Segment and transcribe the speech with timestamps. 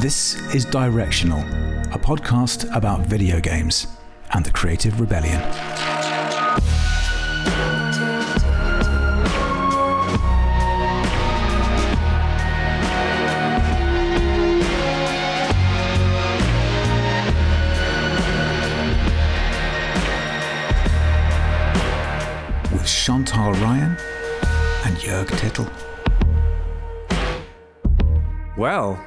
[0.00, 3.86] This is Directional, a podcast about video games
[4.32, 5.38] and the creative rebellion.
[22.72, 23.98] With Chantal Ryan
[24.86, 25.70] and Jörg Tittel.
[28.56, 28.98] Well,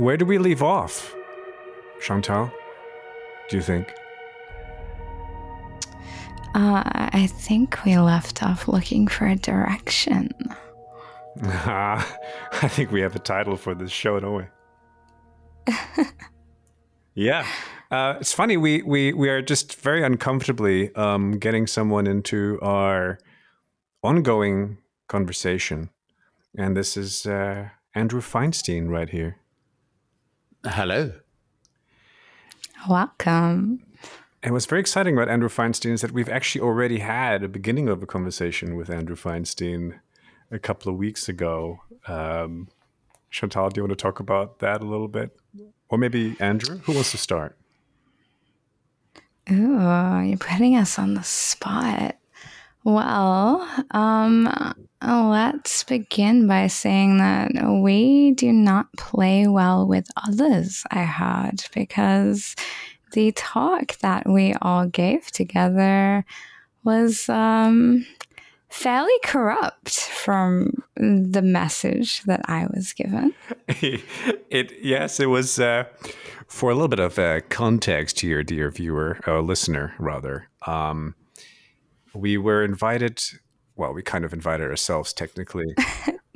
[0.00, 1.14] where do we leave off,
[2.00, 2.50] Chantal?
[3.48, 3.94] Do you think?
[6.54, 10.30] Uh, I think we left off looking for a direction.
[11.42, 14.48] I think we have a title for this show, don't
[15.68, 16.04] we?
[17.14, 17.46] yeah.
[17.90, 18.56] Uh, it's funny.
[18.56, 23.18] We, we, we are just very uncomfortably um, getting someone into our
[24.02, 25.90] ongoing conversation.
[26.56, 29.36] And this is uh, Andrew Feinstein right here.
[30.64, 31.12] Hello.
[32.88, 33.82] Welcome.
[34.42, 37.88] And what's very exciting about Andrew Feinstein is that we've actually already had a beginning
[37.88, 40.00] of a conversation with Andrew Feinstein
[40.50, 41.80] a couple of weeks ago.
[42.06, 42.68] Um,
[43.30, 45.36] Chantal, do you want to talk about that a little bit?
[45.88, 46.78] Or maybe Andrew?
[46.84, 47.56] Who wants to start?
[49.50, 52.16] Ooh, you're putting us on the spot.
[52.84, 57.50] Well, um, let's begin by saying that
[57.82, 62.56] we do not play well with others, I heard, because
[63.12, 66.24] the talk that we all gave together
[66.84, 68.06] was um,
[68.70, 73.34] fairly corrupt from the message that I was given.
[73.68, 75.84] it yes, it was uh,
[76.46, 80.48] for a little bit of uh, context here, dear viewer or listener, rather.
[80.66, 81.14] Um,
[82.14, 83.22] we were invited.
[83.76, 85.74] Well, we kind of invited ourselves, technically.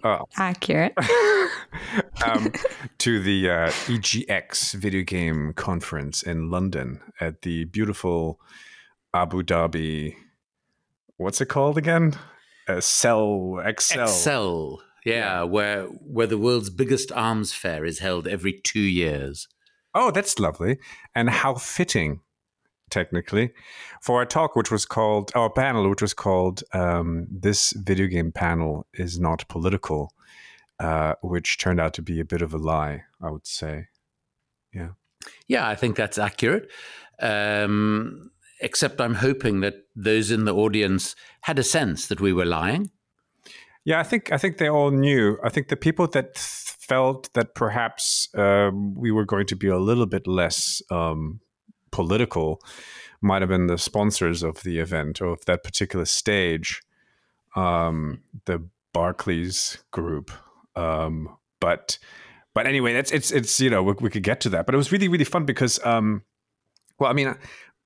[0.04, 0.92] Uh, Accurate.
[2.26, 2.52] um,
[2.98, 8.38] to the uh, EGX video game conference in London at the beautiful
[9.14, 10.14] Abu Dhabi.
[11.16, 12.18] What's it called again?
[12.68, 14.04] Uh, Cell Excel.
[14.04, 14.82] Excel.
[15.06, 19.48] Yeah, where where the world's biggest arms fair is held every two years.
[19.94, 20.78] Oh, that's lovely.
[21.14, 22.20] And how fitting,
[22.94, 23.52] technically,
[24.00, 28.30] for our talk, which was called, our panel, which was called um, This Video Game
[28.32, 30.12] Panel is Not Political,
[30.78, 33.88] uh, which turned out to be a bit of a lie, I would say.
[34.72, 34.90] Yeah.
[35.48, 36.70] Yeah, I think that's accurate.
[37.20, 42.44] Um, except I'm hoping that those in the audience had a sense that we were
[42.44, 42.90] lying.
[43.84, 45.36] Yeah, I think I think they all knew.
[45.44, 49.78] I think the people that felt that perhaps um, we were going to be a
[49.78, 51.40] little bit less um,
[51.94, 52.60] political
[53.20, 56.82] might have been the sponsors of the event or of that particular stage,
[57.54, 60.32] um, the Barclays Group.
[60.74, 61.98] Um, but
[62.52, 64.66] but anyway, that's it's it's you know we, we, could get to that.
[64.66, 66.22] But it was really really fun because um,
[66.98, 67.32] well, I mean,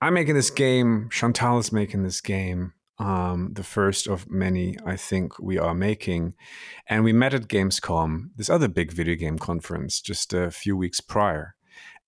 [0.00, 1.10] I'm making this game.
[1.12, 6.34] Chantal is making this game um, the first of many I think we are making.
[6.88, 11.00] And we met at Gamescom, this other big video game conference, just a few weeks
[11.00, 11.54] prior.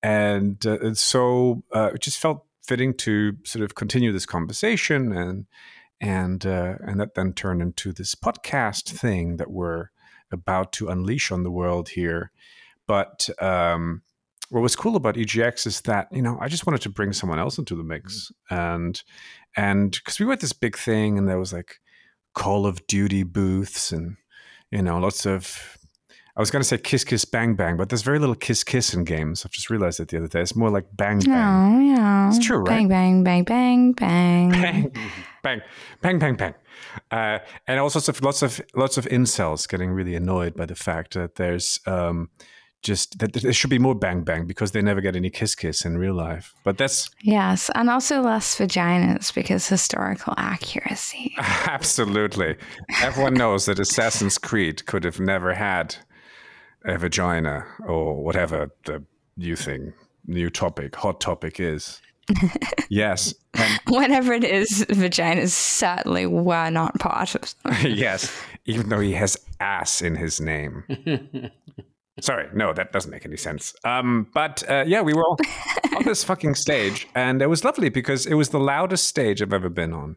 [0.03, 5.47] And uh, so uh, it just felt fitting to sort of continue this conversation and
[6.01, 9.89] and uh, and that then turned into this podcast thing that we're
[10.33, 12.31] about to unleash on the world here.
[12.87, 14.03] But um,
[14.49, 17.39] what was cool about EGX is that you know I just wanted to bring someone
[17.39, 19.03] else into the mix, and
[19.57, 21.81] and because we were at this big thing, and there was like
[22.35, 24.17] Call of Duty booths, and
[24.71, 25.77] you know lots of.
[26.41, 28.95] I was going to say kiss, kiss, bang, bang, but there's very little kiss, kiss
[28.95, 29.45] in games.
[29.45, 30.41] I've just realized that the other day.
[30.41, 31.35] It's more like bang, bang.
[31.35, 32.29] Oh, yeah.
[32.29, 32.89] It's true, right?
[32.89, 34.91] Bang, bang, bang, bang, bang.
[35.43, 35.61] Bang,
[36.01, 36.55] bang, bang, bang.
[37.11, 40.75] Uh, and all sorts of lots of lots of incels getting really annoyed by the
[40.75, 42.31] fact that there's um,
[42.83, 45.85] just that there should be more bang bang because they never get any kiss kiss
[45.85, 46.55] in real life.
[46.65, 51.35] But that's yes, and also less vaginas because historical accuracy.
[51.39, 52.57] Absolutely,
[53.03, 55.97] everyone knows that Assassin's Creed could have never had
[56.85, 59.03] a vagina or whatever the
[59.37, 59.93] new thing,
[60.27, 62.01] new topic, hot topic is.
[62.89, 63.35] yes.
[63.55, 67.55] And Whatever it is, vaginas certainly were not part of.
[67.83, 68.33] yes,
[68.67, 70.85] even though he has ass in his name.
[72.21, 73.75] Sorry, no, that doesn't make any sense.
[73.85, 75.39] Um, but uh, yeah, we were all
[75.97, 79.53] on this fucking stage, and it was lovely because it was the loudest stage I've
[79.53, 80.17] ever been on,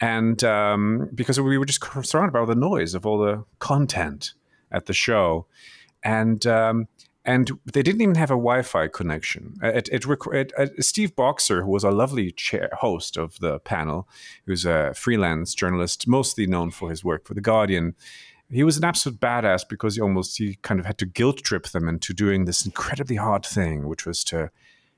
[0.00, 4.34] and um, because we were just surrounded by all the noise of all the content
[4.70, 5.46] at the show,
[6.02, 6.88] and um,
[7.24, 9.56] and they didn't even have a Wi-Fi connection.
[9.62, 14.08] It, it, it, it Steve Boxer, who was a lovely chair host of the panel,
[14.46, 17.94] who's a freelance journalist, mostly known for his work for the Guardian
[18.50, 21.68] he was an absolute badass because he almost he kind of had to guilt trip
[21.68, 24.50] them into doing this incredibly hard thing, which was to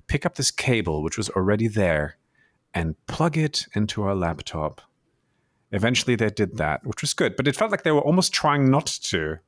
[0.06, 2.16] pick up this cable, which was already there,
[2.74, 4.80] and plug it into our laptop.
[5.70, 8.70] Eventually, they did that, which was good, but it felt like they were almost trying
[8.70, 9.38] not to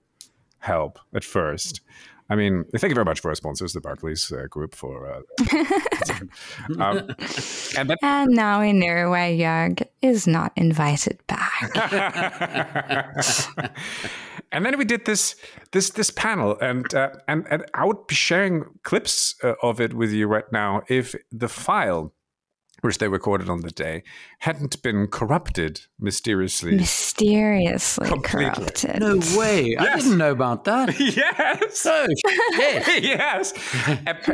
[0.64, 1.80] help at first.
[2.30, 5.12] I mean, thank you very much for our sponsors, the Barclays uh, Group, for.
[5.12, 5.20] Uh,
[6.80, 7.14] um,
[7.76, 11.70] and, then, and, now we know why Jörg is not invited back.
[14.52, 15.36] and then we did this
[15.72, 19.92] this this panel, and uh, and and I would be sharing clips uh, of it
[19.92, 22.14] with you right now if the file
[22.84, 24.02] which they recorded on the day,
[24.40, 26.76] hadn't been corrupted mysteriously.
[26.76, 28.50] Mysteriously completely.
[28.50, 29.00] corrupted.
[29.00, 29.68] No way.
[29.70, 29.80] Yes.
[29.80, 31.00] I didn't know about that.
[31.00, 31.86] yes.
[31.86, 32.06] Oh,
[32.52, 33.02] yes.
[33.02, 33.52] yes.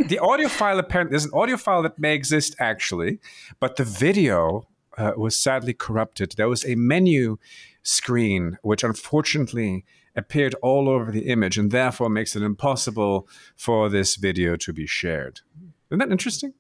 [0.09, 3.21] the audio file, apparently, there's an audio file that may exist actually,
[3.61, 4.67] but the video
[4.99, 6.35] uh, was sadly corrupted.
[6.37, 7.37] There was a menu
[7.85, 9.85] screen, which unfortunately
[10.17, 14.89] appeared all over the image and therefore makes it impossible for this video to be
[14.89, 15.41] shared.
[15.89, 16.55] Isn't that interesting?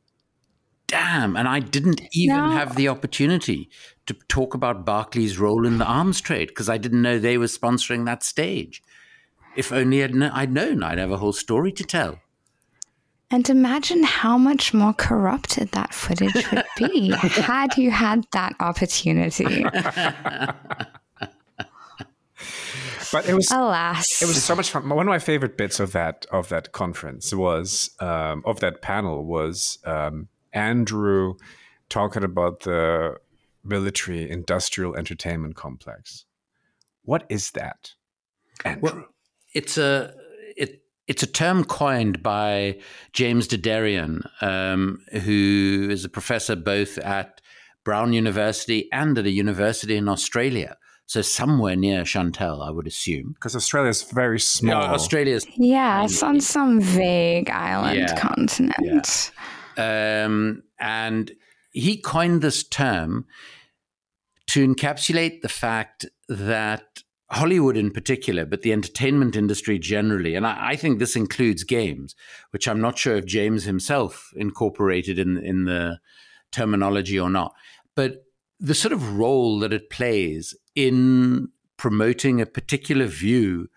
[0.90, 1.36] Damn.
[1.36, 2.50] And I didn't even no.
[2.50, 3.70] have the opportunity
[4.06, 7.46] to talk about Barclays' role in the arms trade because I didn't know they were
[7.46, 8.82] sponsoring that stage.
[9.56, 12.18] If only I'd, kn- I'd known, I'd have a whole story to tell.
[13.30, 19.64] And imagine how much more corrupted that footage would be had you had that opportunity.
[23.12, 25.90] but it was alas it was so much fun one of my favorite bits of
[25.90, 31.34] that of that conference was um, of that panel was um, Andrew
[31.88, 33.16] talking about the
[33.64, 36.24] military industrial entertainment complex.
[37.02, 37.92] What is that,
[38.64, 38.80] Andrew?
[38.82, 39.06] Well,
[39.54, 40.14] it's a
[40.56, 42.78] it it's a term coined by
[43.12, 47.40] James Der Derian, um, who is a professor both at
[47.84, 50.76] Brown University and at a university in Australia.
[51.06, 53.32] So somewhere near Chantal, I would assume.
[53.32, 54.80] Because Australia is very small.
[54.80, 58.76] Yeah, Australia's yeah, it's on some vague island yeah, continent.
[58.80, 59.02] Yeah.
[59.76, 61.32] Um, and
[61.72, 63.26] he coined this term
[64.48, 70.70] to encapsulate the fact that Hollywood in particular, but the entertainment industry generally, and I,
[70.70, 72.16] I, think this includes games,
[72.50, 76.00] which I'm not sure if James himself incorporated in in the
[76.50, 77.54] terminology or not,
[77.94, 78.24] but
[78.58, 83.68] the sort of role that it plays in promoting a particular view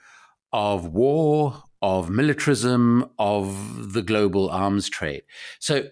[0.51, 5.21] of war, of militarism, of the global arms trade.
[5.59, 5.89] So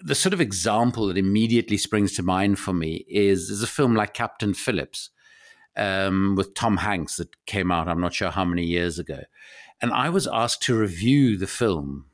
[0.00, 3.94] the sort of example that immediately springs to mind for me is, is a film
[3.94, 5.10] like Captain Phillips
[5.76, 9.20] um, with Tom Hanks that came out, I'm not sure how many years ago.
[9.82, 12.06] And I was asked to review the film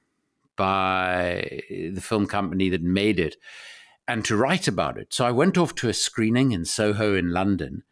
[0.57, 3.37] by the film company that made it
[4.09, 5.15] and to write about it.
[5.15, 7.85] So I went off to a screening in Soho in London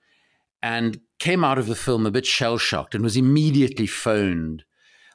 [0.61, 4.65] and came out of the film a bit shell shocked and was immediately phoned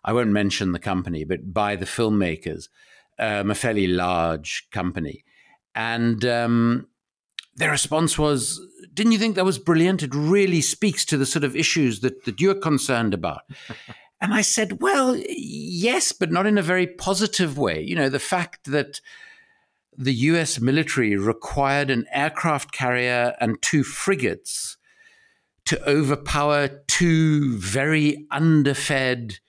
[0.06, 2.70] I won't mention the company, but by the filmmakers,
[3.18, 5.26] um, a fairly large company.
[5.74, 6.88] And um,
[7.56, 8.62] their response was,
[8.94, 10.04] Didn't you think that was brilliant?
[10.04, 13.42] It really speaks to the sort of issues that, that you're concerned about.
[14.22, 17.82] and I said, Well, yes, but not in a very positive way.
[17.82, 19.02] You know, the fact that
[19.98, 24.78] the US military required an aircraft carrier and two frigates
[25.66, 29.40] to overpower two very underfed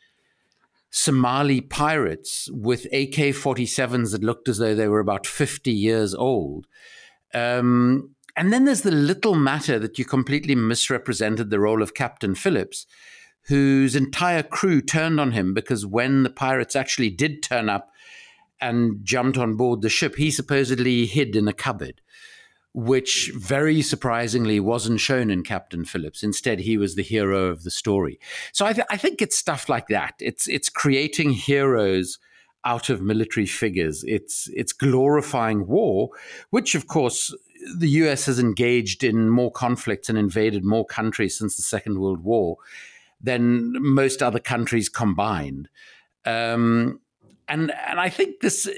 [0.90, 6.66] Somali pirates with AK 47s that looked as though they were about 50 years old.
[7.34, 12.34] Um, and then there's the little matter that you completely misrepresented the role of Captain
[12.34, 12.86] Phillips,
[13.48, 17.90] whose entire crew turned on him because when the pirates actually did turn up
[18.60, 22.00] and jumped on board the ship, he supposedly hid in a cupboard
[22.76, 26.22] which very surprisingly wasn't shown in Captain Phillips.
[26.22, 28.20] Instead, he was the hero of the story.
[28.52, 30.12] So I, th- I think it's stuff like that.
[30.20, 32.18] It's it's creating heroes
[32.66, 34.04] out of military figures.
[34.06, 36.10] It's it's glorifying war,
[36.50, 37.34] which of course
[37.78, 38.26] the U.S.
[38.26, 42.58] has engaged in more conflicts and invaded more countries since the Second World War
[43.22, 45.70] than most other countries combined.
[46.26, 47.00] Um,
[47.48, 48.68] and and I think this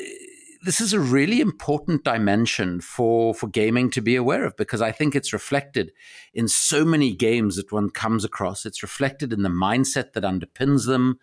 [0.62, 4.93] this is a really important dimension for for gaming to be aware of because I
[4.93, 5.93] think it's reflected
[6.35, 8.67] in so many games that one comes across.
[8.67, 11.19] It's reflected in the mindset that underpins them.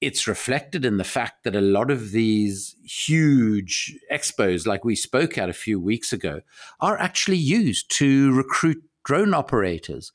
[0.00, 5.38] It's reflected in the fact that a lot of these huge expos, like we spoke
[5.38, 6.42] at a few weeks ago,
[6.80, 10.12] are actually used to recruit drone operators.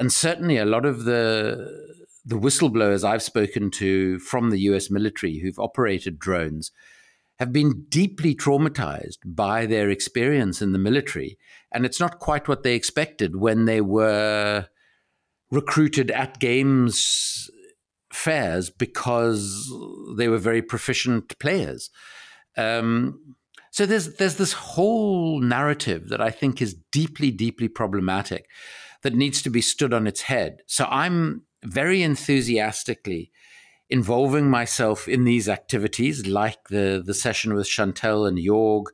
[0.00, 5.38] And certainly a lot of the the whistleblowers I've spoken to from the US military
[5.38, 6.72] who've operated drones
[7.40, 11.38] have been deeply traumatized by their experience in the military.
[11.72, 14.66] And it's not quite what they expected when they were
[15.50, 17.50] recruited at games
[18.12, 19.72] fairs because
[20.16, 21.88] they were very proficient players.
[22.58, 23.36] Um,
[23.70, 28.46] so there's there's this whole narrative that I think is deeply, deeply problematic
[29.02, 30.60] that needs to be stood on its head.
[30.66, 33.30] So I'm very enthusiastically
[33.90, 38.86] involving myself in these activities, like the the session with Chantal and Jörg,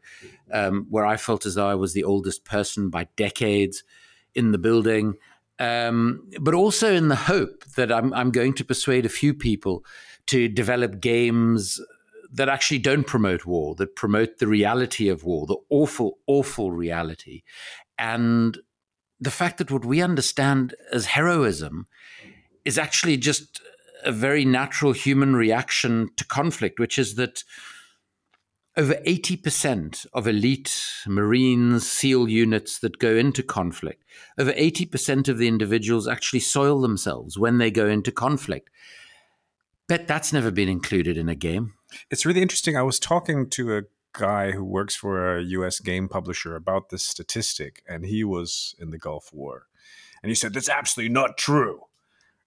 [0.52, 3.84] um, where I felt as though I was the oldest person by decades
[4.34, 5.14] in the building.
[5.58, 9.84] Um, but also in the hope that I'm, I'm going to persuade a few people
[10.26, 11.80] to develop games
[12.30, 17.42] that actually don't promote war, that promote the reality of war, the awful, awful reality.
[17.98, 18.58] And
[19.18, 21.86] the fact that what we understand as heroism
[22.66, 23.62] is actually just
[24.06, 27.44] a very natural human reaction to conflict, which is that
[28.76, 34.04] over 80% of elite Marines, SEAL units that go into conflict,
[34.38, 38.68] over 80% of the individuals actually soil themselves when they go into conflict.
[39.88, 41.74] Bet that's never been included in a game.
[42.10, 42.76] It's really interesting.
[42.76, 43.82] I was talking to a
[44.12, 48.90] guy who works for a US game publisher about this statistic, and he was in
[48.90, 49.66] the Gulf War.
[50.22, 51.82] And he said, That's absolutely not true.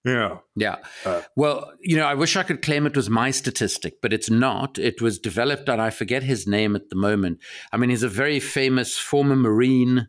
[0.04, 0.38] Yeah.
[0.56, 0.76] Yeah.
[1.04, 4.30] Uh, well, you know, I wish I could claim it was my statistic, but it's
[4.30, 4.78] not.
[4.78, 7.38] It was developed, and I forget his name at the moment.
[7.70, 10.08] I mean, he's a very famous former Marine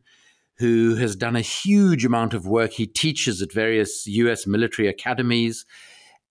[0.59, 2.71] who has done a huge amount of work.
[2.73, 5.65] He teaches at various US military academies,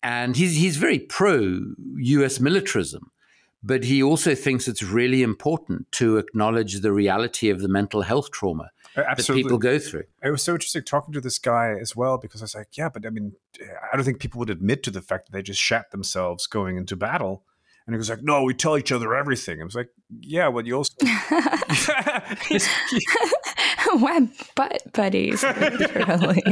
[0.02, 1.60] and he's, he's very pro
[1.98, 3.10] US militarism.
[3.62, 8.30] But he also thinks it's really important to acknowledge the reality of the mental health
[8.30, 9.42] trauma Absolutely.
[9.42, 10.04] that people go through.
[10.23, 12.88] It was so interesting talking to this guy as well because I was like, yeah,
[12.88, 15.61] but I mean, I don't think people would admit to the fact that they just
[15.61, 17.44] shat themselves going into battle.
[17.87, 19.61] And he was like, no, we tell each other everything.
[19.61, 19.88] I was like,
[20.20, 20.92] yeah, well, you also.
[23.94, 26.42] We're butt buddies, literally.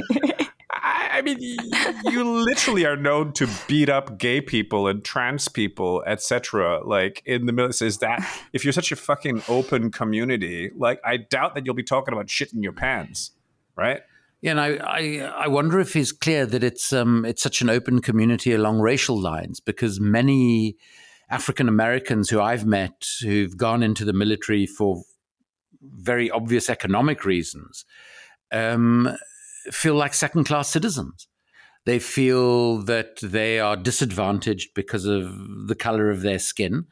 [1.18, 1.38] I mean,
[2.04, 6.86] you literally are known to beat up gay people and trans people, etc.
[6.86, 11.16] Like in the middle, is that if you're such a fucking open community, like I
[11.16, 13.32] doubt that you'll be talking about shit in your pants,
[13.76, 14.02] right?
[14.40, 17.68] Yeah, and I, I, I wonder if he's clear that it's um it's such an
[17.68, 20.76] open community along racial lines because many
[21.28, 25.02] African Americans who I've met who've gone into the military for
[25.82, 27.84] very obvious economic reasons
[28.52, 29.16] um,
[29.72, 31.28] feel like second class citizens.
[31.84, 36.86] They feel that they are disadvantaged because of the color of their skin.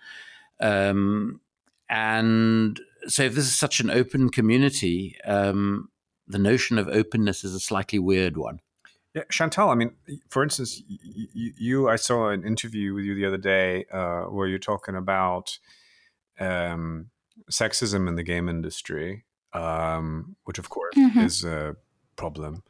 [0.61, 1.40] Um,
[1.88, 5.90] and so, if this is such an open community, um,
[6.26, 8.61] the notion of openness is a slightly weird one.
[9.14, 9.71] Yeah, Chantal.
[9.71, 9.92] I mean,
[10.28, 14.47] for instance, you, you I saw an interview with you the other day uh, where
[14.47, 15.59] you're talking about
[16.38, 17.11] um,
[17.50, 21.21] sexism in the game industry, um, which of course mm-hmm.
[21.21, 21.76] is a
[22.16, 22.62] problem.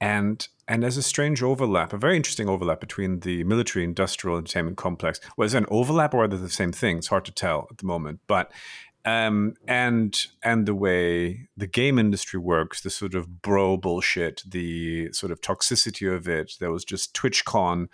[0.00, 4.76] And and there's a strange overlap, a very interesting overlap between the military industrial entertainment
[4.76, 5.20] complex.
[5.36, 6.98] Well, it an overlap or are they the same thing?
[6.98, 8.20] It's hard to tell at the moment.
[8.26, 8.52] But
[9.06, 15.12] um, and and the way the game industry works, the sort of bro bullshit, the
[15.12, 16.54] sort of toxicity of it.
[16.58, 17.86] There was just TwitchCon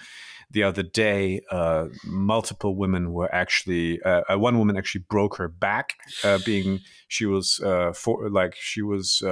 [0.50, 1.42] the other day.
[1.50, 6.80] Uh, multiple women were actually uh, uh one woman actually broke her back, uh, being
[7.08, 9.22] she was uh, for like she was.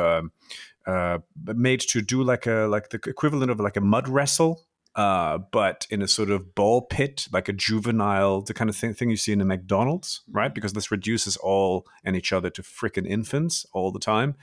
[0.87, 4.63] Uh, made to do like a like the equivalent of like a mud wrestle
[4.97, 8.93] uh, but in a sort of ball pit, like a juvenile, the kind of thing,
[8.93, 10.53] thing you see in a McDonald's, right?
[10.53, 14.35] Because this reduces all and each other to freaking infants all the time.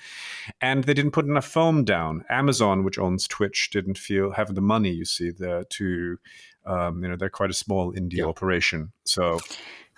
[0.61, 2.23] And they didn't put enough foam down.
[2.29, 6.17] Amazon, which owns Twitch, didn't feel have the money, you see, there to,
[6.65, 8.25] um, you know, they're quite a small indie yeah.
[8.25, 8.93] operation.
[9.03, 9.39] So.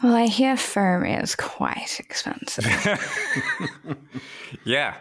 [0.01, 2.65] Well, I hear foam is quite expensive.
[4.65, 4.95] yeah,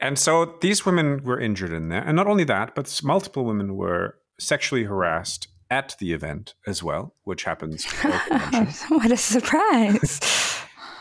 [0.00, 2.02] and so these women were injured in there.
[2.02, 7.14] And not only that, but multiple women were sexually harassed at the event as well,
[7.24, 7.84] which happens.
[8.88, 10.20] what a surprise!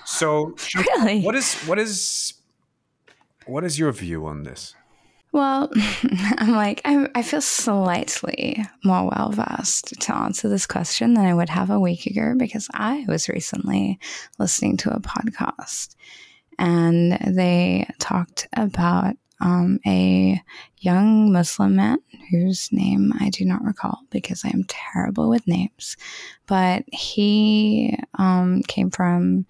[0.06, 2.34] So, really, what is what is
[3.46, 4.74] what is your view on this?
[5.34, 5.70] Well,
[6.38, 11.34] I'm like I, I feel slightly more well versed to answer this question than I
[11.34, 14.00] would have a week ago because I was recently
[14.40, 15.96] listening to a podcast
[16.60, 20.42] and they talked about um, a
[20.78, 22.00] young Muslim man
[22.32, 25.96] whose name I do not recall because I am terrible with names,
[26.48, 29.46] but he um, came from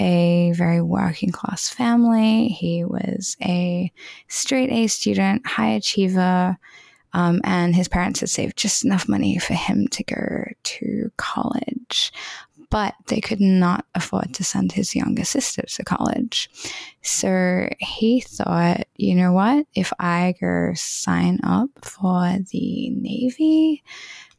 [0.00, 2.48] a very working class family.
[2.48, 3.92] He was a
[4.28, 6.58] straight A student, high achiever.
[7.14, 12.12] Um, and his parents had saved just enough money for him to go to college.
[12.70, 16.50] But they could not afford to send his younger sister to college.
[17.02, 19.66] So he thought, you know what?
[19.74, 23.82] If I go sign up for the Navy,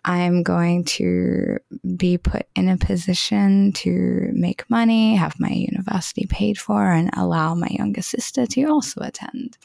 [0.05, 1.57] I'm going to
[1.95, 7.53] be put in a position to make money, have my university paid for, and allow
[7.53, 9.57] my younger sister to also attend,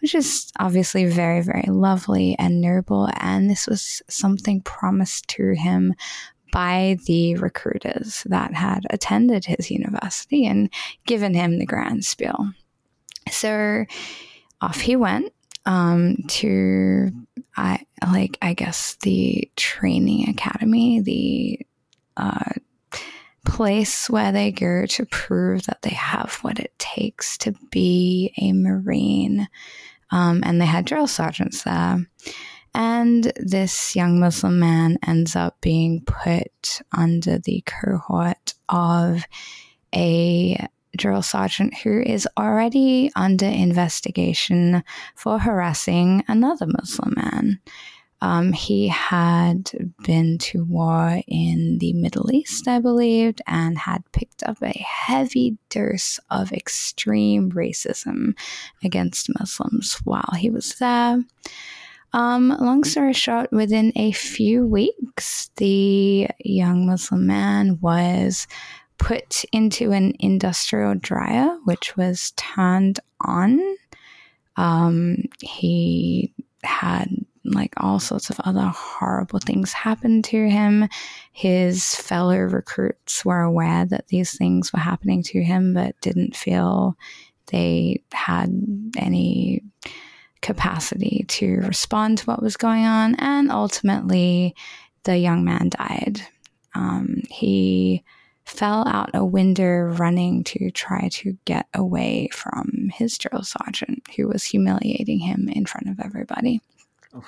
[0.00, 3.08] which is obviously very, very lovely and noble.
[3.16, 5.94] And this was something promised to him
[6.52, 10.72] by the recruiters that had attended his university and
[11.06, 12.52] given him the grand spiel.
[13.30, 13.84] So
[14.60, 15.32] off he went
[15.66, 17.10] um, to
[17.56, 21.60] I like I guess the training academy, the
[22.16, 22.52] uh,
[23.44, 28.52] place where they go to prove that they have what it takes to be a
[28.52, 29.48] marine.
[30.10, 32.04] Um, and they had drill sergeants there.
[32.74, 39.24] And this young Muslim man ends up being put under the cohort of
[39.94, 44.82] a drill sergeant who is already under investigation
[45.14, 47.60] for harassing another Muslim man.
[48.22, 49.70] Um, he had
[50.04, 55.56] been to war in the Middle East, I believed, and had picked up a heavy
[55.70, 58.34] dose of extreme racism
[58.84, 61.24] against Muslims while he was there.
[62.12, 68.48] Um, long story short, within a few weeks, the young Muslim man was
[68.98, 73.60] put into an industrial dryer, which was turned on.
[74.56, 76.32] Um, he
[76.64, 77.08] had
[77.44, 80.88] like all sorts of other horrible things happen to him.
[81.32, 86.96] His fellow recruits were aware that these things were happening to him, but didn't feel
[87.46, 88.50] they had
[88.96, 89.62] any
[90.42, 93.14] capacity to respond to what was going on.
[93.16, 94.54] And ultimately,
[95.04, 96.22] the young man died.
[96.74, 98.04] Um, he
[98.44, 104.28] fell out a window running to try to get away from his drill sergeant, who
[104.28, 106.60] was humiliating him in front of everybody.
[107.14, 107.22] Oh.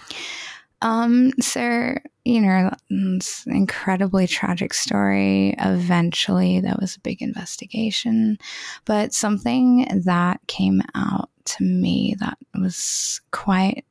[0.82, 1.94] Um, so,
[2.24, 5.54] you know, it's an incredibly tragic story.
[5.58, 8.36] Eventually, there was a big investigation,
[8.84, 13.84] but something that came out to me that was quite,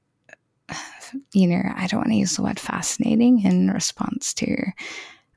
[1.33, 4.55] you know, I don't want to use the word fascinating in response to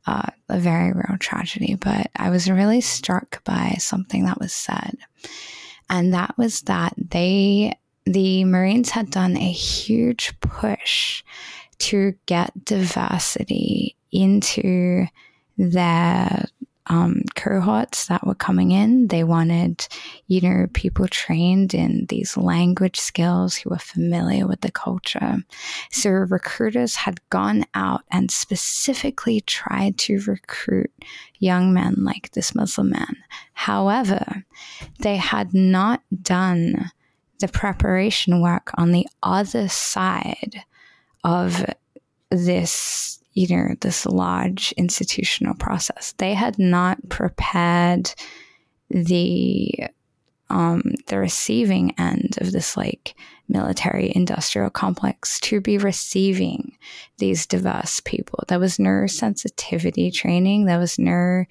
[0.07, 4.97] uh, a very real tragedy, but I was really struck by something that was said.
[5.91, 7.75] And that was that they,
[8.05, 11.25] the Marines had done a huge push
[11.79, 15.07] to get diversity into
[15.57, 16.45] their
[16.87, 19.09] um, cohorts that were coming in.
[19.09, 19.87] They wanted,
[20.27, 25.39] you know, people trained in these language skills who were familiar with the culture.
[25.91, 30.93] So recruiters had gone out and specifically tried to recruit
[31.39, 33.17] young men like this Muslim man.
[33.55, 34.45] However,
[34.99, 36.91] they had not done
[37.41, 40.63] the preparation work on the other side
[41.25, 41.65] of
[42.31, 46.15] this you know, this large institutional process.
[46.19, 48.15] They had not prepared
[48.91, 49.89] the
[50.51, 53.17] um, the receiving end of this like
[53.49, 56.77] military industrial complex to be receiving
[57.19, 58.45] these diverse people.
[58.47, 60.65] There was no sensitivity training.
[60.65, 61.45] There was no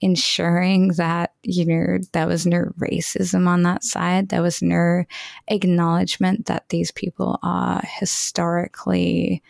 [0.00, 4.28] ensuring that, you know, there was no racism on that side.
[4.28, 5.04] There was no
[5.48, 9.42] acknowledgement that these people are historically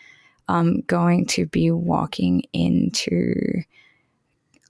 [0.47, 3.63] um, going to be walking into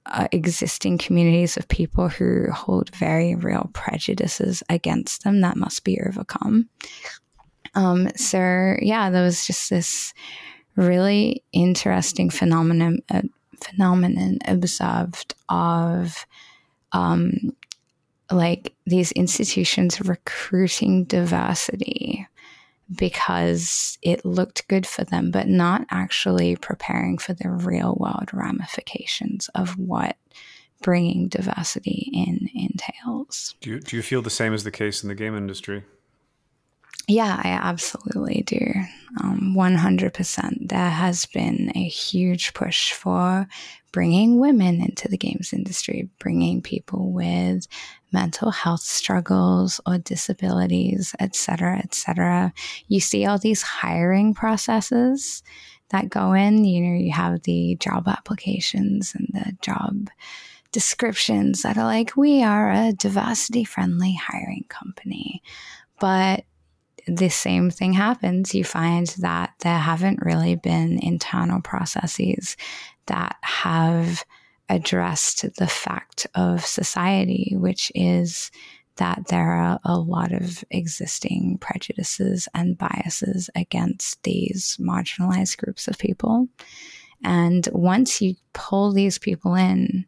[0.05, 6.01] uh, existing communities of people who hold very real prejudices against them that must be
[6.01, 6.67] overcome.
[7.75, 10.13] Um, so yeah, there was just this
[10.75, 13.21] really interesting phenomenon uh,
[13.63, 16.25] phenomenon observed of
[16.91, 17.53] um,
[18.31, 22.27] like these institutions recruiting diversity
[22.95, 29.49] because it looked good for them, but not actually preparing for the real world ramifications
[29.55, 30.17] of what
[30.81, 33.55] bringing diversity in entails.
[33.61, 35.83] Do you, do you feel the same as the case in the game industry?
[37.07, 38.73] Yeah, I absolutely do.
[39.21, 40.69] Um, 100%.
[40.69, 43.47] There has been a huge push for
[43.91, 47.67] bringing women into the games industry, bringing people with
[48.11, 52.53] mental health struggles or disabilities, etc., etc.
[52.87, 55.43] You see all these hiring processes
[55.89, 56.63] that go in.
[56.65, 60.09] You know, you have the job applications and the job
[60.71, 65.41] descriptions that are like, we are a diversity friendly hiring company.
[65.99, 66.45] But
[67.07, 68.55] the same thing happens.
[68.55, 72.57] You find that there haven't really been internal processes
[73.07, 74.23] that have
[74.71, 78.51] addressed the fact of society, which is
[78.95, 85.97] that there are a lot of existing prejudices and biases against these marginalized groups of
[85.97, 86.47] people.
[87.23, 90.05] And once you pull these people in,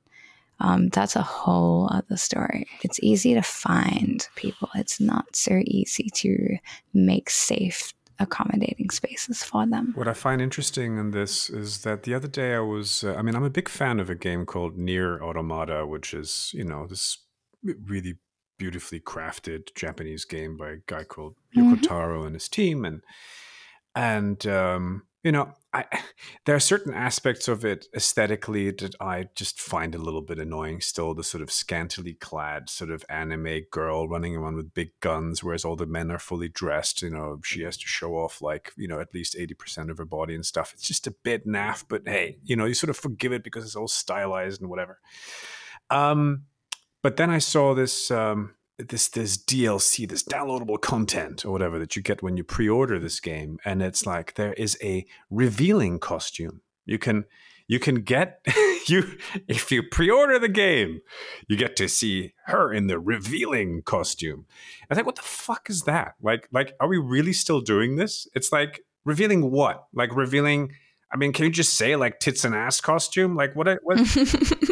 [0.60, 2.68] um, that's a whole other story.
[2.84, 6.58] It's easy to find people, it's not so easy to
[6.94, 9.92] make safe accommodating spaces for them.
[9.96, 13.22] What I find interesting in this is that the other day I was, uh, I
[13.22, 16.86] mean, I'm a big fan of a game called NieR Automata, which is, you know,
[16.88, 17.18] this
[17.64, 18.20] really
[18.58, 21.82] beautifully crafted Japanese game by a guy called Yoko mm-hmm.
[21.82, 22.86] Taro and his team.
[22.86, 23.02] And,
[23.96, 25.86] and, um, you know, I,
[26.46, 30.82] there are certain aspects of it aesthetically that I just find a little bit annoying
[30.82, 31.14] still.
[31.14, 35.64] The sort of scantily clad sort of anime girl running around with big guns, whereas
[35.64, 37.02] all the men are fully dressed.
[37.02, 40.06] You know, she has to show off like, you know, at least 80% of her
[40.06, 40.74] body and stuff.
[40.74, 43.64] It's just a bit naff, but hey, you know, you sort of forgive it because
[43.64, 45.00] it's all stylized and whatever.
[45.90, 46.44] Um,
[47.02, 48.56] but then I saw this um,
[48.90, 53.20] this this DLC, this downloadable content or whatever that you get when you pre-order this
[53.20, 56.62] game, and it's like there is a revealing costume.
[56.86, 57.26] You can
[57.68, 58.46] you can get
[58.88, 59.18] you
[59.48, 61.02] if you pre-order the game,
[61.48, 64.46] you get to see her in the revealing costume.
[64.90, 66.16] I think, what the fuck is that?
[66.22, 68.28] Like, like, are we really still doing this?
[68.36, 69.86] It's like revealing what?
[69.94, 70.74] Like revealing
[71.14, 73.36] I mean, can you just say like tits and ass costume?
[73.36, 73.68] Like, what?
[73.84, 74.00] what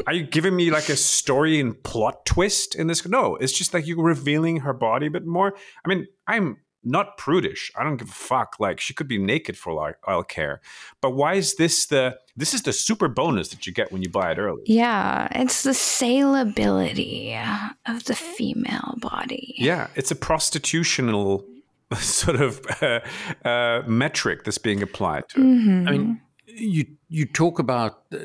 [0.08, 3.08] are you giving me like a story and plot twist in this?
[3.08, 5.54] No, it's just like you're revealing her body a bit more.
[5.86, 7.71] I mean, I'm not prudish.
[7.75, 8.56] I don't give a fuck.
[8.60, 10.62] Like, she could be naked for all I'll care.
[10.99, 12.17] But why is this the?
[12.36, 14.63] This is the super bonus that you get when you buy it early.
[14.65, 17.38] Yeah, it's the saleability
[17.86, 19.54] of the female body.
[19.58, 21.45] Yeah, it's a prostitutional
[21.99, 23.01] sort of uh,
[23.47, 25.88] uh, metric that's being applied to mm-hmm.
[25.88, 26.21] I mean,
[26.55, 28.17] you you talk about uh,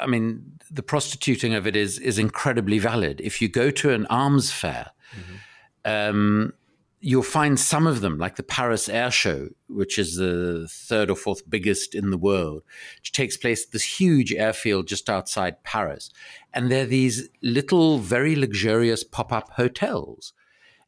[0.00, 3.20] i mean the prostituting of it is is incredibly valid.
[3.20, 5.36] If you go to an arms fair mm-hmm.
[5.84, 6.52] um,
[7.00, 11.16] you'll find some of them like the paris air show which is the third or
[11.16, 12.62] fourth biggest in the world
[12.98, 16.10] which takes place at this huge airfield just outside paris.
[16.54, 20.34] And they're these little very luxurious pop-up hotels.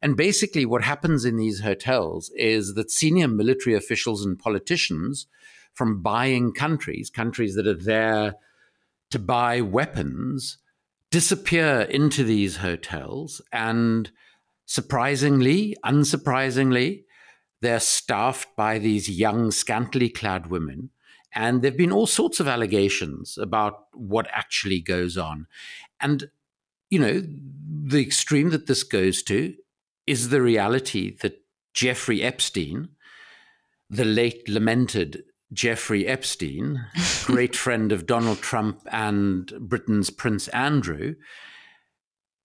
[0.01, 5.25] And basically what happens in these hotels is that senior military officials and politicians
[5.75, 8.35] from buying countries, countries that are there
[9.11, 10.57] to buy weapons,
[11.11, 13.41] disappear into these hotels.
[13.51, 14.09] And
[14.65, 17.03] surprisingly, unsurprisingly,
[17.61, 20.89] they're staffed by these young, scantily clad women.
[21.33, 25.47] And there have been all sorts of allegations about what actually goes on.
[25.99, 26.29] And,
[26.89, 27.21] you know,
[27.83, 29.53] the extreme that this goes to
[30.07, 31.41] is the reality that
[31.73, 32.89] Jeffrey Epstein,
[33.89, 35.23] the late lamented
[35.55, 36.85] Jeffrey Epstein,
[37.23, 41.15] great friend of Donald Trump and Britain's Prince Andrew,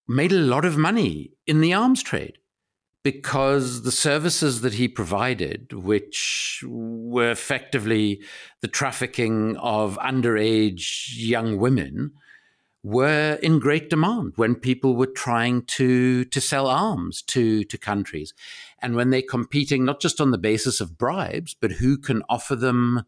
[0.09, 2.38] made a lot of money in the arms trade
[3.03, 8.23] because the services that he provided, which were effectively
[8.61, 12.12] the trafficking of underage young women,
[12.83, 18.33] were in great demand when people were trying to to sell arms to to countries
[18.83, 22.57] and when they're competing not just on the basis of bribes but who can offer
[22.57, 23.05] them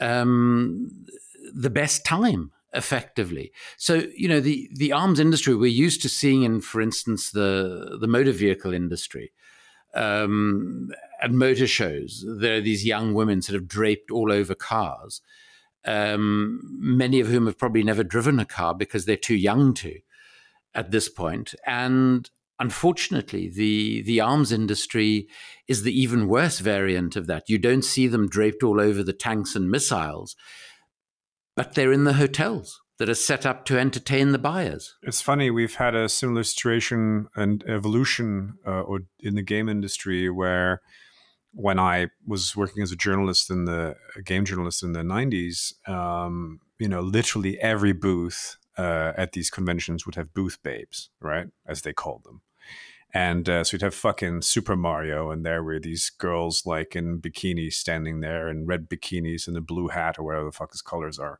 [0.00, 1.06] um,
[1.52, 6.42] the best time effectively so you know the the arms industry we're used to seeing
[6.42, 9.32] in for instance the the motor vehicle industry
[9.94, 15.20] um, at motor shows there are these young women sort of draped all over cars
[15.84, 19.98] um, many of whom have probably never driven a car because they're too young to
[20.74, 21.54] at this point.
[21.66, 22.30] And
[22.62, 25.26] unfortunately, the, the arms industry
[25.66, 27.42] is the even worse variant of that.
[27.48, 30.36] You don't see them draped all over the tanks and missiles,
[31.56, 34.94] but they're in the hotels that are set up to entertain the buyers.
[35.02, 40.30] It's funny, we've had a similar situation and evolution uh, or in the game industry
[40.30, 40.80] where
[41.52, 45.72] when I was working as a journalist in the a game journalist in the 90s,
[45.88, 51.48] um, you know, literally every booth uh, at these conventions would have booth babes, right?
[51.66, 52.42] As they called them.
[53.14, 57.20] And uh, so you'd have fucking Super Mario, and there were these girls like in
[57.20, 60.80] bikinis standing there in red bikinis and a blue hat or whatever the fuck his
[60.80, 61.38] colors are.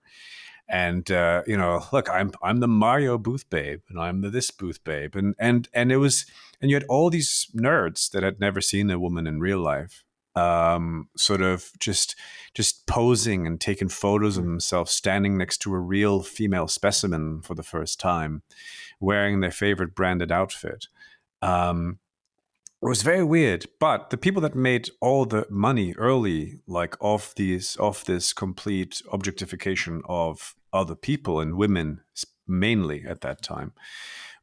[0.69, 4.51] And uh, you know, look, I'm I'm the Mario booth babe, and I'm the this
[4.51, 6.27] booth babe, and and and it was,
[6.61, 10.05] and you had all these nerds that had never seen a woman in real life,
[10.35, 12.17] um, sort of just
[12.55, 17.55] just posing and taking photos of themselves standing next to a real female specimen for
[17.55, 18.43] the first time,
[19.01, 20.87] wearing their favorite branded outfit.
[21.43, 21.99] Um,
[22.83, 27.35] it was very weird, but the people that made all the money early, like off
[27.35, 32.01] these off this complete objectification of other people and women
[32.49, 33.73] mainly at that time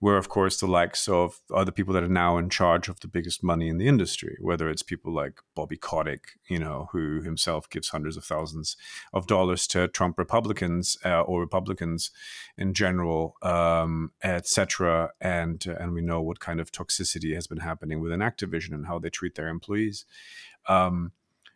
[0.01, 3.07] were, of course, the likes of other people that are now in charge of the
[3.07, 7.69] biggest money in the industry, whether it's people like Bobby Kotick, you know, who himself
[7.69, 8.77] gives hundreds of thousands
[9.13, 12.11] of dollars to Trump Republicans uh, or Republicans
[12.57, 15.11] in general, um, etc.
[15.19, 18.87] And uh, and we know what kind of toxicity has been happening within Activision and
[18.87, 20.05] how they treat their employees.
[20.67, 21.11] Um,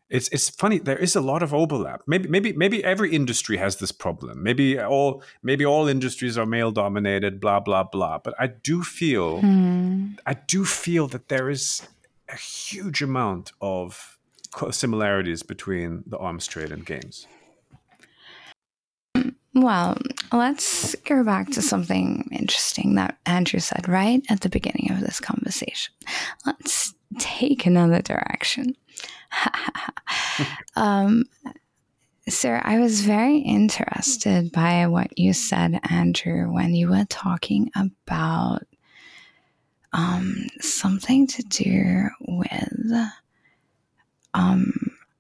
[0.10, 3.78] it's it's funny there is a lot of overlap maybe maybe maybe every industry has
[3.78, 8.48] this problem maybe all maybe all industries are male dominated blah blah blah but i
[8.48, 10.08] do feel hmm.
[10.26, 11.88] i do feel that there is
[12.30, 14.18] a huge amount of
[14.72, 17.28] similarities between the arms trade and games
[19.56, 19.96] well,
[20.32, 25.20] let's go back to something interesting that Andrew said right at the beginning of this
[25.20, 25.94] conversation.
[26.46, 28.76] Let's take another direction.
[30.76, 31.24] um,
[32.28, 38.64] sir, I was very interested by what you said, Andrew, when you were talking about
[39.94, 42.92] um, something to do with.
[44.34, 44.74] Um,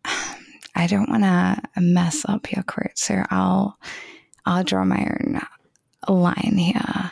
[0.75, 3.25] I don't want to mess up your quote, sir.
[3.29, 3.77] I'll
[4.45, 5.39] I'll draw my own
[6.07, 7.11] line here.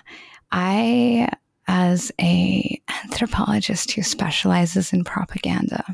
[0.51, 1.29] I
[1.73, 5.85] as a anthropologist who specializes in propaganda.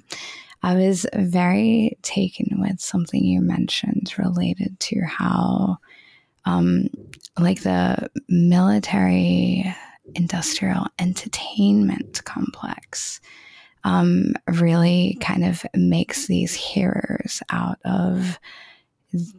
[0.64, 5.78] I was very taken with something you mentioned related to how,
[6.46, 6.90] um,
[7.38, 9.72] like the military
[10.16, 13.22] industrial entertainment complex
[13.84, 18.40] um, really kind of makes these heroes out of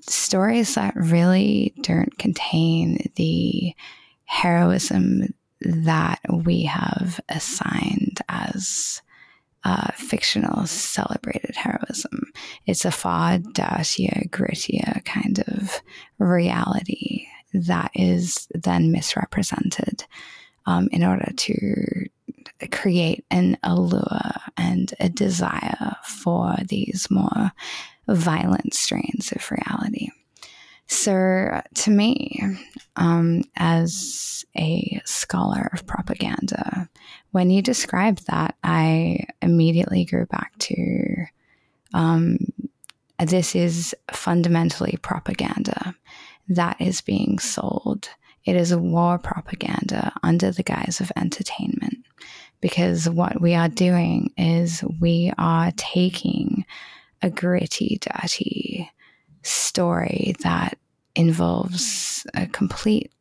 [0.02, 3.74] stories that really don't contain the
[4.26, 9.02] heroism that we have assigned as
[9.64, 12.32] uh, fictional celebrated heroism.
[12.66, 15.82] It's a far dirtier, grittier kind of
[16.18, 20.04] reality that is then misrepresented
[20.66, 22.06] um, in order to
[22.70, 27.52] create an allure and a desire for these more
[28.08, 30.08] violent strains of reality.
[30.88, 32.40] So, to me,
[32.96, 36.88] um, as a scholar of propaganda,
[37.32, 41.26] when you describe that, I immediately go back to
[41.92, 42.38] um,
[43.18, 45.94] this is fundamentally propaganda
[46.48, 48.08] that is being sold.
[48.44, 51.98] It is war propaganda under the guise of entertainment.
[52.60, 56.64] Because what we are doing is we are taking
[57.22, 58.90] a gritty, dirty,
[59.42, 60.78] story that
[61.14, 63.12] involves a complete,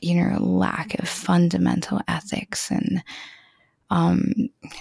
[0.00, 3.02] you know, lack of fundamental ethics and
[3.90, 4.32] um,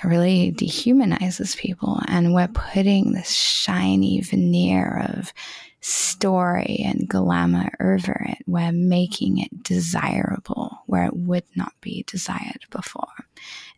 [0.03, 1.99] really dehumanizes people.
[2.07, 5.33] And we're putting this shiny veneer of
[5.81, 8.37] story and glamour over it.
[8.45, 13.07] We're making it desirable where it would not be desired before.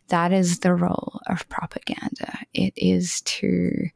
[0.08, 2.38] That is the role of propaganda.
[2.52, 3.88] It is to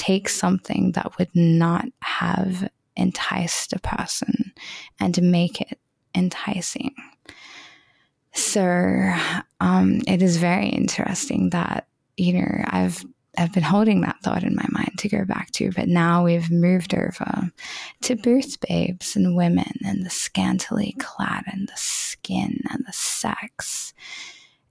[0.00, 4.54] take something that would not have enticed a person
[4.98, 5.78] and make it
[6.14, 6.94] enticing.
[8.32, 9.12] So
[9.60, 11.86] um, it is very interesting that
[12.16, 13.04] you know I've
[13.36, 16.50] I've been holding that thought in my mind to go back to, but now we've
[16.50, 17.50] moved over
[18.02, 23.92] to booth babes and women and the scantily clad and the skin and the sex.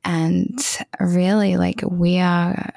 [0.03, 0.59] And
[0.99, 2.73] really, like, we are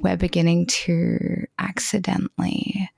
[0.00, 2.90] we're beginning to accidentally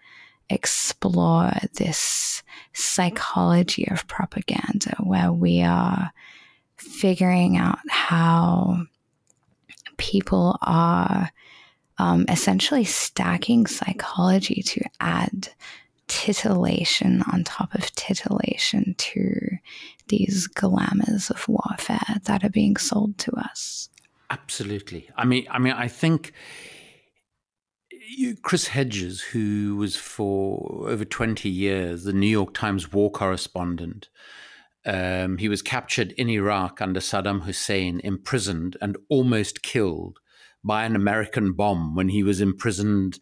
[0.49, 6.13] explore this psychology of propaganda where we are
[6.77, 8.85] figuring out how
[9.97, 11.31] people are
[11.99, 15.51] um, essentially stacking psychology to add
[16.09, 19.59] titillation on top of titillation to
[20.09, 23.89] these glamours of warfare that are being sold to us.
[24.31, 25.09] Absolutely.
[25.17, 26.33] I mean, I mean, I think
[28.43, 34.09] Chris Hedges, who was for over 20 years the New York Times war correspondent,
[34.87, 40.19] um, he was captured in Iraq under Saddam Hussein, imprisoned and almost killed
[40.65, 43.19] by an American bomb when he was imprisoned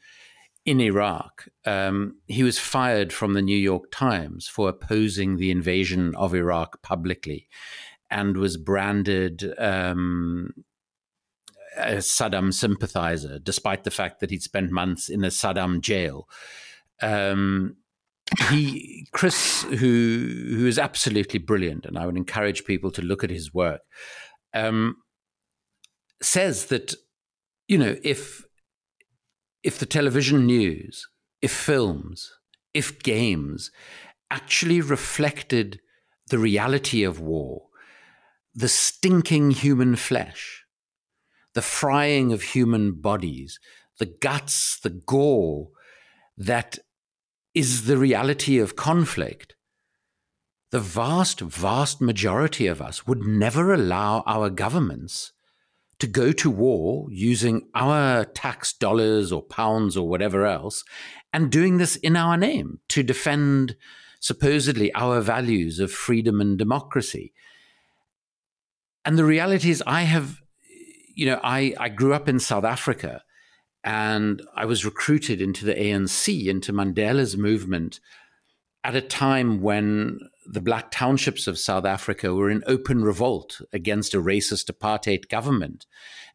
[0.64, 1.48] in Iraq.
[1.64, 6.82] Um, he was fired from the New York Times for opposing the invasion of Iraq
[6.82, 7.48] publicly
[8.10, 10.52] and was branded um,
[11.78, 16.28] a Saddam sympathizer, despite the fact that he'd spent months in a Saddam jail.
[17.00, 17.76] Um,
[18.50, 23.30] he, Chris, who who is absolutely brilliant, and I would encourage people to look at
[23.30, 23.80] his work,
[24.52, 24.96] um,
[26.20, 26.94] says that
[27.68, 28.44] you know if
[29.62, 31.06] if the television news,
[31.40, 32.32] if films,
[32.74, 33.70] if games
[34.30, 35.80] actually reflected
[36.28, 37.68] the reality of war,
[38.54, 40.57] the stinking human flesh,
[41.58, 43.58] the frying of human bodies,
[43.98, 45.70] the guts, the gore
[46.36, 46.78] that
[47.52, 49.56] is the reality of conflict,
[50.70, 55.32] the vast, vast majority of us would never allow our governments
[55.98, 60.84] to go to war using our tax dollars or pounds or whatever else
[61.32, 63.74] and doing this in our name to defend
[64.20, 67.32] supposedly our values of freedom and democracy.
[69.04, 70.40] And the reality is, I have,
[71.18, 73.24] you know, I, I grew up in South Africa
[73.82, 77.98] and I was recruited into the ANC, into Mandela's movement
[78.84, 84.14] at a time when the black townships of South Africa were in open revolt against
[84.14, 85.86] a racist apartheid government.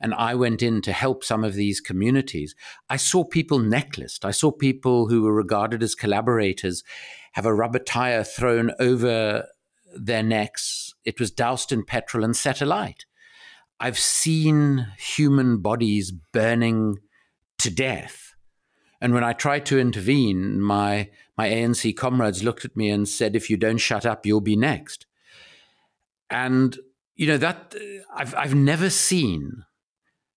[0.01, 2.53] And I went in to help some of these communities.
[2.89, 4.25] I saw people necklaced.
[4.25, 6.83] I saw people who were regarded as collaborators
[7.31, 9.47] have a rubber tire thrown over
[9.95, 10.93] their necks.
[11.05, 13.05] It was doused in petrol and set alight.
[13.83, 16.99] I've seen human bodies burning
[17.57, 18.33] to death.
[19.01, 23.35] And when I tried to intervene, my my ANC comrades looked at me and said,
[23.35, 25.05] if you don't shut up, you'll be next.
[26.29, 26.77] And,
[27.17, 27.75] you know, that
[28.15, 29.65] I've, I've never seen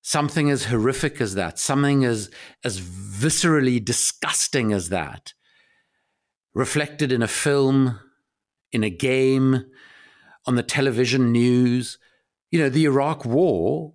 [0.02, 2.28] something as horrific as that, something as,
[2.64, 5.34] as viscerally disgusting as that,
[6.52, 8.00] reflected in a film,
[8.72, 9.66] in a game,
[10.46, 11.98] on the television news.
[12.50, 13.92] You know, the Iraq War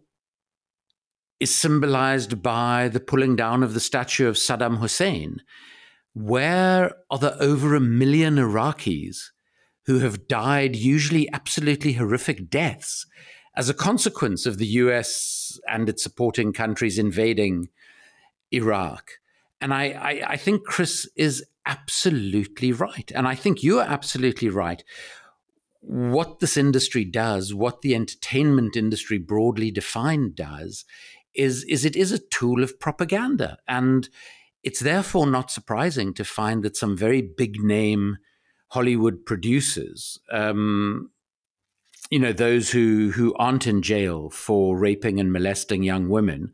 [1.39, 5.41] is symbolized by the pulling down of the statue of Saddam Hussein
[6.13, 9.31] where are the over a million Iraqis
[9.85, 13.05] who have died, usually absolutely horrific deaths,
[13.55, 17.69] as a consequence of the US and its supporting countries invading
[18.51, 19.11] Iraq?
[19.59, 23.11] And I, I, I think Chris is absolutely right.
[23.13, 24.83] And I think you're absolutely right.
[25.81, 30.85] What this industry does, what the entertainment industry broadly defined does,
[31.33, 33.57] is, is it is a tool of propaganda.
[33.67, 34.07] And
[34.63, 38.17] it's therefore not surprising to find that some very big name
[38.69, 41.11] Hollywood producers, um,
[42.09, 46.53] you know, those who, who aren't in jail for raping and molesting young women,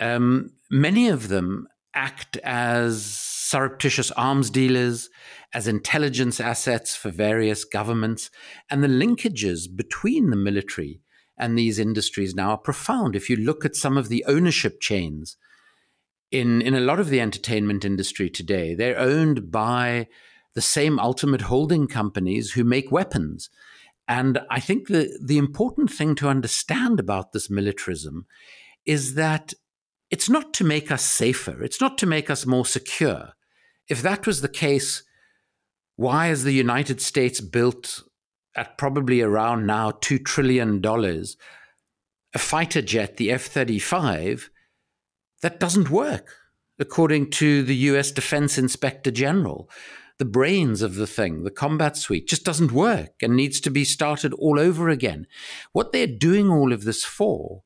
[0.00, 5.08] um, many of them act as surreptitious arms dealers,
[5.56, 8.30] as intelligence assets for various governments,
[8.70, 11.00] and the linkages between the military
[11.38, 13.16] and these industries now are profound.
[13.16, 15.36] If you look at some of the ownership chains
[16.30, 18.74] in in a lot of the entertainment industry today.
[18.74, 20.08] They're owned by
[20.54, 23.50] the same ultimate holding companies who make weapons.
[24.08, 28.26] And I think the, the important thing to understand about this militarism
[28.84, 29.52] is that
[30.10, 33.32] it's not to make us safer, it's not to make us more secure.
[33.88, 35.02] If that was the case,
[35.96, 38.02] why has the United States built
[38.54, 40.80] at probably around now $2 trillion
[42.34, 44.50] a fighter jet, the F 35,
[45.40, 46.34] that doesn't work,
[46.78, 49.70] according to the US Defense Inspector General.
[50.18, 53.84] The brains of the thing, the combat suite, just doesn't work and needs to be
[53.84, 55.26] started all over again.
[55.72, 57.62] What they're doing all of this for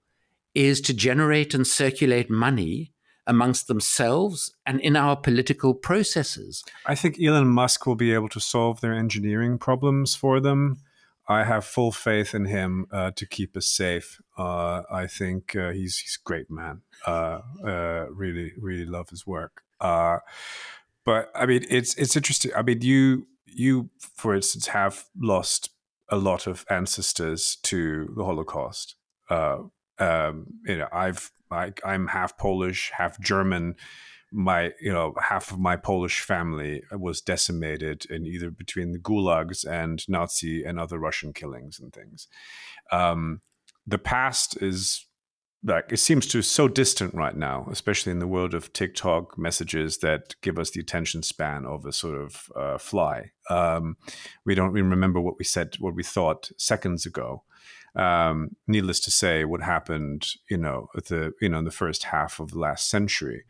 [0.55, 2.93] is to generate and circulate money
[3.26, 6.64] amongst themselves and in our political processes.
[6.87, 10.78] I think Elon Musk will be able to solve their engineering problems for them
[11.30, 14.20] I have full faith in him uh, to keep us safe.
[14.37, 16.83] Uh, I think uh, he's he's a great man.
[17.06, 19.62] Uh, uh, really, really love his work.
[19.80, 20.18] Uh,
[21.04, 22.50] but I mean, it's it's interesting.
[22.56, 25.70] I mean, you you, for instance, have lost
[26.09, 28.96] a lot of ancestors to the Holocaust.
[29.30, 29.70] Um,
[30.66, 33.76] you know, I've I, I'm half Polish, half German
[34.32, 39.66] my you know half of my Polish family was decimated in either between the gulags
[39.66, 42.28] and Nazi and other Russian killings and things.
[42.92, 43.40] Um,
[43.86, 45.04] the past is
[45.62, 49.98] like it seems to so distant right now, especially in the world of TikTok messages
[49.98, 53.32] that give us the attention span of a sort of uh, fly.
[53.50, 53.96] Um,
[54.46, 57.42] we don't even remember what we said, what we thought seconds ago.
[57.97, 62.41] Um, needless to say, what happened, you know, the you know in the first half
[62.41, 63.45] of the last century.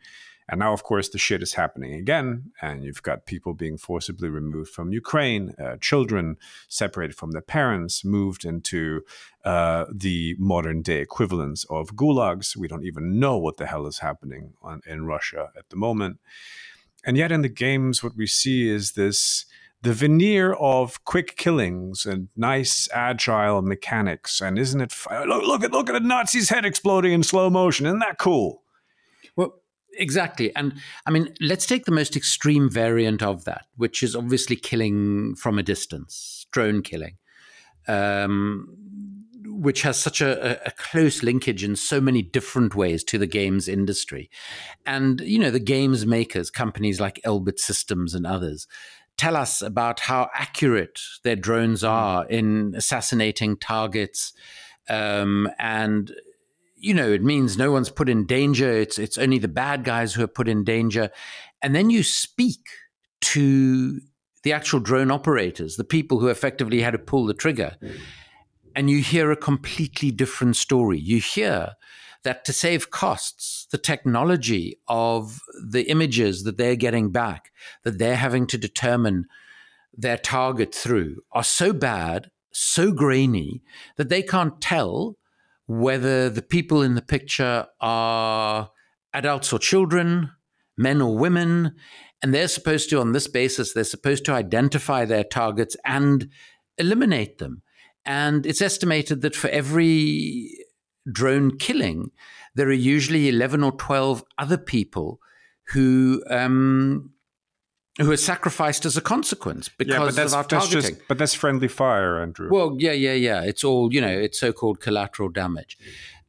[0.51, 2.51] And now, of course, the shit is happening again.
[2.61, 6.35] And you've got people being forcibly removed from Ukraine, uh, children
[6.67, 9.01] separated from their parents, moved into
[9.45, 12.57] uh, the modern day equivalents of gulags.
[12.57, 16.19] We don't even know what the hell is happening on, in Russia at the moment.
[17.05, 19.45] And yet, in the games, what we see is this
[19.83, 24.93] the veneer of quick killings and nice agile mechanics and isn't it
[25.27, 28.61] look, look at look at a nazi's head exploding in slow motion isn't that cool
[29.35, 29.61] well
[29.97, 30.55] Exactly.
[30.55, 30.73] And
[31.05, 35.59] I mean, let's take the most extreme variant of that, which is obviously killing from
[35.59, 37.17] a distance, drone killing,
[37.87, 38.67] um,
[39.45, 43.67] which has such a, a, close linkage in so many different ways to the games
[43.67, 44.29] industry.
[44.85, 48.67] And, you know, the games makers, companies like Elbit Systems and others,
[49.21, 54.33] tell us about how accurate their drones are in assassinating targets.
[54.89, 56.11] Um, and
[56.75, 58.71] you know, it means no one's put in danger.
[58.71, 61.11] It's it's only the bad guys who are put in danger.
[61.61, 62.61] And then you speak
[63.33, 63.99] to
[64.41, 67.75] the actual drone operators, the people who effectively had to pull the trigger,
[68.75, 70.97] and you hear a completely different story.
[70.97, 71.73] You hear
[72.23, 77.51] that to save costs, the technology of the images that they're getting back,
[77.83, 79.25] that they're having to determine
[79.93, 83.61] their target through, are so bad, so grainy,
[83.97, 85.17] that they can't tell
[85.67, 88.71] whether the people in the picture are
[89.13, 90.31] adults or children,
[90.77, 91.75] men or women,
[92.21, 96.29] and they're supposed to, on this basis, they're supposed to identify their targets and
[96.77, 97.61] eliminate them.
[98.05, 100.51] And it's estimated that for every
[101.11, 102.11] drone killing,
[102.55, 105.19] there are usually 11 or 12 other people
[105.73, 107.11] who um,
[107.99, 110.95] who are sacrificed as a consequence because yeah, of our targeting.
[110.95, 112.49] Just, but that's friendly fire, Andrew.
[112.51, 113.43] Well, yeah, yeah, yeah.
[113.43, 114.07] It's all you know.
[114.07, 115.77] It's so-called collateral damage.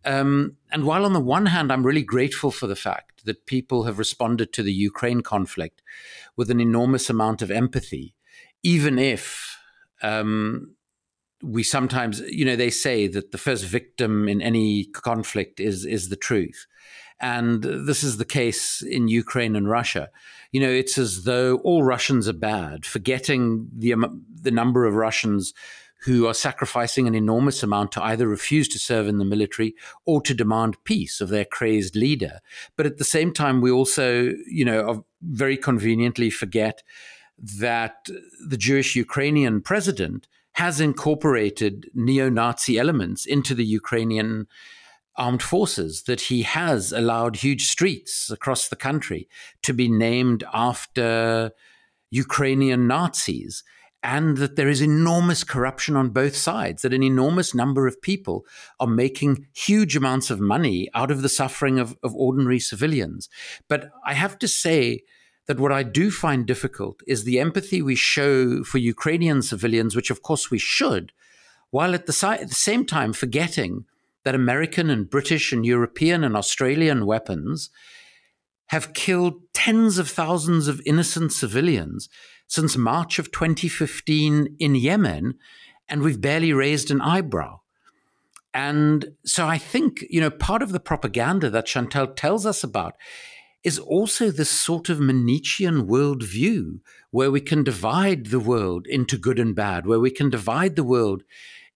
[0.04, 3.84] Um, and while on the one hand, I'm really grateful for the fact that people
[3.84, 5.80] have responded to the Ukraine conflict
[6.36, 8.14] with an enormous amount of empathy,
[8.64, 9.56] even if
[10.02, 10.74] um,
[11.42, 16.08] we sometimes, you know, they say that the first victim in any conflict is is
[16.08, 16.66] the truth,
[17.20, 20.10] and this is the case in Ukraine and Russia
[20.52, 23.94] you know, it's as though all Russians are bad, forgetting the
[24.42, 25.54] the number of Russians
[26.04, 29.74] who are sacrificing an enormous amount to either refuse to serve in the military
[30.04, 32.40] or to demand peace of their crazed leader.
[32.76, 36.82] But at the same time, we also, you know, very conveniently forget
[37.38, 38.08] that
[38.46, 44.46] the Jewish Ukrainian president has incorporated neo Nazi elements into the Ukrainian
[45.16, 49.28] armed forces, that he has allowed huge streets across the country
[49.62, 51.52] to be named after
[52.10, 53.62] Ukrainian Nazis,
[54.02, 58.44] and that there is enormous corruption on both sides, that an enormous number of people
[58.80, 63.28] are making huge amounts of money out of the suffering of, of ordinary civilians.
[63.68, 65.02] But I have to say,
[65.46, 70.10] that what I do find difficult is the empathy we show for Ukrainian civilians, which
[70.10, 71.12] of course we should,
[71.70, 73.84] while at the, si- at the same time forgetting
[74.24, 77.70] that American and British and European and Australian weapons
[78.66, 82.08] have killed tens of thousands of innocent civilians
[82.46, 85.34] since March of 2015 in Yemen,
[85.88, 87.60] and we've barely raised an eyebrow.
[88.54, 92.94] And so I think, you know, part of the propaganda that Chantal tells us about
[93.64, 99.38] is also this sort of Manichean worldview where we can divide the world into good
[99.38, 101.22] and bad, where we can divide the world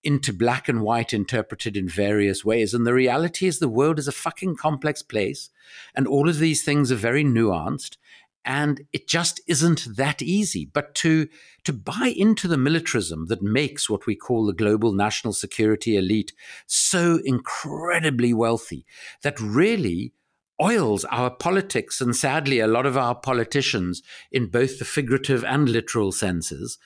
[0.03, 2.74] into black and white interpreted in various ways.
[2.74, 5.51] And the reality is the world is a fucking complex place,
[5.95, 7.97] and all of these things are very nuanced.
[8.45, 10.64] And it just isn't that easy.
[10.64, 11.26] But to,
[11.64, 16.32] to buy into the militarism that makes what we call the global national security elite
[16.66, 18.87] so incredibly wealthy,
[19.22, 20.12] that really
[20.61, 24.02] oils our politics and sadly a lot of our politicians
[24.32, 26.78] in both the figurative and literal senses,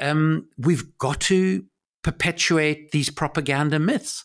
[0.00, 1.64] um, we've got to
[2.02, 4.24] perpetuate these propaganda myths.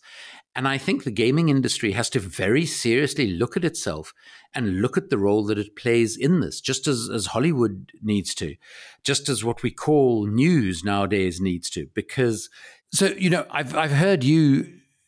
[0.54, 4.14] And I think the gaming industry has to very seriously look at itself
[4.54, 8.36] and look at the role that it plays in this, just as, as Hollywood needs
[8.36, 8.56] to,
[9.02, 11.88] just as what we call news nowadays needs to.
[11.94, 12.50] Because,
[12.92, 14.68] so, you know, I've, I've heard you,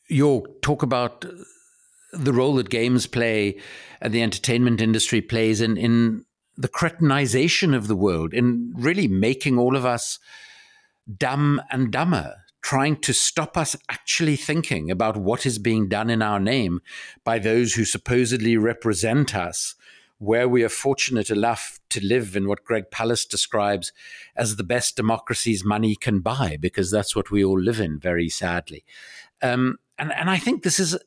[0.09, 1.25] Jörg, talk about
[2.14, 3.59] the role that games play
[3.99, 9.57] and the entertainment industry plays in, in the cretinization of the world, in really making
[9.57, 10.20] all of us
[11.18, 16.22] dumb and dumber trying to stop us actually thinking about what is being done in
[16.22, 16.80] our name
[17.26, 19.76] by those who supposedly represent us,
[20.18, 23.91] where we are fortunate enough to live in what Greg Palast describes
[24.36, 28.30] as the best democracies money can buy, because that's what we all live in, very
[28.30, 28.86] sadly.
[29.41, 30.97] Um, and, and I think this is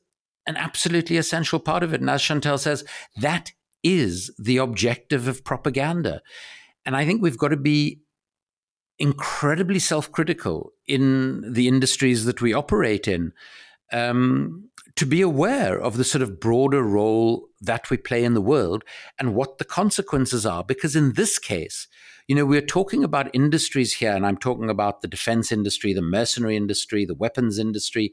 [0.47, 2.01] an absolutely essential part of it.
[2.01, 2.85] And as Chantal says,
[3.17, 6.23] that is the objective of propaganda.
[6.85, 8.01] And I think we've got to be
[8.99, 13.33] incredibly self critical in the industries that we operate in.
[13.93, 18.41] Um, to be aware of the sort of broader role that we play in the
[18.41, 18.83] world
[19.19, 20.65] and what the consequences are.
[20.65, 21.87] Because in this case,
[22.27, 26.03] you know, we're talking about industries here, and I'm talking about the defense industry, the
[26.03, 28.13] mercenary industry, the weapons industry,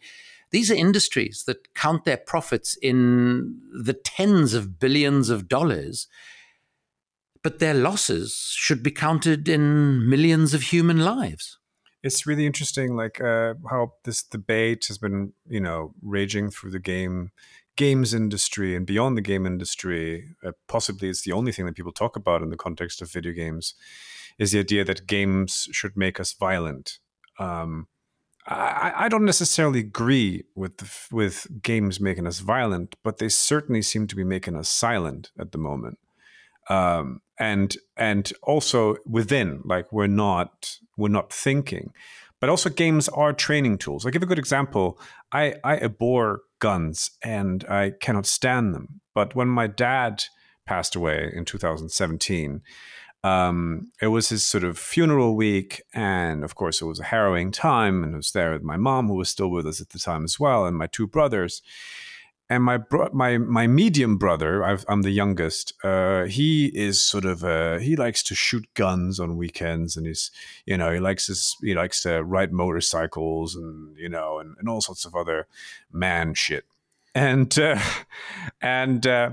[0.53, 6.07] these are industries that count their profits in the tens of billions of dollars,
[7.41, 11.57] but their losses should be counted in millions of human lives.
[12.03, 16.79] It's really interesting, like uh, how this debate has been, you know, raging through the
[16.79, 17.31] game
[17.75, 20.35] games industry and beyond the game industry.
[20.45, 23.33] Uh, possibly, it's the only thing that people talk about in the context of video
[23.33, 23.73] games
[24.37, 26.99] is the idea that games should make us violent.
[27.39, 27.87] Um,
[28.45, 34.05] I, I, don't necessarily agree with with games making us violent, but they certainly seem
[34.07, 35.97] to be making us silent at the moment.
[36.69, 41.93] Um, and and also within, like we're not we're not thinking,
[42.41, 44.05] but also games are training tools.
[44.05, 44.99] I'll give a good example.
[45.31, 49.01] I I abhor guns and I cannot stand them.
[49.13, 50.25] But when my dad
[50.65, 52.61] passed away in 2017
[53.23, 57.51] um, it was his sort of funeral week, and of course, it was a harrowing
[57.51, 58.03] time.
[58.03, 60.25] And I was there with my mom, who was still with us at the time
[60.25, 61.61] as well, and my two brothers.
[62.49, 65.73] And my bro- my my medium brother, i am the youngest.
[65.83, 70.29] Uh, he is sort of a, he likes to shoot guns on weekends, and he's
[70.65, 74.67] you know he likes his, he likes to ride motorcycles, and you know, and, and
[74.67, 75.47] all sorts of other
[75.91, 76.65] man shit.
[77.15, 77.79] And uh,
[78.61, 79.31] and uh,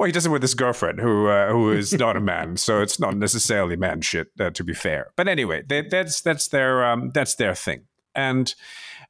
[0.00, 2.80] well, he does it with his girlfriend, who uh, who is not a man, so
[2.80, 4.28] it's not necessarily man shit.
[4.40, 7.82] Uh, to be fair, but anyway, they, that's that's their um, that's their thing,
[8.14, 8.54] and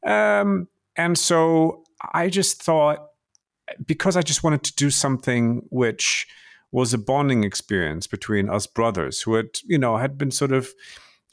[0.05, 0.67] um,
[0.97, 3.07] and so I just thought
[3.87, 6.27] because I just wanted to do something which
[6.73, 10.71] was a bonding experience between us brothers who had you know had been sort of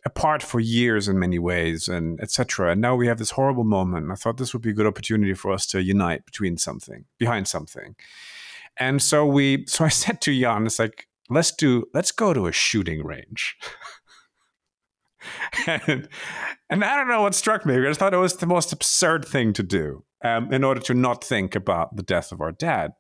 [0.05, 4.09] apart for years in many ways and etc and now we have this horrible moment
[4.11, 7.47] i thought this would be a good opportunity for us to unite between something behind
[7.47, 7.95] something
[8.79, 12.47] and so we, so I said to Jan, it's like, let's do, let's go to
[12.47, 13.55] a shooting range.
[15.67, 16.07] and,
[16.69, 17.75] and I don't know what struck me.
[17.75, 20.93] I just thought it was the most absurd thing to do um, in order to
[20.93, 22.91] not think about the death of our dad.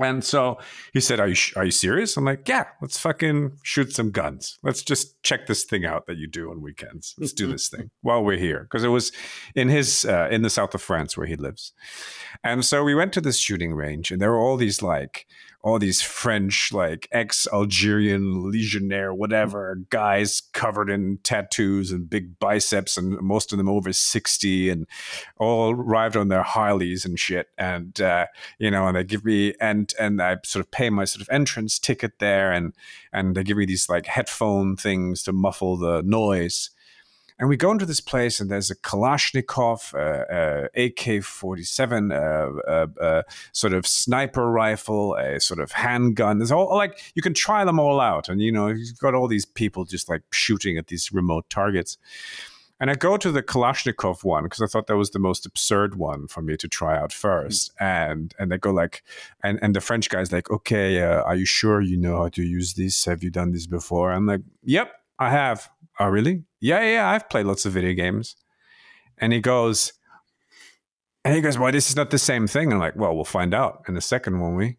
[0.00, 0.58] And so
[0.92, 4.58] he said, "Are you are you serious?" I'm like, "Yeah, let's fucking shoot some guns.
[4.62, 7.14] Let's just check this thing out that you do on weekends.
[7.18, 9.12] Let's do this thing while we're here." Because it was
[9.54, 11.72] in his uh, in the south of France where he lives,
[12.42, 15.26] and so we went to this shooting range, and there were all these like
[15.62, 22.96] all these French, like ex Algerian legionnaire, whatever guys covered in tattoos and big biceps,
[22.96, 24.86] and most of them over 60, and
[25.38, 27.48] all arrived on their Harleys and shit.
[27.58, 28.26] And, uh,
[28.58, 31.28] you know, and they give me, and, and I sort of pay my sort of
[31.30, 32.72] entrance ticket there, and,
[33.12, 36.70] and they give me these like headphone things to muffle the noise.
[37.40, 42.16] And we go into this place, and there's a Kalashnikov, uh, uh, AK 47, uh,
[42.68, 43.22] uh, uh,
[43.52, 46.36] sort of sniper rifle, a sort of handgun.
[46.36, 48.28] There's all like, you can try them all out.
[48.28, 51.96] And, you know, you've got all these people just like shooting at these remote targets.
[52.78, 55.94] And I go to the Kalashnikov one because I thought that was the most absurd
[55.94, 57.84] one for me to try out 1st mm-hmm.
[57.84, 59.02] And and they go like,
[59.42, 62.42] and and the French guy's like, okay, uh, are you sure you know how to
[62.42, 63.04] use this?
[63.04, 64.12] Have you done this before?
[64.12, 65.70] I'm like, yep, I have.
[66.00, 66.44] Oh, really?
[66.60, 68.34] Yeah, yeah, I've played lots of video games.
[69.18, 69.92] And he goes,
[71.26, 72.72] and he goes, well, this is not the same thing.
[72.72, 74.78] I'm like, well, we'll find out in a second, won't we?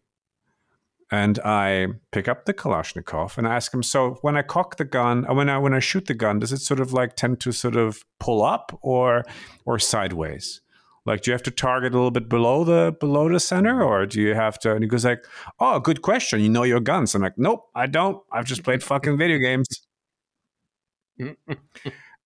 [1.12, 4.84] And I pick up the Kalashnikov and I ask him, so when I cock the
[4.84, 7.38] gun, uh, when I when I shoot the gun, does it sort of like tend
[7.40, 9.22] to sort of pull up or
[9.66, 10.62] or sideways?
[11.04, 14.06] Like, do you have to target a little bit below the below the center, or
[14.06, 14.72] do you have to?
[14.72, 15.26] And he goes like,
[15.60, 16.40] "Oh, good question.
[16.40, 18.22] You know your guns." I'm like, "Nope, I don't.
[18.32, 19.68] I've just played fucking video games."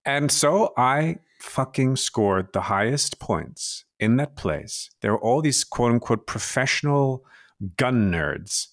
[0.05, 4.91] And so I fucking scored the highest points in that place.
[5.01, 7.25] There were all these quote unquote professional
[7.77, 8.69] gun nerds.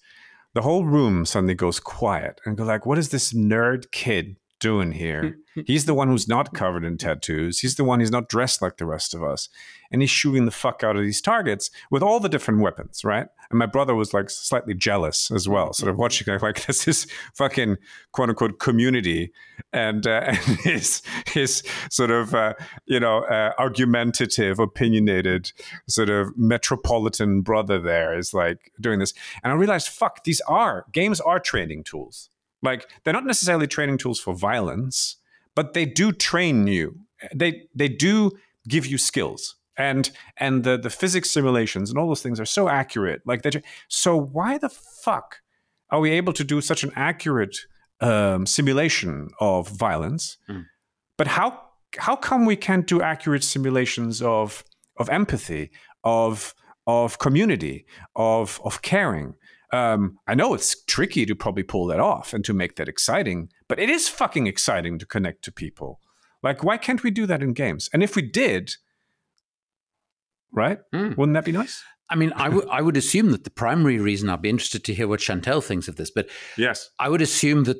[0.54, 4.92] The whole room suddenly goes quiet and go like, what is this nerd kid doing
[4.92, 5.38] here?
[5.66, 7.60] he's the one who's not covered in tattoos.
[7.60, 9.48] He's the one who's not dressed like the rest of us.
[9.90, 13.26] And he's shooting the fuck out of these targets with all the different weapons, right?
[13.54, 17.06] And my brother was like slightly jealous as well, sort of watching like this is
[17.34, 17.76] fucking
[18.10, 19.30] quote unquote community,
[19.72, 22.54] and, uh, and his his sort of uh,
[22.86, 25.52] you know uh, argumentative, opinionated,
[25.88, 30.86] sort of metropolitan brother there is like doing this, and I realized, fuck, these are
[30.90, 32.30] games are training tools.
[32.60, 35.18] Like they're not necessarily training tools for violence,
[35.54, 36.98] but they do train you.
[37.32, 38.32] They they do
[38.66, 42.68] give you skills and and the the physics simulations and all those things are so
[42.68, 45.40] accurate like that so why the fuck
[45.90, 47.56] are we able to do such an accurate
[48.00, 50.64] um, simulation of violence mm.
[51.16, 51.60] but how
[51.98, 54.64] how come we can't do accurate simulations of
[54.98, 55.70] of empathy
[56.02, 56.54] of
[56.86, 59.34] of community of of caring
[59.72, 63.48] um, I know it's tricky to probably pull that off and to make that exciting,
[63.66, 65.98] but it is fucking exciting to connect to people.
[66.44, 67.90] Like, why can't we do that in games?
[67.92, 68.76] And if we did,
[70.54, 70.78] right?
[70.94, 71.16] Mm.
[71.16, 71.82] Wouldn't that be nice?
[72.10, 74.94] I mean, I, w- I would assume that the primary reason I'll be interested to
[74.94, 77.78] hear what Chantal thinks of this, but yes, I would assume that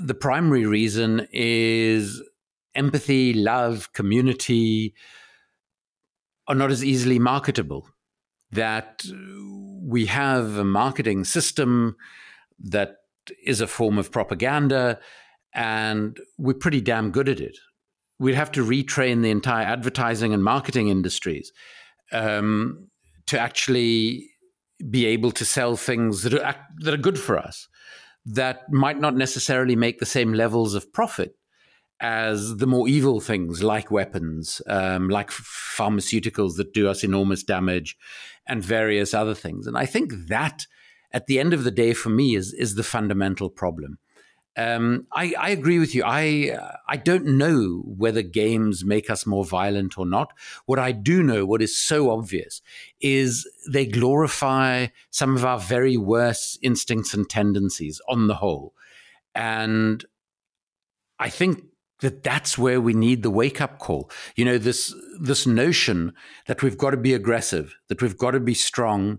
[0.00, 2.22] the primary reason is
[2.74, 4.94] empathy, love, community
[6.48, 7.88] are not as easily marketable.
[8.50, 9.04] That
[9.82, 11.96] we have a marketing system
[12.58, 12.96] that
[13.44, 14.98] is a form of propaganda,
[15.54, 17.56] and we're pretty damn good at it.
[18.18, 21.52] We'd have to retrain the entire advertising and marketing industries
[22.12, 22.88] um,
[23.26, 24.30] to actually
[24.90, 27.68] be able to sell things that are that are good for us,
[28.26, 31.36] that might not necessarily make the same levels of profit
[32.00, 37.96] as the more evil things like weapons, um, like pharmaceuticals that do us enormous damage,
[38.46, 39.66] and various other things.
[39.66, 40.66] And I think that,
[41.12, 43.98] at the end of the day, for me, is is the fundamental problem.
[44.56, 46.04] Um, I, I, agree with you.
[46.04, 50.32] I uh, I don't know whether games make us more violent or not.
[50.66, 52.62] What I do know, what is so obvious,
[53.00, 58.74] is they glorify some of our very worst instincts and tendencies on the whole,
[59.34, 60.04] and
[61.18, 61.64] I think
[62.00, 64.08] that that's where we need the wake up call.
[64.36, 66.12] You know, this this notion
[66.46, 69.18] that we've got to be aggressive, that we've got to be strong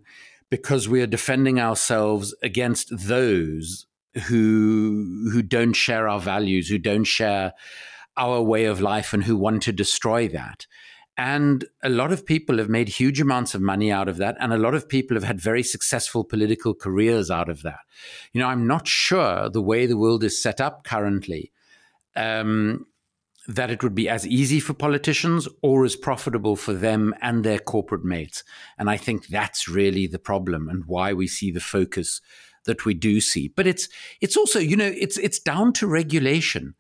[0.49, 3.88] because we are defending ourselves against those
[4.24, 7.53] who who don't share our values, who don't share
[8.18, 10.66] our way of life and who want to destroy that.
[11.18, 14.36] And a lot of people have made huge amounts of money out of that.
[14.39, 17.80] And a lot of people have had very successful political careers out of that.
[18.34, 21.53] You know, I'm not sure the way the world is set up currently
[22.18, 22.86] um,
[23.47, 27.59] that it would be as easy for politicians or as profitable for them and their
[27.59, 28.43] corporate mates.
[28.78, 32.20] And I think that's really the problem and why we see the focus
[32.66, 33.47] that we do see.
[33.47, 33.89] But it's
[34.22, 36.76] it's also, you know, it's it's down to regulation.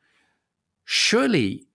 [0.83, 1.67] Surely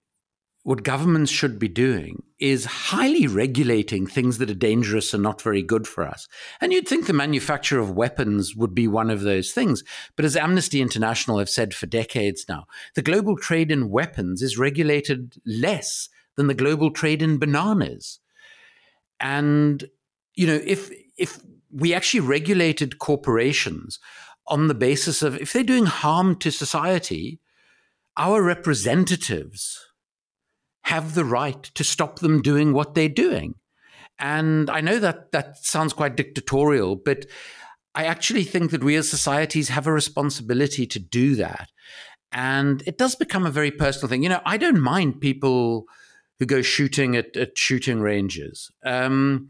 [0.62, 5.62] what governments should be doing is highly regulating things that are dangerous and not very
[5.62, 6.28] good for us.
[6.60, 9.82] And you'd think the manufacture of weapons would be one of those things.
[10.16, 14.58] But as Amnesty International have said for decades now, the global trade in weapons is
[14.58, 18.20] regulated less than the global trade in bananas.
[19.18, 19.84] And,
[20.34, 21.40] you know, if, if
[21.72, 23.98] we actually regulated corporations
[24.46, 27.40] on the basis of if they're doing harm to society,
[28.16, 29.78] our representatives,
[30.84, 33.54] have the right to stop them doing what they're doing.
[34.18, 37.26] And I know that that sounds quite dictatorial, but
[37.94, 41.70] I actually think that we as societies have a responsibility to do that.
[42.32, 44.22] And it does become a very personal thing.
[44.22, 45.86] You know, I don't mind people
[46.38, 48.70] who go shooting at, at shooting ranges.
[48.84, 49.48] Um,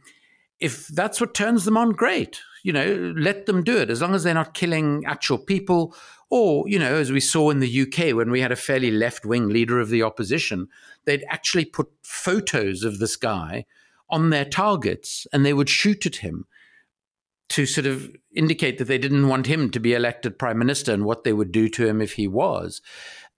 [0.61, 2.41] if that's what turns them on, great.
[2.63, 5.95] You know, let them do it as long as they're not killing actual people.
[6.31, 9.25] Or, you know, as we saw in the UK when we had a fairly left
[9.25, 10.69] wing leader of the opposition
[11.05, 13.65] they'd actually put photos of this guy
[14.09, 16.47] on their targets and they would shoot at him
[17.49, 21.05] to sort of indicate that they didn't want him to be elected prime minister and
[21.05, 22.81] what they would do to him if he was.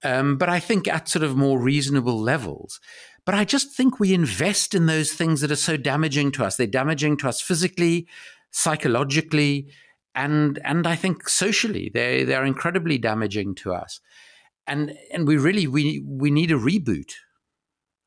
[0.03, 2.81] Um, but I think at sort of more reasonable levels.
[3.25, 6.57] But I just think we invest in those things that are so damaging to us.
[6.57, 8.09] They're damaging to us physically,
[8.51, 9.69] psychologically,
[10.15, 11.91] and and I think socially.
[11.93, 14.01] They they're incredibly damaging to us.
[14.67, 17.13] And and we really we we need a reboot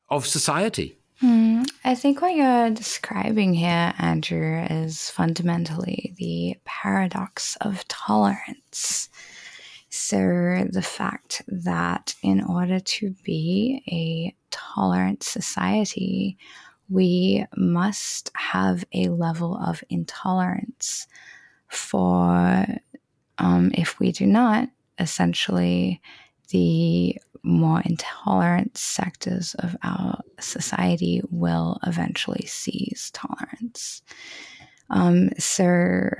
[0.08, 0.98] of society.
[1.20, 1.62] Hmm.
[1.82, 9.08] I think what you're describing here, Andrew, is fundamentally the paradox of tolerance.
[9.96, 16.36] So, the fact that in order to be a tolerant society,
[16.90, 21.06] we must have a level of intolerance
[21.68, 22.66] for,
[23.38, 24.68] um, if we do not,
[24.98, 26.00] essentially
[26.50, 34.02] the more intolerant sectors of our society will eventually seize tolerance.
[34.90, 36.10] Um, so,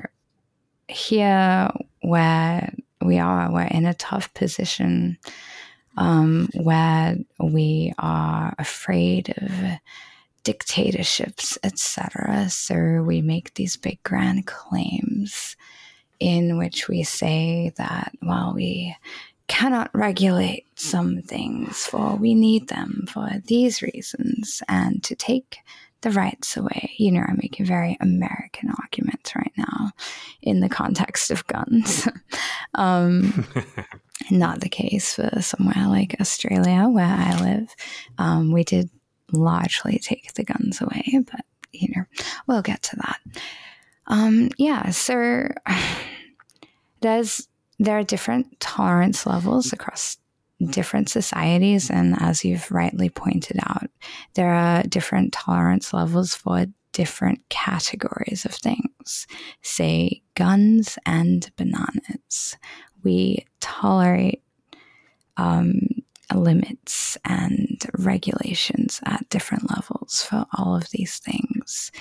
[0.88, 1.70] here
[2.02, 2.72] where
[3.02, 5.18] we are, we're in a tough position
[5.96, 9.50] um, where we are afraid of
[10.44, 12.48] dictatorships, etc.
[12.50, 15.56] So, we make these big grand claims
[16.20, 18.96] in which we say that, well, we
[19.48, 25.58] cannot regulate some things, for we need them for these reasons, and to take
[26.06, 26.92] the rights away.
[26.98, 29.90] You know, I'm making very American arguments right now
[30.40, 32.06] in the context of guns.
[32.74, 33.44] um,
[34.30, 37.74] not the case for somewhere like Australia, where I live.
[38.18, 38.88] Um, we did
[39.32, 42.04] largely take the guns away, but you know,
[42.46, 43.18] we'll get to that.
[44.06, 45.48] Um, yeah, so
[47.00, 47.48] there's
[47.80, 50.18] there are different tolerance levels across
[50.64, 51.90] different societies.
[51.90, 53.90] And as you've rightly pointed out,
[54.34, 59.26] there are different tolerance levels for different categories of things,
[59.62, 62.56] say guns and bananas.
[63.04, 64.42] We tolerate
[65.36, 65.80] um,
[66.34, 71.92] limits and regulations at different levels for all of these things.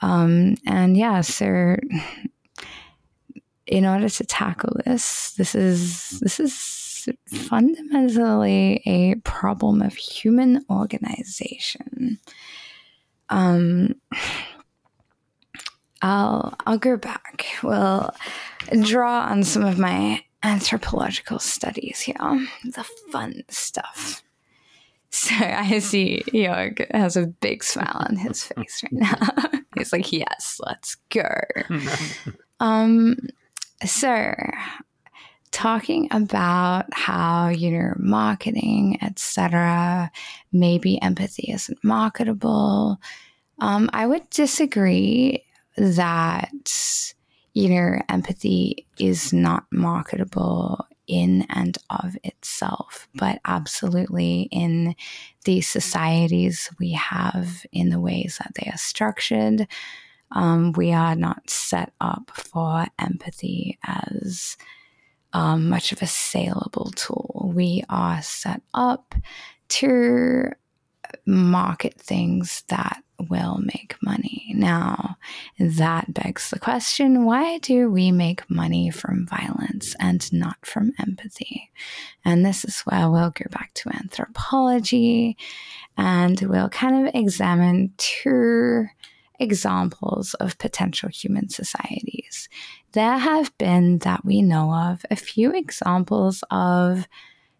[0.00, 1.76] Um, and yeah, so
[3.66, 6.79] in order to tackle this, this is this is
[7.28, 12.18] fundamentally a problem of human organization.
[13.28, 13.94] Um,
[16.02, 17.46] I'll I'll go back.
[17.62, 18.10] We'll
[18.82, 22.48] draw on some of my anthropological studies here.
[22.64, 24.22] The fun stuff.
[25.10, 29.60] So I see Jörg has a big smile on his face right now.
[29.76, 31.28] He's like, yes, let's go.
[32.60, 33.16] um,
[33.84, 34.34] so
[35.52, 40.10] talking about how, you know, marketing, etc.,
[40.52, 43.00] maybe empathy isn't marketable.
[43.58, 45.44] Um, I would disagree
[45.76, 46.52] that
[47.52, 54.94] you know, empathy is not marketable in and of itself, but absolutely in
[55.44, 59.66] the societies we have, in the ways that they are structured,
[60.32, 64.56] um, we are not set up for empathy as
[65.32, 67.52] um, much of a saleable tool.
[67.54, 69.14] We are set up
[69.68, 70.50] to
[71.26, 74.52] market things that will make money.
[74.54, 75.16] Now,
[75.58, 81.70] that begs the question why do we make money from violence and not from empathy?
[82.24, 85.36] And this is where we'll go back to anthropology
[85.96, 88.86] and we'll kind of examine two
[89.38, 92.48] examples of potential human societies.
[92.92, 97.06] There have been, that we know of, a few examples of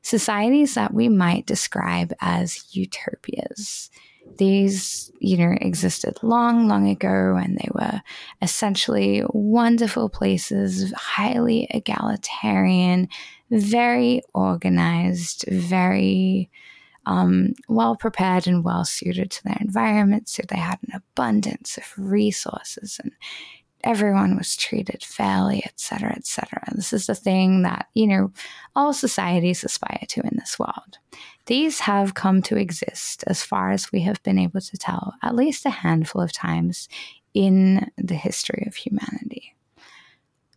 [0.03, 3.91] societies that we might describe as utopias
[4.39, 8.01] these, you know, existed long, long ago, and they were
[8.41, 13.09] essentially wonderful places, highly egalitarian,
[13.51, 16.51] very organized, very
[17.07, 20.29] um, well prepared and well suited to their environment.
[20.29, 23.13] So they had an abundance of resources and
[23.85, 26.63] everyone was treated fairly, etc., etc.
[26.73, 28.33] This is the thing that, you know,
[28.77, 30.99] all societies aspire to in this world.
[31.47, 35.35] These have come to exist, as far as we have been able to tell, at
[35.35, 36.89] least a handful of times
[37.35, 39.55] in the history of humanity.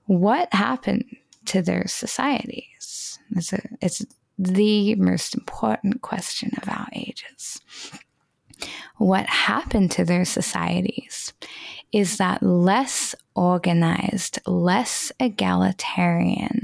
[0.06, 1.06] What happened
[1.46, 3.20] to their societies?
[3.36, 4.06] It's, a, it's
[4.38, 7.62] the most important question of our ages.
[8.98, 11.34] What happened to their societies
[11.94, 16.62] is that less organized, less egalitarian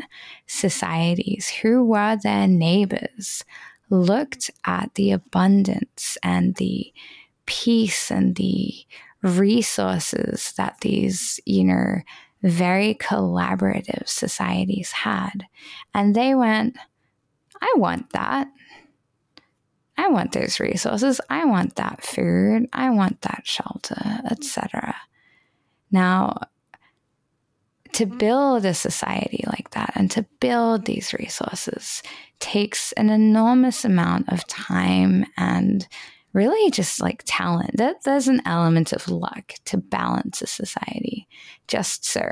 [0.47, 3.45] societies who were their neighbors
[3.91, 6.91] looked at the abundance and the
[7.45, 8.73] peace and the
[9.21, 12.01] resources that these, you know,
[12.41, 15.45] very collaborative societies had.
[15.93, 16.77] And they went,
[17.61, 18.47] I want that.
[19.97, 21.19] I want those resources.
[21.29, 22.69] I want that food.
[22.71, 24.95] I want that shelter, etc.
[25.91, 26.37] Now,
[27.93, 28.17] to mm-hmm.
[28.17, 32.03] build a society like that and to build these resources
[32.39, 35.87] takes an enormous amount of time and
[36.33, 37.77] really just like talent.
[37.77, 41.27] That there's an element of luck to balance a society,
[41.67, 42.25] just so.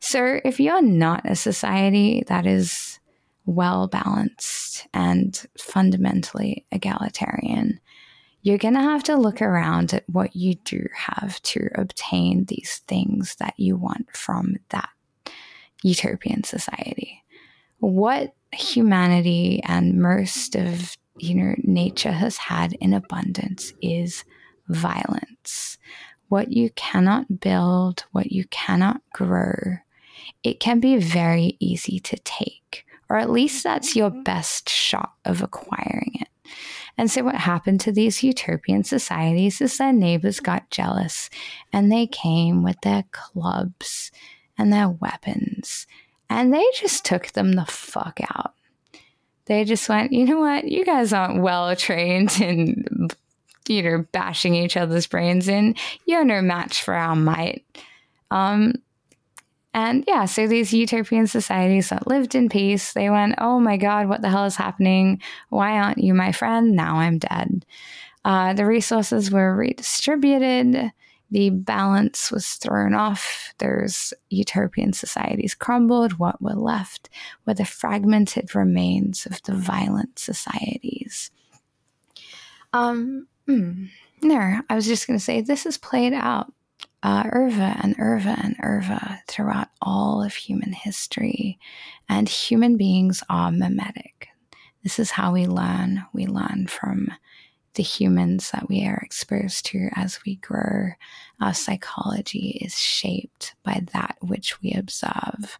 [0.00, 2.98] So if you're not a society that is
[3.44, 7.80] well balanced and fundamentally egalitarian,
[8.42, 12.82] you're going to have to look around at what you do have to obtain these
[12.88, 14.88] things that you want from that
[15.82, 17.22] utopian society.
[17.78, 24.24] What humanity and most of you know nature has had in abundance is
[24.68, 25.78] violence.
[26.28, 29.78] What you cannot build, what you cannot grow,
[30.42, 35.42] it can be very easy to take, or at least that's your best shot of
[35.42, 36.28] acquiring it.
[37.00, 41.30] And so, what happened to these utopian societies is their neighbors got jealous
[41.72, 44.12] and they came with their clubs
[44.58, 45.86] and their weapons
[46.28, 48.52] and they just took them the fuck out.
[49.46, 50.66] They just went, you know what?
[50.66, 53.08] You guys aren't well trained in,
[53.66, 55.76] you know, bashing each other's brains in.
[56.04, 57.64] You're no match for our might.
[58.30, 58.74] Um,
[59.72, 64.08] and yeah, so these utopian societies that lived in peace, they went, oh my God,
[64.08, 65.20] what the hell is happening?
[65.48, 66.72] Why aren't you my friend?
[66.74, 67.64] Now I'm dead.
[68.24, 70.92] Uh, the resources were redistributed.
[71.30, 73.54] The balance was thrown off.
[73.58, 76.18] There's utopian societies crumbled.
[76.18, 77.08] What were left
[77.46, 81.30] were the fragmented remains of the violent societies.
[82.72, 83.86] Um, hmm.
[84.22, 86.52] no, I was just going to say this is played out
[87.02, 91.58] uh, Irva and Irva and Irva throughout all of human history.
[92.08, 94.28] And human beings are mimetic.
[94.82, 96.04] This is how we learn.
[96.12, 97.08] We learn from
[97.74, 100.90] the humans that we are exposed to as we grow.
[101.40, 105.58] Our psychology is shaped by that which we observe.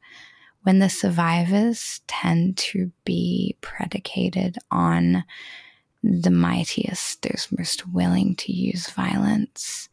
[0.63, 5.25] When the survivors tend to be predicated on
[6.03, 9.89] the mightiest, those most willing to use violence,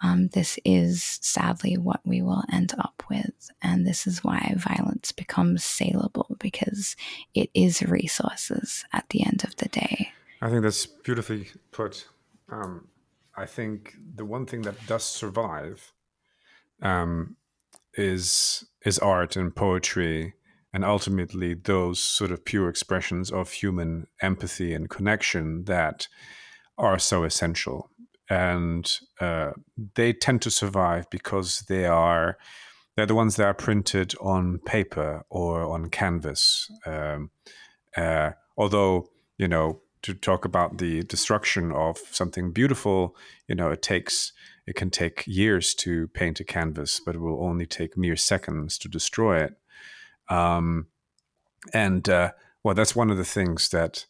[0.00, 3.50] um, this is sadly what we will end up with.
[3.62, 6.94] And this is why violence becomes saleable because
[7.34, 10.10] it is resources at the end of the day.
[10.40, 12.06] I think that's beautifully put.
[12.50, 12.88] Um,
[13.36, 15.92] I think the one thing that does survive
[16.80, 17.36] um,
[17.94, 20.34] is is art and poetry,
[20.72, 26.06] and ultimately those sort of pure expressions of human empathy and connection that
[26.78, 27.90] are so essential
[28.28, 29.52] and uh,
[29.94, 32.36] they tend to survive because they are
[32.96, 36.70] they're the ones that are printed on paper or on canvas.
[36.84, 37.30] Um,
[37.96, 39.08] uh, although
[39.38, 43.16] you know to talk about the destruction of something beautiful,
[43.46, 44.32] you know it takes
[44.66, 48.76] it can take years to paint a canvas, but it will only take mere seconds
[48.78, 49.54] to destroy it.
[50.28, 50.88] Um,
[51.72, 54.04] and uh, well, that's one of the things that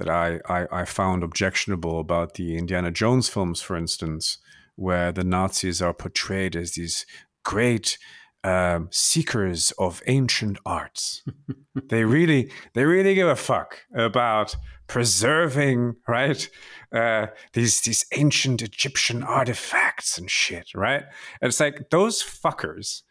[0.00, 4.38] that I, I, I found objectionable about the Indiana Jones films, for instance,
[4.74, 7.04] where the Nazis are portrayed as these
[7.44, 7.98] great
[8.42, 11.22] um, seekers of ancient arts.
[11.90, 16.48] they really, they really give a fuck about preserving, right?
[16.90, 21.02] Uh, these these ancient Egyptian artifacts and shit, right?
[21.42, 23.02] And it's like those fuckers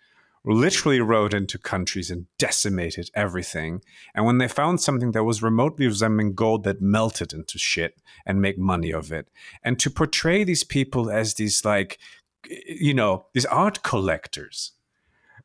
[0.46, 3.82] literally rode into countries and decimated everything.
[4.16, 8.42] And when they found something that was remotely resembling gold that melted into shit and
[8.42, 9.28] make money of it.
[9.64, 12.00] And to portray these people as these like
[12.48, 14.74] you know, these art collectors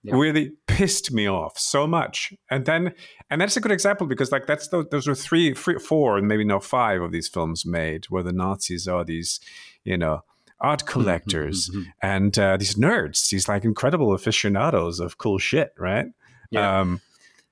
[0.02, 0.14] yeah.
[0.14, 2.32] really pissed me off so much.
[2.50, 2.94] And then,
[3.30, 6.28] and that's a good example because like that's those, those are three, three, four, and
[6.28, 9.40] maybe now five of these films made where the Nazis are these,
[9.84, 10.22] you know,
[10.60, 11.82] art collectors mm-hmm.
[12.02, 16.06] and uh, these nerds, these like incredible aficionados of cool shit, right?
[16.50, 16.80] Yeah.
[16.80, 17.00] Um,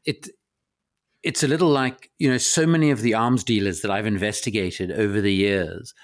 [0.04, 0.28] it
[1.22, 4.90] it's a little like you know so many of the arms dealers that I've investigated
[4.90, 5.94] over the years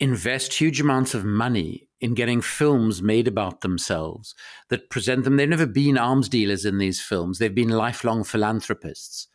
[0.00, 4.34] invest huge amounts of money in getting films made about themselves
[4.70, 5.36] that present them.
[5.36, 7.38] They've never been arms dealers in these films.
[7.38, 9.26] They've been lifelong philanthropists.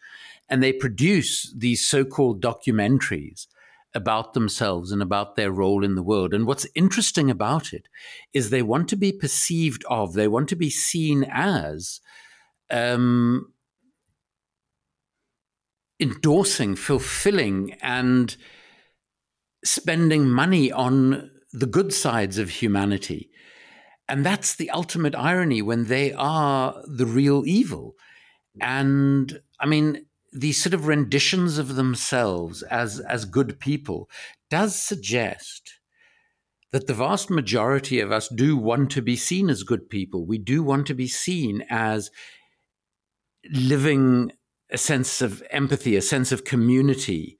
[0.49, 3.47] And they produce these so called documentaries
[3.96, 6.34] about themselves and about their role in the world.
[6.34, 7.88] And what's interesting about it
[8.34, 12.02] is they want to be perceived of, they want to be seen as
[12.72, 13.54] um,
[16.00, 18.36] endorsing, fulfilling, and
[19.64, 23.30] spending money on the good sides of humanity.
[24.10, 27.96] And that's the ultimate irony when they are the real evil.
[28.60, 34.10] And I mean, these sort of renditions of themselves as as good people
[34.50, 35.80] does suggest
[36.72, 40.26] that the vast majority of us do want to be seen as good people.
[40.26, 42.10] We do want to be seen as
[43.52, 44.32] living
[44.72, 47.38] a sense of empathy, a sense of community.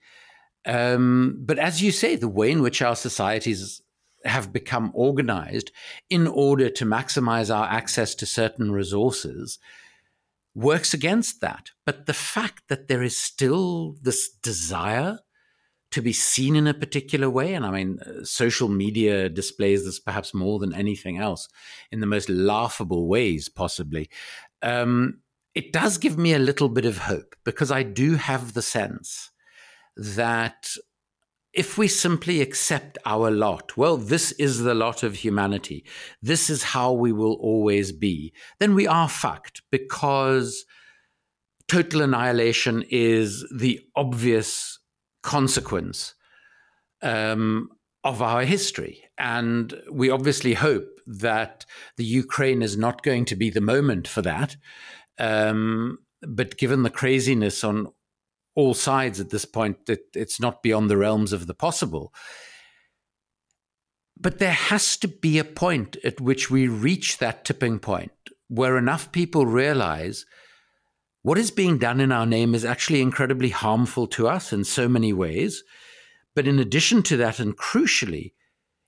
[0.68, 3.82] Um, but as you say, the way in which our societies
[4.24, 5.72] have become organized
[6.12, 9.58] in order to maximize our access to certain resources
[10.56, 11.72] works against that.
[11.86, 15.20] But the fact that there is still this desire
[15.92, 20.00] to be seen in a particular way, and I mean, uh, social media displays this
[20.00, 21.48] perhaps more than anything else
[21.92, 24.10] in the most laughable ways, possibly.
[24.64, 25.20] Um,
[25.54, 29.30] it does give me a little bit of hope because I do have the sense
[29.96, 30.76] that
[31.54, 35.86] if we simply accept our lot, well, this is the lot of humanity,
[36.22, 40.66] this is how we will always be, then we are fucked because
[41.68, 44.80] total annihilation is the obvious
[45.22, 46.16] consequence
[47.02, 47.70] um,
[48.04, 49.04] of our history.
[49.18, 51.66] And we obviously hope that
[51.98, 54.58] the Ukraine is not going to be the moment for that.
[55.20, 57.88] Um, but given the craziness on
[58.56, 62.14] all sides at this point that it's not beyond the realms of the possible.
[64.20, 68.12] But there has to be a point at which we reach that tipping point
[68.48, 70.26] where enough people realize
[71.24, 74.88] what is being done in our name is actually incredibly harmful to us in so
[74.88, 75.64] many ways.
[76.36, 78.34] But in addition to that, and crucially,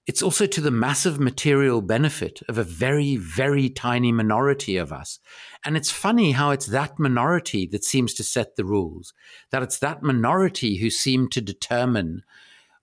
[0.08, 5.20] it's also to the massive material benefit of a very, very tiny minority of us.
[5.64, 9.14] And it's funny how it's that minority that seems to set the rules,
[9.50, 12.24] that it's that minority who seem to determine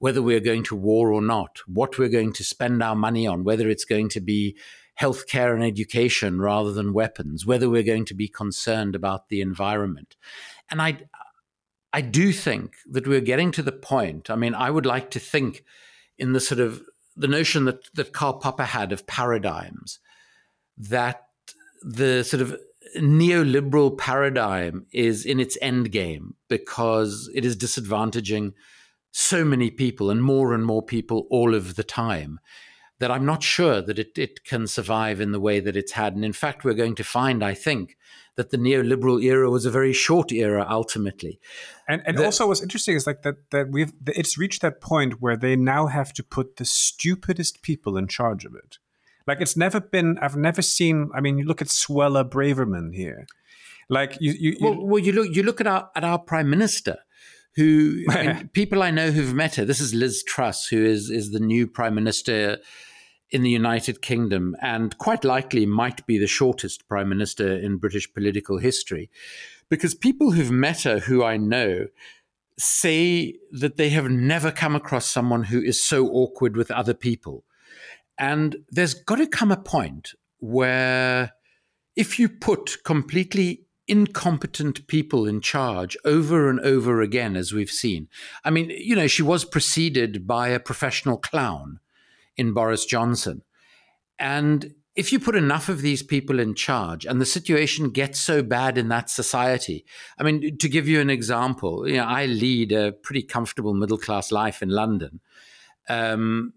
[0.00, 3.44] whether we're going to war or not, what we're going to spend our money on,
[3.44, 4.56] whether it's going to be
[5.00, 10.16] healthcare and education rather than weapons, whether we're going to be concerned about the environment.
[10.70, 10.98] And I,
[11.92, 14.28] I do think that we're getting to the point.
[14.28, 15.64] I mean, I would like to think
[16.18, 16.82] in the sort of
[17.16, 19.98] the notion that, that Karl Popper had of paradigms,
[20.76, 21.22] that
[21.82, 22.56] the sort of
[22.98, 28.52] neoliberal paradigm is in its end game because it is disadvantaging
[29.10, 32.38] so many people and more and more people all of the time
[32.98, 36.14] that I'm not sure that it, it can survive in the way that it's had.
[36.14, 37.96] And in fact, we're going to find, I think,
[38.36, 41.38] that the neoliberal era was a very short era ultimately.
[41.88, 45.20] And and the, also what's interesting is like that that we've it's reached that point
[45.20, 48.78] where they now have to put the stupidest people in charge of it.
[49.26, 53.26] Like it's never been I've never seen I mean you look at Suella Braverman here.
[53.88, 56.48] Like you, you, you well, well you look you look at our at our prime
[56.48, 56.98] minister
[57.56, 59.64] who I mean, people I know who've met her.
[59.66, 62.58] This is Liz Truss, who is is the new prime minister
[63.32, 68.12] in the United Kingdom, and quite likely might be the shortest prime minister in British
[68.12, 69.10] political history,
[69.70, 71.86] because people who've met her, who I know,
[72.58, 77.44] say that they have never come across someone who is so awkward with other people,
[78.18, 81.32] and there's got to come a point where
[81.96, 88.08] if you put completely incompetent people in charge over and over again, as we've seen.
[88.44, 91.80] I mean, you know, she was preceded by a professional clown
[92.36, 93.42] in Boris Johnson.
[94.18, 98.42] And if you put enough of these people in charge and the situation gets so
[98.42, 99.86] bad in that society,
[100.18, 103.98] I mean, to give you an example, you know, I lead a pretty comfortable middle
[103.98, 105.20] class life in London.
[105.88, 106.52] Um,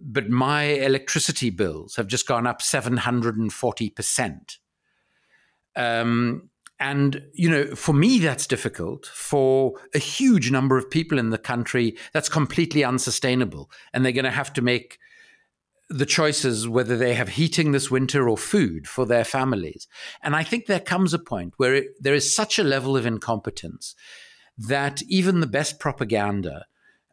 [0.00, 4.58] but my electricity bills have just gone up 740%.
[5.76, 9.06] Um, and, you know, for me, that's difficult.
[9.06, 13.70] For a huge number of people in the country, that's completely unsustainable.
[13.92, 14.98] And they're going to have to make
[15.90, 19.88] the choices whether they have heating this winter or food for their families.
[20.22, 23.06] And I think there comes a point where it, there is such a level of
[23.06, 23.96] incompetence
[24.56, 26.66] that even the best propaganda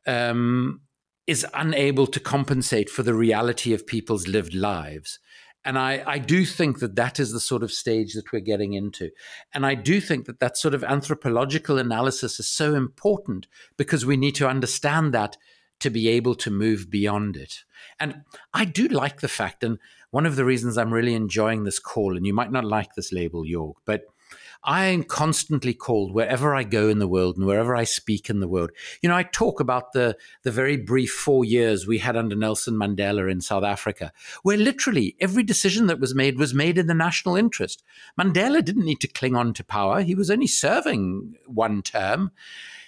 [0.05, 0.81] um,
[1.25, 5.19] is unable to compensate for the reality of people's lived lives.
[5.65, 8.73] And I, I do think that that is the sort of stage that we're getting
[8.73, 9.09] into.
[9.53, 14.17] And I do think that that sort of anthropological analysis is so important because we
[14.17, 15.35] need to understand that
[15.79, 17.63] to be able to move beyond it.
[17.99, 18.23] And
[18.53, 19.77] I do like the fact, and
[20.11, 23.11] one of the reasons I'm really enjoying this call, and you might not like this
[23.11, 24.03] label, Jörg, but
[24.63, 28.39] I am constantly called wherever I go in the world and wherever I speak in
[28.39, 28.71] the world.
[29.01, 32.75] You know, I talk about the, the very brief four years we had under Nelson
[32.75, 34.11] Mandela in South Africa,
[34.43, 37.83] where literally every decision that was made was made in the national interest.
[38.19, 42.31] Mandela didn't need to cling on to power, he was only serving one term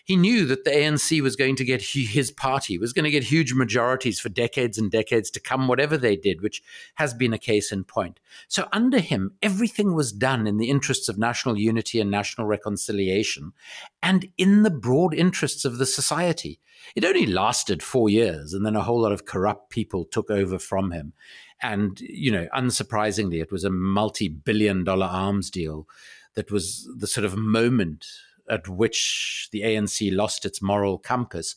[0.10, 3.26] he knew that the ANC was going to get his party was going to get
[3.26, 6.64] huge majorities for decades and decades to come, whatever they did, which
[6.96, 8.20] has been a case in point.
[8.48, 13.54] So under him, everything was done in the interests of national unity and national reconciliation,
[14.02, 16.60] and in the broad interests of the society.
[16.96, 20.58] It only lasted four years, and then a whole lot of corrupt people took over
[20.58, 21.14] from him.
[21.62, 25.88] And, you know, unsurprisingly, it was a multi billion dollar arms deal
[26.34, 28.08] that was the sort of moment
[28.50, 31.56] at which the ANC lost its moral compass.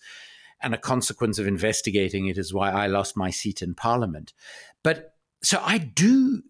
[0.61, 4.33] And a consequence of investigating it is why I lost my seat in parliament.
[4.85, 6.43] But so I do,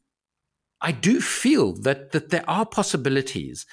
[0.80, 3.64] I do feel that that there are possibilities,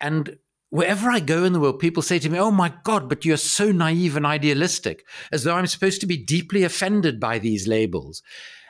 [0.00, 0.36] and
[0.70, 3.36] wherever I go in the world, people say to me, "Oh my God, but you're
[3.36, 8.20] so naive and idealistic," as though I'm supposed to be deeply offended by these labels.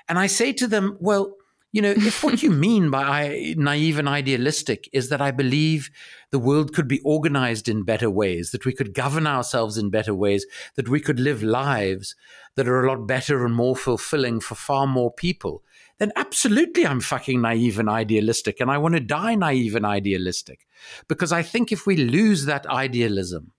[0.07, 1.37] And I say to them, "Well."
[1.75, 5.91] You know, if what you mean by naive and idealistic is that I believe
[6.31, 10.15] the world could be organized in better ways, that we could govern ourselves in better
[10.15, 10.47] ways,
[10.77, 12.15] that we could live lives
[12.55, 15.65] that are a lot better and more fulfilling for far more people,
[15.99, 18.61] then absolutely I'm fucking naive and idealistic.
[18.61, 20.69] And I want to die naive and idealistic.
[21.09, 23.51] Because I think if we lose that idealism,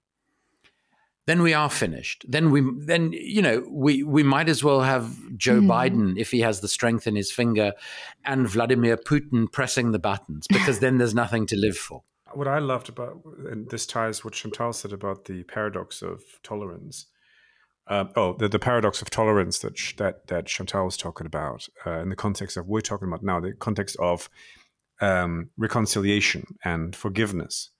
[1.28, 2.26] then we are finished.
[2.28, 5.68] Then we then you know we we might as well have Joe mm.
[5.68, 7.74] Biden if he has the strength in his finger,
[8.26, 12.04] and Vladimir Putin pressing the buttons because then there's nothing to live for.
[12.34, 17.08] What I loved about and this ties what Chantal said about the paradox of tolerance.
[17.88, 22.00] Uh, oh, the, the paradox of tolerance that that that Chantal was talking about uh,
[22.00, 24.30] in the context of we're talking about now, the context of
[25.02, 27.72] um, reconciliation and forgiveness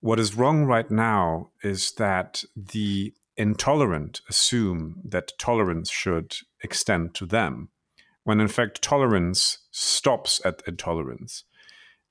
[0.00, 7.26] what is wrong right now is that the intolerant assume that tolerance should extend to
[7.26, 7.68] them,
[8.24, 11.44] when in fact tolerance stops at intolerance.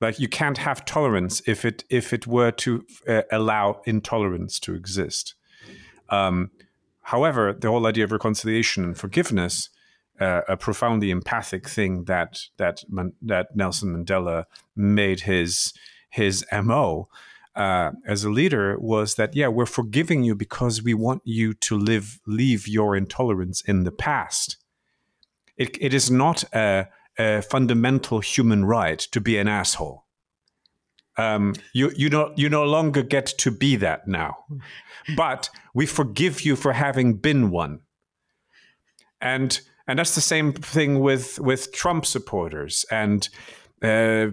[0.00, 4.74] Like you can't have tolerance if it if it were to uh, allow intolerance to
[4.74, 5.34] exist.
[6.08, 6.50] Um,
[7.02, 9.68] however, the whole idea of reconciliation and forgiveness,
[10.18, 12.82] uh, a profoundly empathic thing that that
[13.22, 15.74] that Nelson Mandela made his
[16.08, 17.08] his mo
[17.56, 21.76] uh, as a leader was that yeah we're forgiving you because we want you to
[21.76, 24.56] live leave your intolerance in the past.
[25.56, 26.88] It, it is not a,
[27.18, 30.06] a fundamental human right to be an asshole.
[31.16, 34.44] Um, you you no you no longer get to be that now,
[35.16, 37.80] but we forgive you for having been one.
[39.20, 43.28] And and that's the same thing with with Trump supporters and
[43.82, 44.28] uh,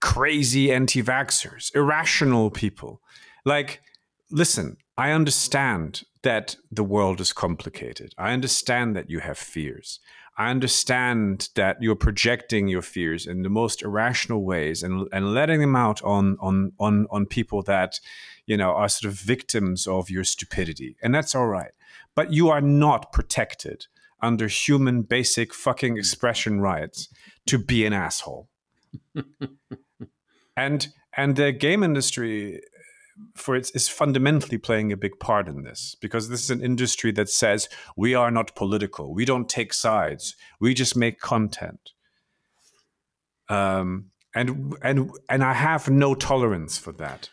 [0.00, 3.00] crazy anti-vaxxers, irrational people.
[3.44, 3.82] Like,
[4.30, 8.14] listen, I understand that the world is complicated.
[8.18, 10.00] I understand that you have fears.
[10.36, 15.60] I understand that you're projecting your fears in the most irrational ways and, and letting
[15.60, 18.00] them out on, on, on, on people that,
[18.46, 20.96] you know, are sort of victims of your stupidity.
[21.02, 21.72] And that's all right.
[22.14, 23.86] But you are not protected
[24.22, 27.08] under human basic fucking expression rights
[27.46, 28.48] to be an asshole.
[30.56, 32.60] and and the game industry
[33.34, 37.12] for it is fundamentally playing a big part in this because this is an industry
[37.12, 41.90] that says we are not political, we don't take sides, we just make content.
[43.48, 47.30] Um, and and and I have no tolerance for that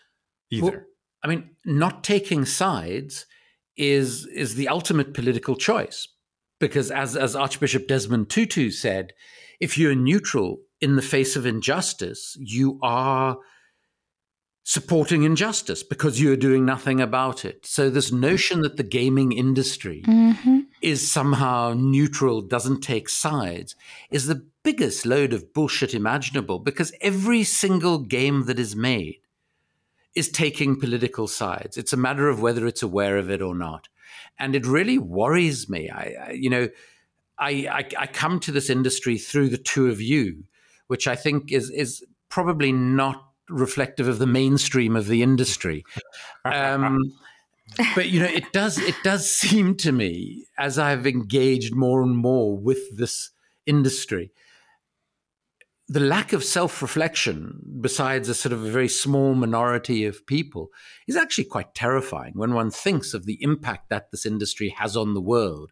[0.49, 0.65] either.
[0.65, 0.81] Well,
[1.23, 3.25] I mean, not taking sides
[3.75, 6.07] is is the ultimate political choice
[6.59, 9.13] because, as as Archbishop Desmond Tutu said,
[9.59, 13.37] if you're neutral in the face of injustice, you are
[14.63, 17.65] supporting injustice because you're doing nothing about it.
[17.65, 20.59] So, this notion that the gaming industry mm-hmm.
[20.81, 23.75] is somehow neutral, doesn't take sides,
[24.11, 29.19] is the biggest load of bullshit imaginable because every single game that is made
[30.13, 31.77] is taking political sides.
[31.77, 33.87] It's a matter of whether it's aware of it or not.
[34.37, 35.89] And it really worries me.
[35.89, 36.67] I, I you know,
[37.39, 40.43] I, I, I come to this industry through the two of you,
[40.87, 45.83] which I think is is probably not reflective of the mainstream of the industry.
[46.45, 46.99] Um,
[47.93, 52.15] but you know, it does it does seem to me as I've engaged more and
[52.15, 53.31] more with this
[53.65, 54.31] industry,
[55.89, 60.69] the lack of self-reflection, besides a sort of a very small minority of people,
[61.07, 65.13] is actually quite terrifying when one thinks of the impact that this industry has on
[65.13, 65.71] the world.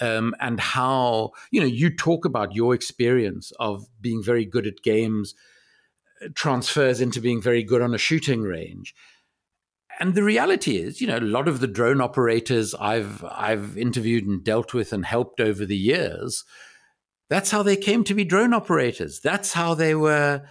[0.00, 4.82] Um, and how you know you talk about your experience of being very good at
[4.82, 5.34] games
[6.34, 8.94] transfers into being very good on a shooting range.
[10.00, 14.26] And the reality is, you know, a lot of the drone operators I've I've interviewed
[14.26, 16.44] and dealt with and helped over the years,
[17.30, 19.20] that's how they came to be drone operators.
[19.20, 20.42] That's how they were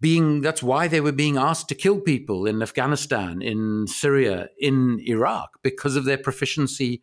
[0.00, 4.98] being that's why they were being asked to kill people in Afghanistan, in Syria, in
[5.06, 7.02] Iraq because of their proficiency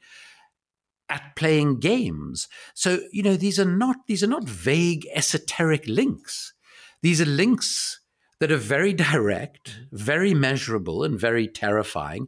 [1.10, 2.48] at playing games.
[2.74, 6.54] So, you know, these are not these are not vague esoteric links.
[7.02, 8.02] These are links
[8.40, 12.28] that are very direct, very measurable, and very terrifying.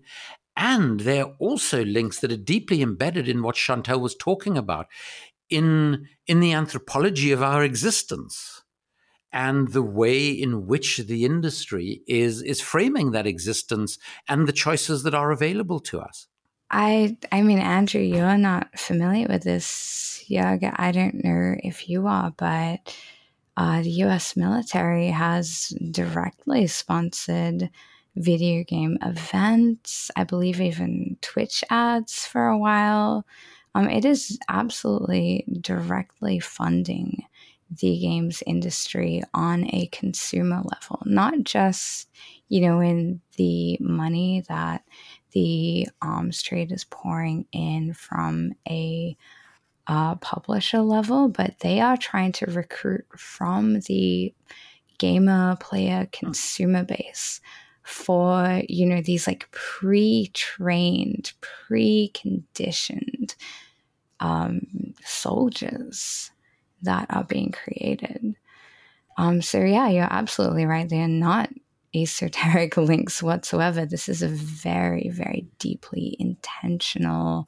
[0.55, 4.87] And they're also links that are deeply embedded in what Chantal was talking about
[5.49, 8.63] in, in the anthropology of our existence
[9.31, 15.03] and the way in which the industry is, is framing that existence and the choices
[15.03, 16.27] that are available to us.
[16.71, 20.73] I I mean, Andrew, you're not familiar with this, Yoga.
[20.75, 22.79] I don't know if you are, but
[23.57, 27.69] uh, the US military has directly sponsored
[28.15, 33.25] video game events, I believe even Twitch ads for a while.
[33.75, 37.23] Um, it is absolutely directly funding
[37.69, 42.09] the games industry on a consumer level, not just,
[42.47, 44.83] you know, in the money that
[45.31, 49.15] the arms trade is pouring in from a
[49.87, 54.33] uh, publisher level, but they are trying to recruit from the
[54.99, 57.41] gamer player consumer base
[57.83, 63.35] for you know these like pre-trained pre-conditioned
[64.19, 66.29] um, soldiers
[66.83, 68.35] that are being created.
[69.17, 70.87] Um, so yeah you're absolutely right.
[70.87, 71.49] They're not
[71.95, 77.47] esoteric links whatsoever this is a very very deeply intentional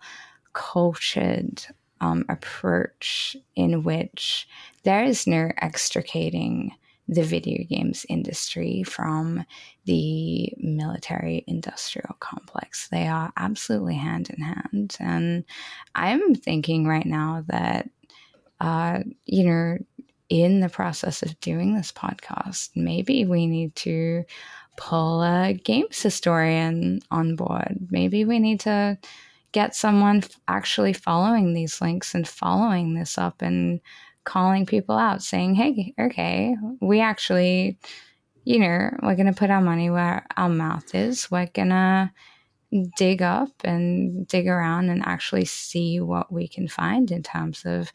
[0.54, 1.66] cultured
[2.02, 4.48] um, approach in which
[4.84, 6.72] there is no extricating
[7.08, 9.46] the video games industry from
[9.86, 12.88] the military industrial complex.
[12.88, 14.98] They are absolutely hand in hand.
[15.00, 15.44] And
[15.94, 17.90] I'm thinking right now that,
[18.62, 19.78] uh, you know,
[20.32, 24.24] in the process of doing this podcast, maybe we need to
[24.78, 27.76] pull a games historian on board.
[27.90, 28.98] Maybe we need to
[29.52, 33.82] get someone actually following these links and following this up and
[34.24, 37.78] calling people out saying, hey, okay, we actually,
[38.46, 41.30] you know, we're going to put our money where our mouth is.
[41.30, 42.10] We're going to
[42.96, 47.92] dig up and dig around and actually see what we can find in terms of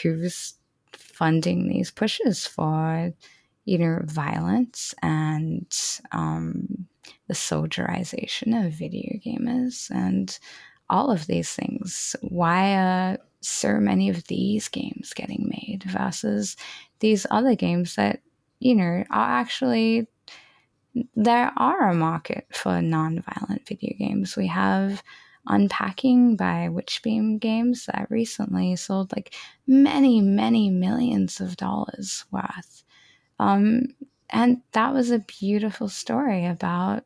[0.00, 0.54] who's
[0.96, 3.12] funding these pushes for,
[3.64, 5.72] you know, violence and
[6.12, 6.86] um,
[7.28, 10.38] the soldierization of video gamers and
[10.90, 12.14] all of these things.
[12.20, 16.56] Why are so many of these games getting made versus
[17.00, 18.20] these other games that,
[18.60, 20.06] you know, are actually
[21.16, 24.36] there are a market for non-violent video games.
[24.36, 25.02] We have
[25.46, 29.34] Unpacking by Witch Beam Games that recently sold like
[29.66, 32.84] many, many millions of dollars worth.
[33.38, 33.82] Um,
[34.30, 37.04] and that was a beautiful story about,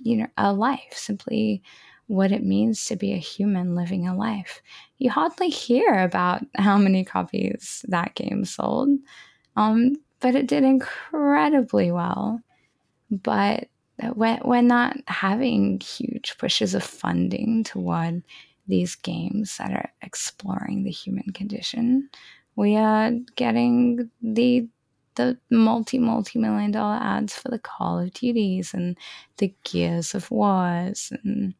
[0.00, 1.62] you know, a life, simply
[2.08, 4.62] what it means to be a human living a life.
[4.98, 8.90] You hardly hear about how many copies that game sold,
[9.56, 12.40] um, but it did incredibly well.
[13.10, 13.68] But
[14.14, 18.22] we're, we're not having huge pushes of funding toward
[18.68, 22.08] these games that are exploring the human condition.
[22.56, 24.68] We are getting the
[25.14, 28.98] the multi multi million dollar ads for the Call of Duties and
[29.38, 31.54] the Gears of Wars and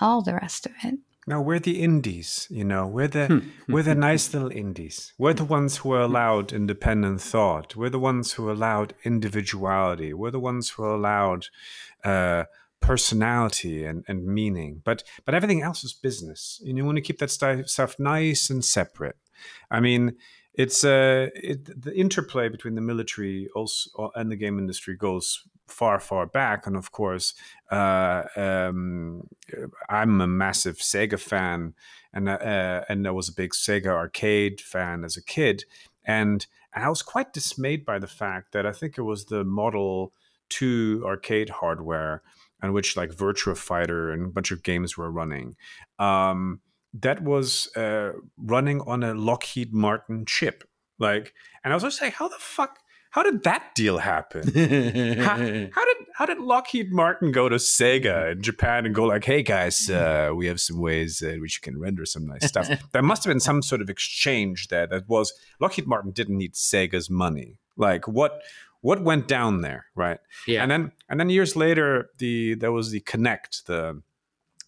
[0.00, 0.98] all the rest of it.
[1.26, 2.86] No, we're the indies, you know.
[2.86, 3.38] We're the hmm.
[3.72, 5.12] we're the nice little indies.
[5.18, 7.76] We're the ones who are allowed independent thought.
[7.76, 10.12] We're the ones who are allowed individuality.
[10.12, 11.46] We're the ones who are allowed
[12.04, 12.44] uh,
[12.80, 14.82] personality and, and meaning.
[14.84, 16.60] But but everything else is business.
[16.62, 19.16] You, know, you want to keep that stuff nice and separate.
[19.70, 20.16] I mean,
[20.54, 25.98] it's uh, it, the interplay between the military also and the game industry goes far,
[25.98, 26.66] far back.
[26.66, 27.34] And of course,
[27.70, 29.28] uh, um,
[29.88, 31.74] I'm a massive Sega fan,
[32.12, 35.64] and uh, and I was a big Sega arcade fan as a kid,
[36.04, 40.12] and I was quite dismayed by the fact that I think it was the Model
[40.50, 42.22] Two arcade hardware
[42.62, 45.56] on which like Virtua Fighter and a bunch of games were running.
[45.98, 46.60] Um,
[47.00, 50.64] that was uh, running on a Lockheed Martin chip.
[50.98, 52.78] Like, and I was just like, how the fuck
[53.14, 54.42] how did that deal happen?
[55.20, 55.36] how,
[55.72, 59.44] how, did how did Lockheed Martin go to Sega in Japan and go like, "Hey
[59.44, 63.02] guys, uh, we have some ways uh, which you can render some nice stuff." there
[63.02, 64.88] must have been some sort of exchange there.
[64.88, 67.60] That was Lockheed Martin didn't need Sega's money.
[67.76, 68.42] Like what
[68.80, 70.18] what went down there, right?
[70.48, 70.64] Yeah.
[70.64, 74.02] And then and then years later, the there was the Kinect, the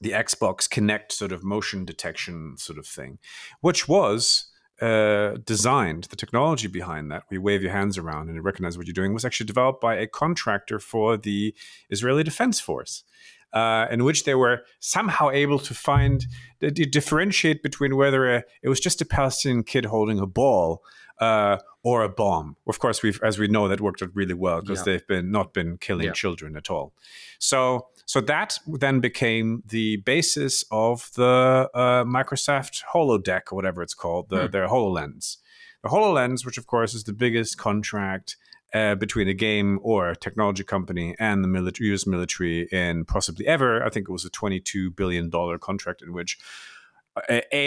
[0.01, 3.19] the Xbox Kinect sort of motion detection sort of thing,
[3.61, 4.47] which was
[4.81, 8.77] uh, designed, the technology behind that, where you wave your hands around and it recognizes
[8.77, 11.55] what you're doing, was actually developed by a contractor for the
[11.91, 13.05] Israeli Defense Force.
[13.53, 16.27] Uh, in which they were somehow able to find
[16.61, 20.83] to differentiate between whether a, it was just a Palestinian kid holding a ball
[21.21, 22.57] uh, or a bomb.
[22.67, 24.93] Of course, we've as we know that worked out really well because yeah.
[24.93, 26.13] they've been not been killing yeah.
[26.13, 26.93] children at all.
[27.39, 33.95] So so that then became the basis of the uh, Microsoft Holodeck or whatever it's
[33.95, 34.53] called, the, hmm.
[34.53, 35.39] their HoloLens.
[35.83, 38.37] The HoloLens, which of course is the biggest contract
[38.73, 43.47] uh, between a game or a technology company and the military, US military in possibly
[43.47, 43.85] ever.
[43.85, 46.39] I think it was a $22 billion contract in which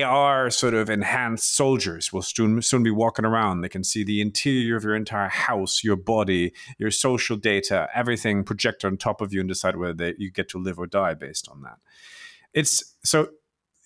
[0.03, 3.61] AR sort of enhanced soldiers will soon, soon be walking around.
[3.61, 8.43] They can see the interior of your entire house, your body, your social data, everything
[8.43, 11.15] projected on top of you and decide whether they, you get to live or die
[11.15, 11.77] based on that.
[12.53, 13.29] It's so,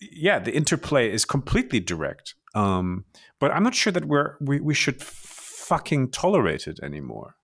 [0.00, 2.34] yeah, the interplay is completely direct.
[2.54, 3.06] Um,
[3.40, 7.36] but I'm not sure that we're, we, we should fucking tolerate it anymore.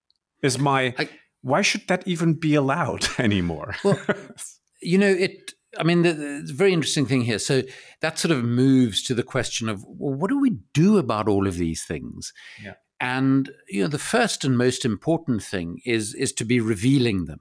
[0.43, 1.09] Is my, I,
[1.43, 3.77] why should that even be allowed anymore?
[3.83, 3.99] Well,
[4.83, 7.39] you know, it, I mean, the, the very interesting thing here.
[7.39, 7.63] So
[8.01, 11.47] that sort of moves to the question of well, what do we do about all
[11.47, 12.33] of these things?
[12.63, 12.75] Yeah.
[13.01, 17.41] And you know, the first and most important thing is is to be revealing them.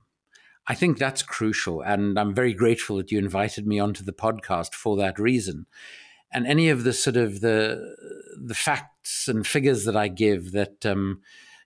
[0.68, 4.76] I think that's crucial, and I'm very grateful that you invited me onto the podcast
[4.76, 5.66] for that reason.
[6.32, 7.96] And any of the sort of the
[8.40, 11.22] the facts and figures that I give that um,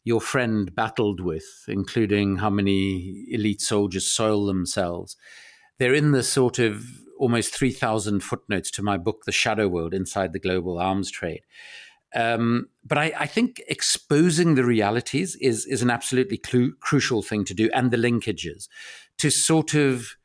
[0.05, 5.17] your friend battled with, including how many elite soldiers soil themselves
[5.83, 6.85] they're in the sort of
[7.17, 11.41] almost 3,000 footnotes to my book, The Shadow World Inside the Global Arms Trade.
[12.15, 17.43] Um, but I, I, think exposing the realities is, is an absolutely clu- crucial thing
[17.43, 18.69] to do, and the linkages
[19.17, 20.15] to sort of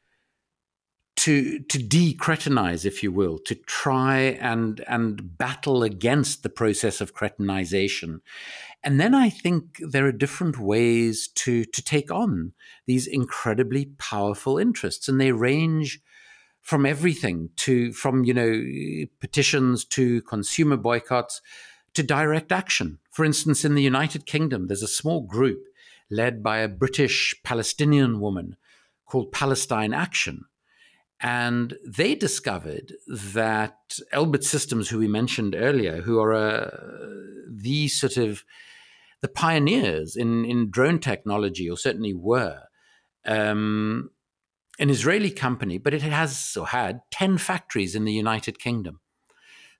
[1.18, 7.14] to to decretinize, if you will, to try and and battle against the process of
[7.14, 8.20] cretinization,
[8.84, 12.52] and then I think there are different ways to, to take on
[12.86, 16.00] these incredibly powerful interests, and they range
[16.62, 21.40] from everything to from you know petitions to consumer boycotts
[21.94, 22.98] to direct action.
[23.10, 25.64] For instance, in the United Kingdom, there's a small group
[26.10, 28.56] led by a British Palestinian woman
[29.06, 30.44] called Palestine Action.
[31.20, 36.70] And they discovered that Elbit Systems, who we mentioned earlier, who are uh,
[37.48, 38.44] the sort of
[39.20, 42.62] the pioneers in, in drone technology, or certainly were,
[43.26, 44.10] um,
[44.78, 49.00] an Israeli company, but it has or had 10 factories in the United Kingdom.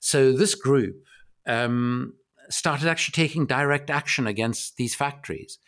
[0.00, 0.96] So this group
[1.46, 2.14] um,
[2.50, 5.58] started actually taking direct action against these factories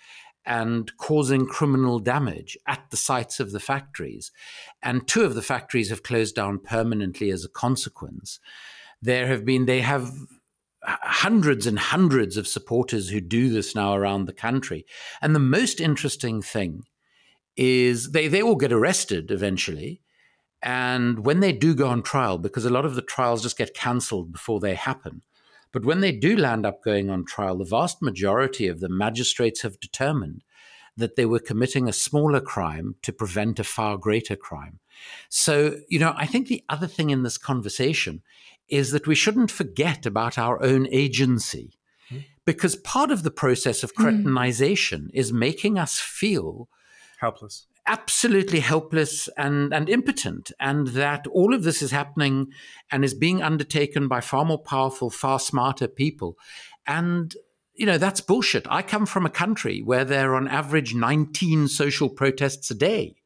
[0.51, 4.33] and causing criminal damage at the sites of the factories.
[4.83, 8.41] And two of the factories have closed down permanently as a consequence.
[9.01, 10.11] There have been, they have
[10.83, 14.85] hundreds and hundreds of supporters who do this now around the country.
[15.23, 16.83] And the most interesting thing
[17.57, 20.01] is they, they all get arrested eventually.
[20.63, 23.73] And when they do go on trial, because a lot of the trials just get
[23.73, 25.23] cancelled before they happen,
[25.73, 29.63] but when they do land up going on trial, the vast majority of the magistrates
[29.63, 30.43] have determined
[30.97, 34.81] that they were committing a smaller crime to prevent a far greater crime.
[35.29, 38.23] So, you know, I think the other thing in this conversation
[38.69, 41.73] is that we shouldn't forget about our own agency.
[42.11, 42.25] Mm.
[42.45, 44.05] Because part of the process of hmm.
[44.05, 45.11] cretinization mm.
[45.15, 46.69] is making us feel
[47.19, 52.47] helpless absolutely helpless and, and impotent, and that all of this is happening
[52.93, 56.39] and is being undertaken by far more powerful, far smarter people.
[56.87, 57.35] And,
[57.75, 58.65] you know, that's bullshit.
[58.71, 63.17] I come from a country where there are on average 19 social protests a day.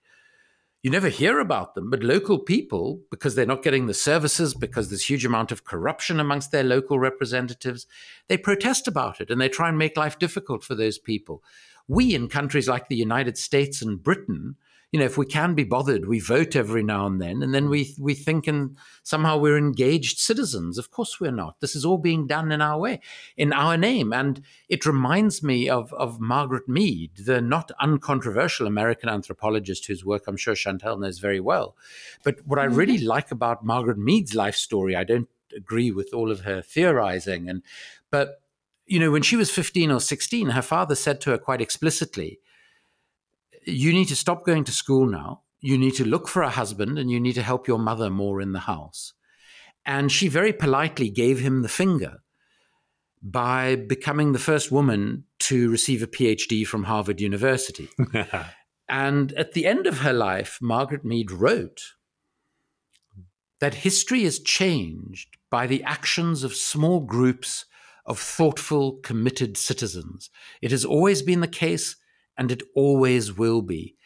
[0.82, 4.88] You never hear about them, but local people, because they're not getting the services, because
[4.88, 7.86] there's huge amount of corruption amongst their local representatives,
[8.28, 11.42] they protest about it and they try and make life difficult for those people
[11.88, 14.56] we in countries like the United States and Britain,
[14.94, 17.68] you know, if we can be bothered, we vote every now and then, and then
[17.68, 20.78] we we think and somehow we're engaged citizens.
[20.78, 21.58] Of course, we're not.
[21.58, 23.00] This is all being done in our way,
[23.36, 29.08] in our name, and it reminds me of of Margaret Mead, the not uncontroversial American
[29.08, 31.74] anthropologist whose work I'm sure Chantal knows very well.
[32.22, 33.08] But what I really mm-hmm.
[33.08, 37.64] like about Margaret Mead's life story, I don't agree with all of her theorizing, and
[38.12, 38.43] but
[38.86, 42.40] you know, when she was 15 or 16, her father said to her quite explicitly,
[43.64, 45.42] You need to stop going to school now.
[45.60, 48.40] You need to look for a husband and you need to help your mother more
[48.40, 49.14] in the house.
[49.86, 52.22] And she very politely gave him the finger
[53.22, 57.88] by becoming the first woman to receive a PhD from Harvard University.
[58.88, 61.94] and at the end of her life, Margaret Mead wrote
[63.60, 67.64] that history is changed by the actions of small groups
[68.06, 70.30] of thoughtful, committed citizens.
[70.60, 71.96] It has always been the case,
[72.36, 73.96] and it always will be.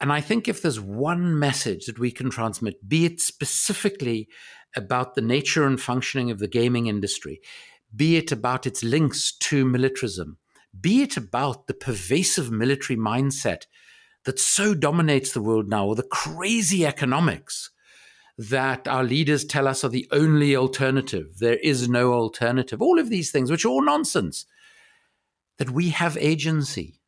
[0.00, 4.28] And I think if there's one message that we can transmit, be it specifically
[4.76, 7.40] about the nature and functioning of the gaming industry,
[7.94, 10.38] be it about its links to militarism,
[10.78, 13.66] be it about the pervasive military mindset
[14.24, 17.70] that so dominates the world now, or the crazy economics
[18.36, 21.38] that our leaders tell us are the only alternative.
[21.38, 22.82] There is no alternative.
[22.82, 24.46] All of these things, which are all nonsense,
[25.58, 27.00] that we have agency.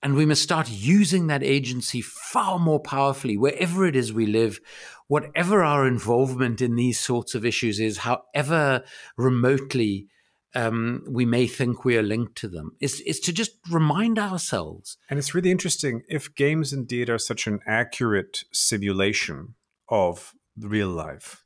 [0.00, 4.60] And we must start using that agency far more powerfully wherever it is we live,
[5.08, 8.84] whatever our involvement in these sorts of issues is, however
[9.16, 10.06] remotely
[10.54, 14.98] um, we may think we are linked to them, is, is to just remind ourselves.
[15.10, 19.56] And it's really interesting if games indeed are such an accurate simulation
[19.88, 21.44] of real life,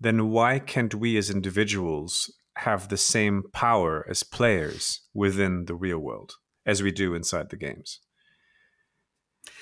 [0.00, 5.98] then why can't we as individuals have the same power as players within the real
[5.98, 6.36] world
[6.66, 8.00] as we do inside the games?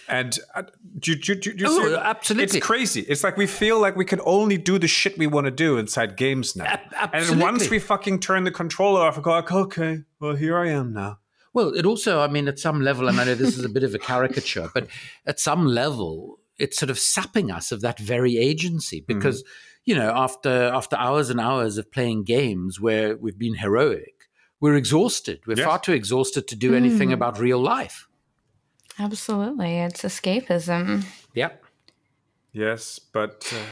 [0.09, 0.65] And uh,
[0.99, 3.03] do, do, do, do oh, absolutely, it's crazy.
[3.03, 5.79] It's like we feel like we can only do the shit we want to do
[5.79, 6.79] inside games now.
[7.13, 10.71] and once we fucking turn the controller off, we go like, okay, well here I
[10.71, 11.19] am now.
[11.55, 13.85] Well, it also, I mean, at some level, and I know this is a bit
[13.85, 14.87] of a caricature, but
[15.27, 19.19] at some level, it's sort of sapping us of that very agency mm-hmm.
[19.19, 19.81] because mm-hmm.
[19.85, 24.29] you know after after hours and hours of playing games where we've been heroic
[24.61, 25.67] we're exhausted we're yes.
[25.67, 27.15] far too exhausted to do anything mm.
[27.15, 28.07] about real life
[28.99, 31.65] absolutely it's escapism yep
[32.53, 33.65] yes but uh,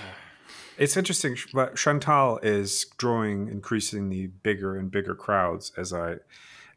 [0.76, 6.16] it's interesting but chantal is drawing increasingly bigger and bigger crowds as i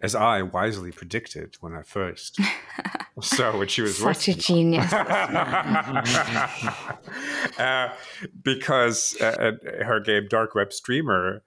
[0.04, 2.40] as I wisely predicted when I first
[3.22, 4.94] saw what she was such a genius.
[7.58, 7.90] uh,
[8.44, 9.54] because uh,
[9.84, 11.44] her game Dark Web Streamer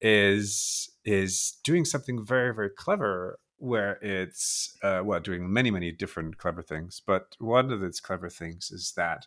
[0.00, 6.36] is is doing something very very clever where it's uh, well doing many many different
[6.36, 9.26] clever things but one of its clever things is that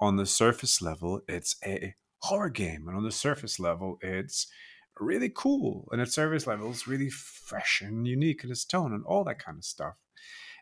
[0.00, 4.46] on the surface level, it's a horror game, and on the surface level, it's
[5.00, 9.04] really cool, and its service level, it's really fresh and unique in its tone and
[9.04, 9.94] all that kind of stuff.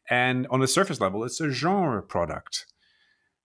[0.09, 2.67] And on the surface level, it's a genre product.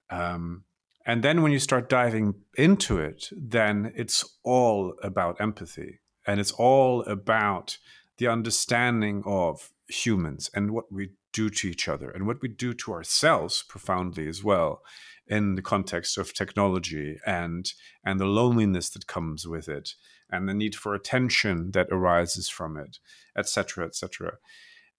[0.09, 0.65] Um,
[1.05, 6.51] and then when you start diving into it, then it's all about empathy and it's
[6.51, 7.77] all about
[8.17, 12.73] the understanding of humans and what we do to each other and what we do
[12.73, 14.81] to ourselves profoundly as well
[15.27, 17.73] in the context of technology and
[18.05, 19.95] and the loneliness that comes with it
[20.31, 22.99] and the need for attention that arises from it
[23.37, 24.33] etc etc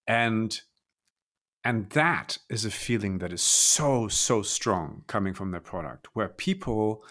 [0.07, 0.63] and
[1.65, 6.29] and that is a feeling that is so so strong coming from their product where
[6.29, 7.05] people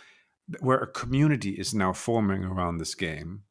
[0.60, 3.44] where a community is now forming around this game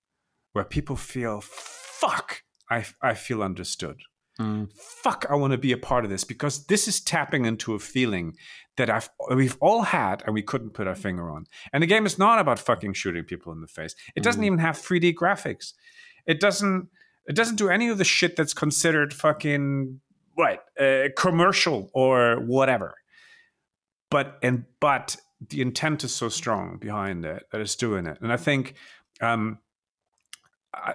[0.52, 4.02] where people feel fuck i i feel understood
[4.40, 4.72] Mm.
[4.74, 7.78] Fuck, I want to be a part of this because this is tapping into a
[7.78, 8.36] feeling
[8.78, 11.44] that I've we've all had and we couldn't put our finger on.
[11.72, 13.94] And the game is not about fucking shooting people in the face.
[14.16, 14.46] It doesn't mm.
[14.46, 15.74] even have 3D graphics.
[16.26, 16.88] It doesn't
[17.26, 20.00] it doesn't do any of the shit that's considered fucking
[20.34, 22.94] what uh, commercial or whatever.
[24.10, 25.16] But and but
[25.48, 28.18] the intent is so strong behind it that it's doing it.
[28.22, 28.74] And I think
[29.20, 29.58] um,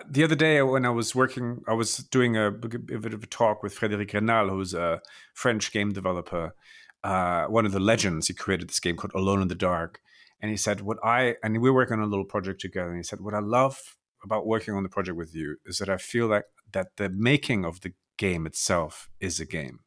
[0.09, 3.27] the other day when I was working, I was doing a, a bit of a
[3.27, 5.01] talk with Frédéric Raynal, who's a
[5.33, 6.55] French game developer,
[7.03, 8.27] uh, one of the legends.
[8.27, 9.99] He created this game called Alone in the Dark,
[10.41, 12.97] and he said, "What I and we are working on a little project together." And
[12.97, 15.97] he said, "What I love about working on the project with you is that I
[15.97, 19.79] feel like that the making of the game itself is a game.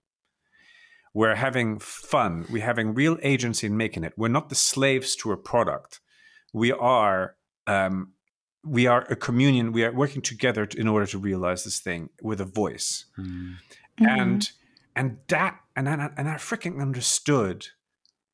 [1.14, 2.44] We're having fun.
[2.50, 4.12] We're having real agency in making it.
[4.16, 6.00] We're not the slaves to a product.
[6.52, 7.36] We are."
[7.66, 8.12] Um,
[8.64, 9.72] we are a communion.
[9.72, 13.56] We are working together to, in order to realize this thing with a voice, mm.
[13.98, 14.52] and mm-hmm.
[14.96, 17.68] and that and I, and I freaking understood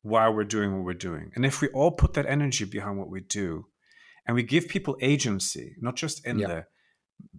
[0.02, 1.32] why we're doing what we're doing.
[1.34, 3.66] And if we all put that energy behind what we do,
[4.26, 6.66] and we give people agency, not just in the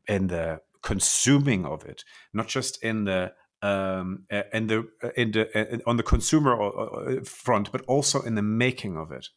[0.07, 2.03] in the consuming of it,
[2.33, 7.23] not just in the um, uh, in the uh, in the uh, on the consumer
[7.23, 9.27] front, but also in the making of it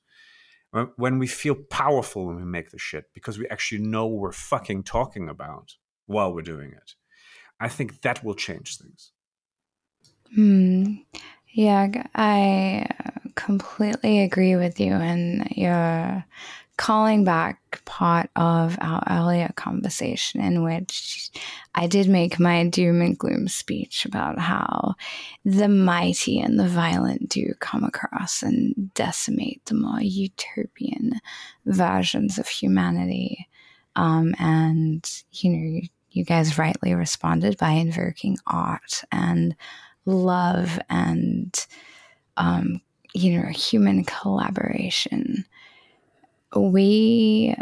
[0.97, 4.83] when we feel powerful when we make the shit because we actually know we're fucking
[4.83, 5.75] talking about
[6.07, 6.95] while we're doing it.
[7.61, 9.13] I think that will change things.
[10.35, 10.97] Hmm.
[11.53, 12.87] Yeah, I
[13.35, 14.93] completely agree with you.
[14.93, 16.25] And you're
[16.79, 21.29] calling back part of our earlier conversation in which
[21.75, 24.95] I did make my doom and gloom speech about how
[25.45, 31.21] the mighty and the violent do come across and decimate the more utopian
[31.67, 33.49] versions of humanity.
[33.97, 35.81] Um, and, you know,
[36.13, 39.57] you, guys rightly responded by invoking art and
[40.07, 41.67] love and,
[42.37, 42.81] um,
[43.15, 45.45] you know, human collaboration
[46.55, 47.55] we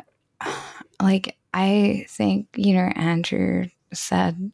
[1.01, 4.53] like I think, you know, Andrew said,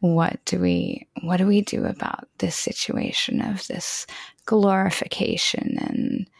[0.00, 4.06] what do we what do we do about this situation of this
[4.44, 6.30] glorification and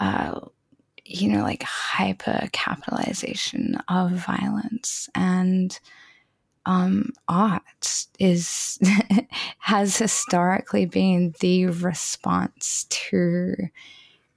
[0.00, 0.38] uh,
[1.06, 5.08] you know like hyper capitalization of violence?
[5.14, 5.78] And
[6.66, 8.78] um, art is
[9.58, 13.54] has historically been the response to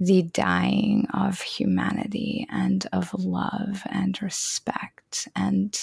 [0.02, 5.80] the dying of humanity and of love and respect and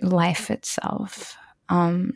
[0.00, 1.36] life itself.
[1.68, 2.12] Um,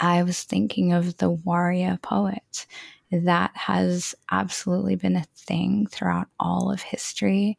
[0.00, 2.66] I was thinking of the warrior poet.
[3.12, 7.56] That has absolutely been a thing throughout all of history.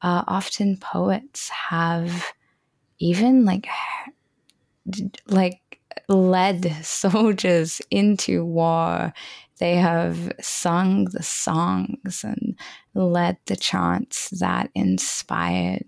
[0.00, 2.32] Uh, often poets have
[2.98, 3.68] even like
[5.26, 5.60] like
[6.08, 9.12] led soldiers into war
[9.58, 12.58] they have sung the songs and
[12.94, 15.86] led the chants that inspired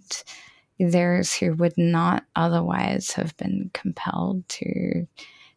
[0.81, 5.07] those who would not otherwise have been compelled to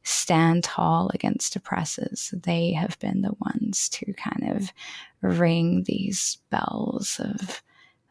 [0.03, 2.33] stand tall against oppressors.
[2.43, 4.73] They have been the ones to kind of
[5.21, 7.61] ring these bells of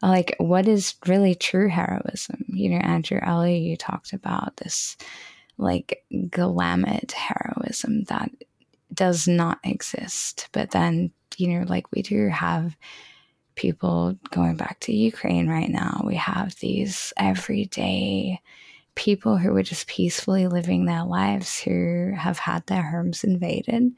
[0.03, 2.45] like what is really true heroism.
[2.49, 4.97] You know, Andrew Ellie, you talked about this
[5.59, 8.31] like glamored heroism that
[8.93, 10.49] does not exist.
[10.53, 12.77] But then, you know, like we do have
[13.55, 16.03] people going back to Ukraine right now.
[16.05, 18.41] We have these everyday
[18.95, 23.93] people who were just peacefully living their lives who have had their homes invaded.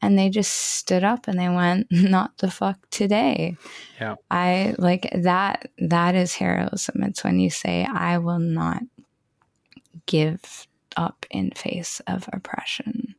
[0.00, 3.56] And they just stood up and they went not the fuck today.
[4.00, 4.16] Yeah.
[4.30, 7.02] I like that that is heroism.
[7.02, 8.82] It's when you say i will not
[10.06, 10.66] give
[10.96, 13.14] up in face of oppression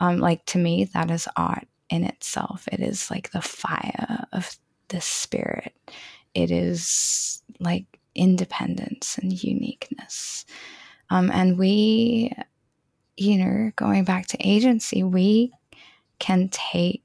[0.00, 2.68] um, like to me, that is art in itself.
[2.70, 4.56] It is like the fire of
[4.88, 5.74] the spirit.
[6.34, 10.44] It is like independence and uniqueness.
[11.10, 12.32] Um, and we,
[13.16, 15.52] you know, going back to agency, we
[16.18, 17.02] can take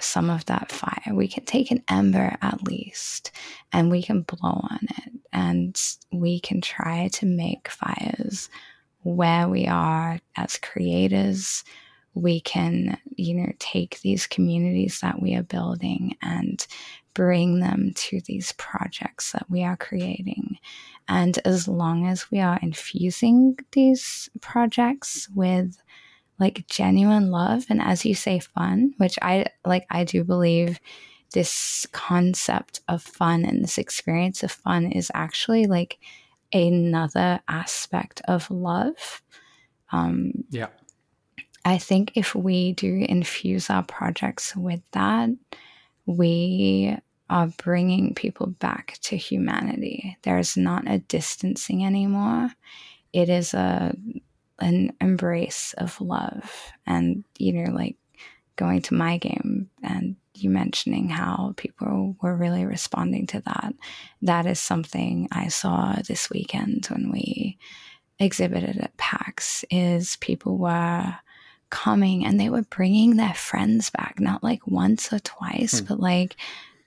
[0.00, 1.14] some of that fire.
[1.14, 3.30] We can take an ember at least
[3.72, 8.48] and we can blow on it and we can try to make fires
[9.02, 11.64] where we are as creators.
[12.14, 16.64] We can, you know, take these communities that we are building and
[17.14, 20.58] bring them to these projects that we are creating.
[21.08, 25.76] And as long as we are infusing these projects with
[26.42, 30.80] like genuine love and as you say fun which i like i do believe
[31.32, 35.98] this concept of fun and this experience of fun is actually like
[36.52, 39.22] another aspect of love
[39.92, 40.66] um yeah
[41.64, 45.30] i think if we do infuse our projects with that
[46.06, 46.96] we
[47.32, 50.18] are bringing people back to humanity.
[50.22, 52.50] There's not a distancing anymore.
[53.12, 53.96] It is a
[54.58, 57.96] an embrace of love and you know like
[58.56, 63.74] going to my game and you mentioning how people were really responding to that.
[64.20, 67.58] That is something i saw this weekend when we
[68.18, 71.14] exhibited at pax is people were
[71.72, 75.86] coming and they were bringing their friends back not like once or twice hmm.
[75.86, 76.36] but like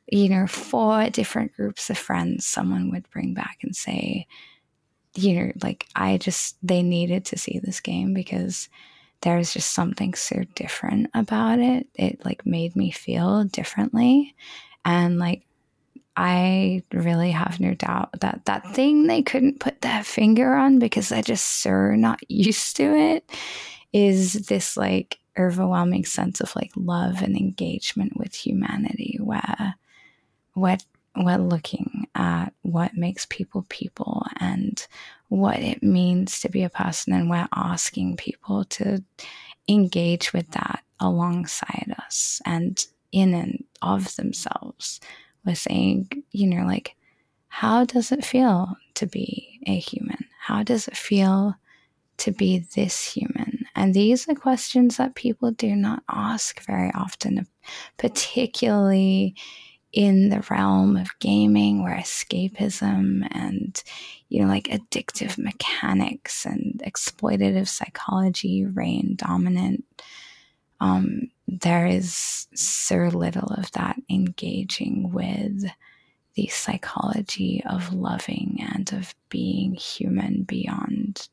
[0.08, 4.26] you know four different groups of friends someone would bring back and say
[5.16, 8.70] you know, like I just, they needed to see this game because
[9.22, 11.88] there's just something so different about it.
[11.96, 14.36] It like made me feel differently.
[14.84, 15.44] And like,
[16.18, 21.10] I really have no doubt that that thing they couldn't put their finger on because
[21.10, 23.30] they're just so not used to it
[23.96, 29.76] is this like overwhelming sense of like love and engagement with humanity where
[30.54, 30.84] what
[31.16, 34.86] we're looking at what makes people people and
[35.30, 39.02] what it means to be a person, and we're asking people to
[39.70, 45.00] engage with that alongside us and in and of themselves.
[45.46, 46.98] We're saying, you know, like,
[47.48, 50.26] how does it feel to be a human?
[50.38, 51.56] How does it feel
[52.18, 53.55] to be this human?
[53.76, 57.46] And these are questions that people do not ask very often,
[57.98, 59.36] particularly
[59.92, 63.82] in the realm of gaming where escapism and
[64.28, 69.86] you know like addictive mechanics and exploitative psychology reign dominant.
[70.82, 75.64] Um, there is so little of that engaging with
[76.36, 81.30] the psychology of loving and of being human beyond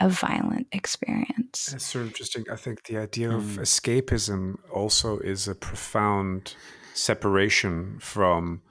[0.00, 1.66] a violent experience.
[1.66, 2.44] That's sort of interesting.
[2.50, 3.36] I think the idea mm.
[3.36, 6.54] of escapism also is a profound
[6.94, 8.62] separation from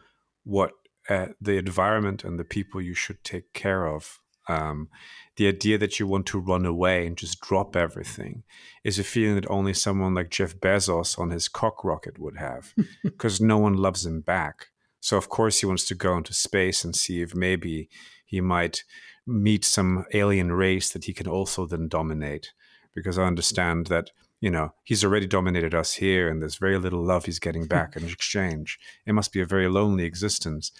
[0.43, 0.71] what
[1.09, 4.19] uh, the environment and the people you should take care of.
[4.47, 4.89] Um,
[5.37, 8.43] the idea that you want to run away and just drop everything
[8.83, 12.73] is a feeling that only someone like Jeff Bezos on his cock rocket would have,
[13.03, 14.67] because no one loves him back.
[14.99, 17.89] So of course he wants to go into space and see if maybe
[18.25, 18.83] he might
[19.27, 22.53] meet some alien race that he can also then dominate.
[22.93, 23.29] Because I hmm.
[23.29, 24.11] understand that
[24.41, 27.67] you know, he's already dominated us here and there's very little love he's getting hmm.
[27.67, 28.79] back in exchange.
[29.05, 30.71] It must be a very lonely existence.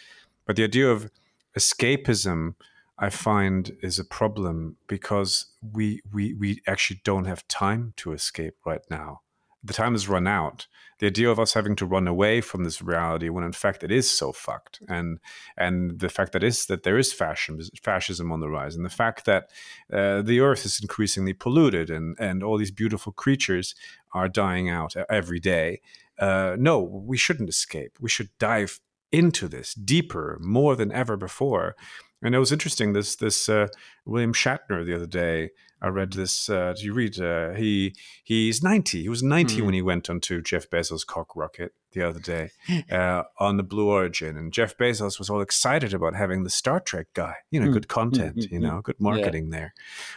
[0.46, 1.10] But the idea of
[1.58, 2.56] escapism,
[3.00, 8.56] I find, is a problem because we we we actually don't have time to escape
[8.66, 9.22] right now
[9.66, 10.68] the time has run out.
[11.00, 13.92] The idea of us having to run away from this reality when in fact it
[13.92, 15.20] is so fucked, and
[15.58, 18.90] and the fact that is that there is fascism, fascism on the rise, and the
[18.90, 19.52] fact that
[19.92, 23.76] uh, the earth is increasingly polluted, and and all these beautiful creatures
[24.14, 25.82] are dying out every day.
[26.18, 27.98] Uh, no, we shouldn't escape.
[28.00, 28.80] We should dive
[29.12, 31.76] into this deeper, more than ever before.
[32.26, 32.94] And it was interesting.
[32.94, 33.68] This this uh,
[34.06, 36.50] William Shatner the other day I read this.
[36.50, 37.20] Uh, do you read?
[37.20, 39.04] Uh, he he's ninety.
[39.04, 39.66] He was ninety mm.
[39.66, 42.52] when he went onto Jeff Bezos' cock rocket the other day
[42.92, 46.80] uh, on the Blue Origin, and Jeff Bezos was all excited about having the Star
[46.80, 47.36] Trek guy.
[47.52, 47.74] You know, mm.
[47.74, 48.38] good content.
[48.38, 48.54] Mm-hmm.
[48.54, 49.60] You know, good marketing yeah.
[49.60, 49.74] there,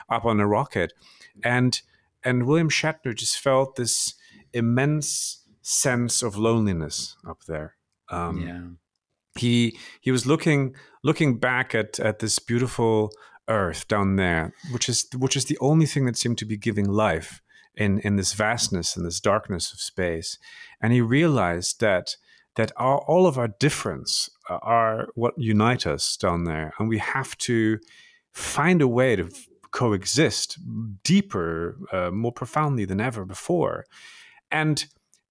[0.08, 0.94] up on a rocket,
[1.42, 1.80] and
[2.24, 4.14] and William Shatner just felt this
[4.54, 7.76] immense sense of loneliness up there.
[8.08, 8.87] Um, yeah.
[9.36, 13.10] He he was looking looking back at at this beautiful
[13.48, 16.88] earth down there, which is which is the only thing that seemed to be giving
[16.88, 17.40] life
[17.74, 20.38] in in this vastness and this darkness of space.
[20.80, 22.16] And he realized that
[22.56, 27.38] that our, all of our difference are what unite us down there, and we have
[27.38, 27.78] to
[28.32, 29.28] find a way to
[29.70, 30.58] coexist
[31.04, 33.84] deeper, uh, more profoundly than ever before.
[34.50, 34.86] And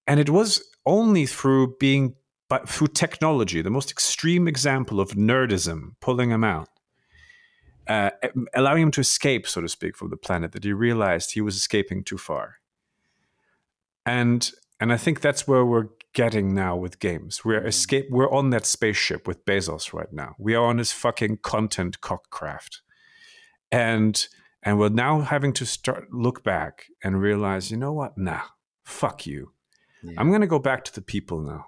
[0.05, 2.15] and it was only through being
[2.49, 6.69] but through technology, the most extreme example of nerdism, pulling him out,
[7.87, 8.11] uh,
[8.53, 11.55] allowing him to escape, so to speak, from the planet that he realized he was
[11.55, 12.55] escaping too far.
[14.05, 14.49] And
[14.79, 17.43] and I think that's where we're getting now with games.
[17.43, 17.67] We're mm-hmm.
[17.67, 18.07] escape.
[18.09, 20.35] We're on that spaceship with Bezos right now.
[20.37, 22.79] We are on his fucking content cockcraft,
[23.71, 24.27] and
[24.63, 28.17] and we're now having to start look back and realize, you know what?
[28.17, 28.41] Nah,
[28.83, 29.51] fuck you.
[30.03, 30.13] Yeah.
[30.17, 31.65] I'm gonna go back to the people now.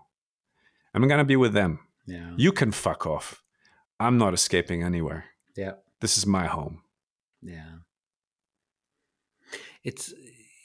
[0.94, 1.80] I'm gonna be with them.
[2.06, 2.32] Yeah.
[2.38, 3.44] You can fuck off.
[4.00, 5.26] I'm not escaping anywhere.
[5.56, 5.74] Yeah.
[6.00, 6.82] This is my home.
[7.42, 7.80] Yeah.
[9.84, 10.14] It's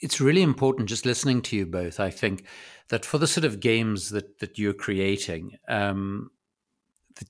[0.01, 1.99] it's really important just listening to you both.
[1.99, 2.45] I think
[2.89, 6.31] that for the sort of games that that you're creating, um,
[7.15, 7.29] that,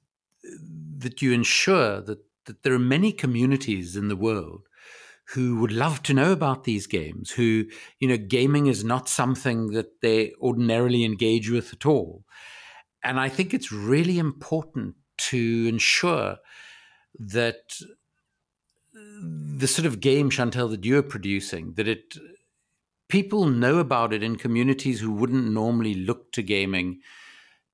[1.00, 4.68] that you ensure that that there are many communities in the world
[5.30, 7.32] who would love to know about these games.
[7.32, 7.66] Who
[8.00, 12.24] you know, gaming is not something that they ordinarily engage with at all,
[13.06, 16.38] and I think it's really important to ensure
[17.20, 17.80] that
[18.94, 22.16] the sort of game, Chantal, that you're producing, that it
[23.08, 27.00] people know about it in communities who wouldn't normally look to gaming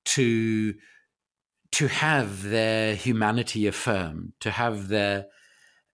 [0.04, 0.74] to
[1.72, 5.26] to have their humanity affirmed, to have their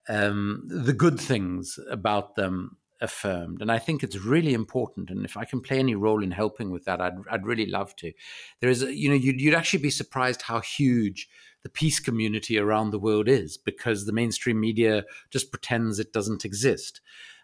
[0.09, 3.61] um, the good things about them affirmed.
[3.61, 5.09] And I think it's really important.
[5.09, 7.95] And if I can play any role in helping with that, I'd, I'd really love
[7.97, 8.11] to.
[8.59, 11.29] There is, a, you know, you'd, you'd actually be surprised how huge
[11.63, 16.45] the peace community around the world is because the mainstream media just pretends it doesn't
[16.45, 17.01] exist.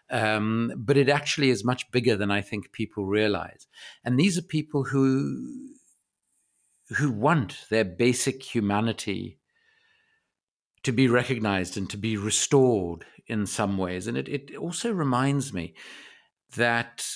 [0.08, 3.66] Um, but it actually is much bigger than I think people realize.
[4.04, 5.72] And these are people who
[6.98, 9.40] who want their basic humanity
[10.84, 14.06] to be recognized and to be restored in some ways.
[14.06, 15.74] And it, it also reminds me
[16.56, 17.06] that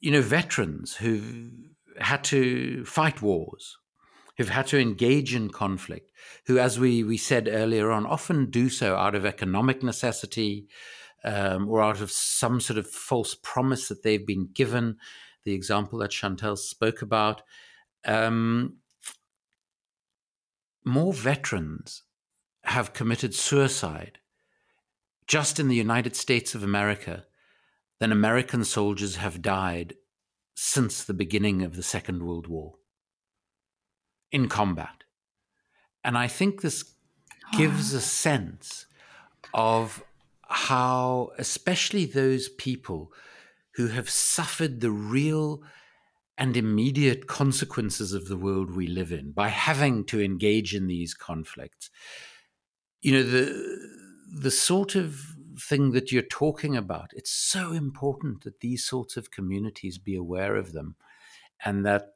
[0.00, 1.52] you know veterans who've
[1.98, 3.78] had to fight wars
[4.38, 6.12] who've had to engage in conflict,
[6.46, 10.68] who, as we, we said earlier on, often do so out of economic necessity
[11.24, 14.96] um, or out of some sort of false promise that they've been given.
[15.44, 17.42] The example that Chantal spoke about.
[18.04, 18.76] Um,
[20.84, 22.04] more veterans
[22.68, 24.18] have committed suicide
[25.26, 27.24] just in the United States of America
[28.00, 29.94] than American soldiers have died
[30.54, 32.74] since the beginning of the Second World War
[34.32, 35.04] in combat.
[36.02, 36.94] And I think this
[37.56, 38.86] gives a sense
[39.54, 40.02] of
[40.48, 43.12] how, especially those people
[43.74, 45.62] who have suffered the real
[46.36, 51.12] and immediate consequences of the world we live in by having to engage in these
[51.12, 51.90] conflicts,
[53.00, 53.88] you know, the
[54.30, 59.30] the sort of thing that you're talking about, it's so important that these sorts of
[59.30, 60.96] communities be aware of them
[61.64, 62.14] and that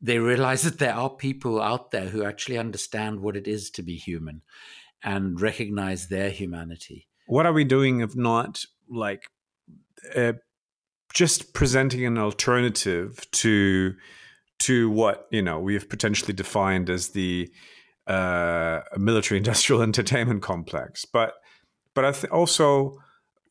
[0.00, 3.82] they realize that there are people out there who actually understand what it is to
[3.82, 4.42] be human
[5.02, 7.08] and recognize their humanity.
[7.26, 9.24] What are we doing if not like
[10.14, 10.34] uh,
[11.12, 13.94] just presenting an alternative to
[14.60, 17.50] to what you know we have potentially defined as the
[18.06, 21.34] uh, military industrial entertainment complex, but
[21.94, 22.98] but I th- also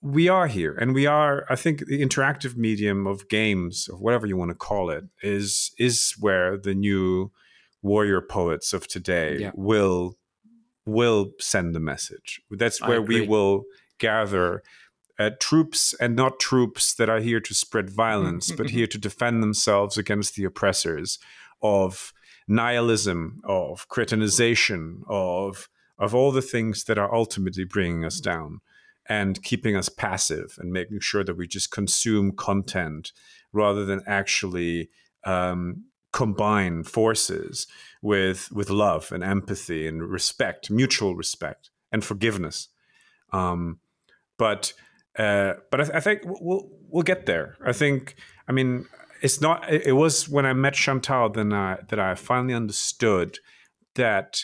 [0.04, 4.26] we are here and we are i think the interactive medium of games or whatever
[4.26, 7.32] you want to call it is is where the new
[7.82, 9.52] warrior poets of today yeah.
[9.54, 10.18] will
[10.86, 12.42] will send the message.
[12.50, 13.64] That's where we will
[14.00, 14.64] gather
[15.20, 19.44] uh, troops and not troops that are here to spread violence but here to defend
[19.44, 21.20] themselves against the oppressors
[21.62, 22.12] of
[22.48, 28.60] nihilism of cretinization of of all the things that are ultimately bringing us down
[29.08, 33.12] and keeping us passive and making sure that we just consume content
[33.54, 34.90] rather than actually
[35.26, 37.68] um, combine forces
[38.02, 42.70] with with love and empathy and respect, mutual respect and forgiveness.
[43.32, 43.80] Um,
[44.38, 44.74] but
[45.18, 47.58] uh, but I, th- I, think we'll we'll get there.
[47.66, 48.16] I think.
[48.48, 48.86] I mean,
[49.22, 49.72] it's not.
[49.72, 53.38] It, was when I met Chantal then I, that I finally understood
[53.96, 54.42] that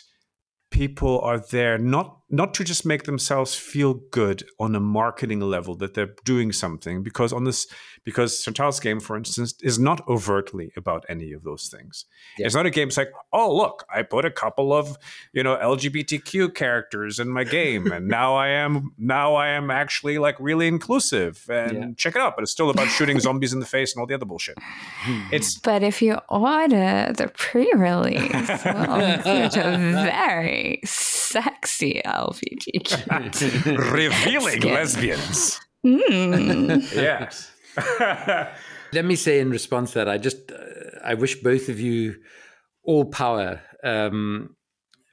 [0.71, 5.75] people are there not not to just make themselves feel good on a marketing level
[5.75, 7.67] that they're doing something because on this
[8.03, 12.05] because Chantal's game for instance is not overtly about any of those things.
[12.37, 12.47] Yeah.
[12.47, 14.97] It's not a game it's like, "Oh, look, I put a couple of,
[15.31, 20.17] you know, LGBTQ characters in my game and now I am now I am actually
[20.17, 21.87] like really inclusive and yeah.
[21.95, 24.15] check it out, but it's still about shooting zombies in the face and all the
[24.15, 25.21] other bullshit." Hmm.
[25.31, 33.77] It's But if you order the pre-release, well, it's a very sexy LGBTQ.
[33.93, 35.59] Revealing lesbians.
[35.85, 36.91] Mm.
[36.95, 37.51] yes.
[38.93, 40.55] Let me say in response to that, I just uh,
[41.03, 42.15] I wish both of you
[42.83, 44.55] all power um,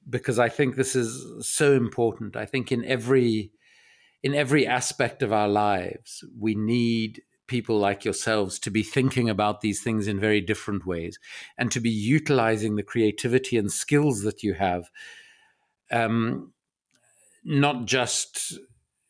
[0.09, 2.37] because I think this is so important.
[2.37, 3.53] I think in every
[4.23, 9.61] in every aspect of our lives, we need people like yourselves to be thinking about
[9.61, 11.19] these things in very different ways
[11.59, 14.85] and to be utilizing the creativity and skills that you have
[15.91, 16.54] um,
[17.45, 18.55] not just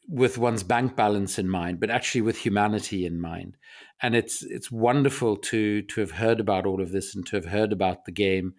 [0.08, 3.56] with one's bank balance in mind but actually with humanity in mind.
[4.02, 7.46] And it's it's wonderful to to have heard about all of this and to have
[7.46, 8.54] heard about the game.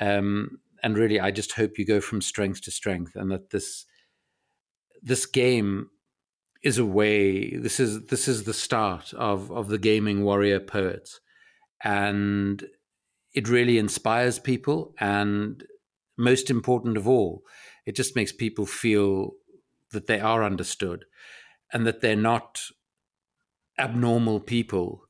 [0.00, 3.86] Um, and really i just hope you go from strength to strength and that this
[5.02, 5.88] this game
[6.62, 11.20] is a way this is this is the start of of the gaming warrior poets.
[11.84, 12.64] And
[13.32, 15.62] it really inspires people and
[16.18, 17.42] most important of all
[17.86, 19.32] it just makes people feel
[19.92, 21.04] that they are understood
[21.72, 22.60] and that they're not
[23.78, 25.02] abnormal people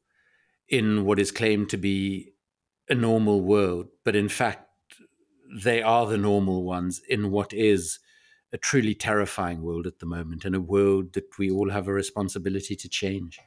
[0.68, 2.32] in what is claimed to be
[2.88, 4.66] a normal world but in fact
[5.54, 7.98] they are the normal ones in what is
[8.52, 11.92] a truly terrifying world at the moment and a world that we all have a
[11.92, 13.40] responsibility to change.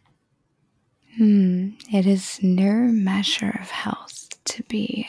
[1.18, 1.69] Hmm.
[1.91, 5.07] It is no measure of health to be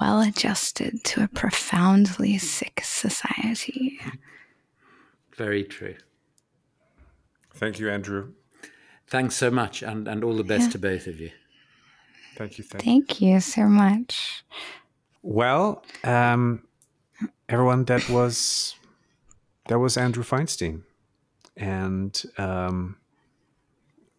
[0.00, 3.98] well adjusted to a profoundly sick society.
[5.36, 5.96] Very true.
[7.54, 8.32] Thank you, Andrew.
[9.06, 10.70] Thanks so much, and, and all the best yeah.
[10.70, 11.30] to both of you.
[12.36, 12.64] Thank you.
[12.64, 13.34] Thank, thank you.
[13.34, 14.44] you so much.
[15.22, 16.64] Well, um,
[17.48, 18.74] everyone that was
[19.68, 20.82] that was Andrew Feinstein,
[21.56, 22.96] and um,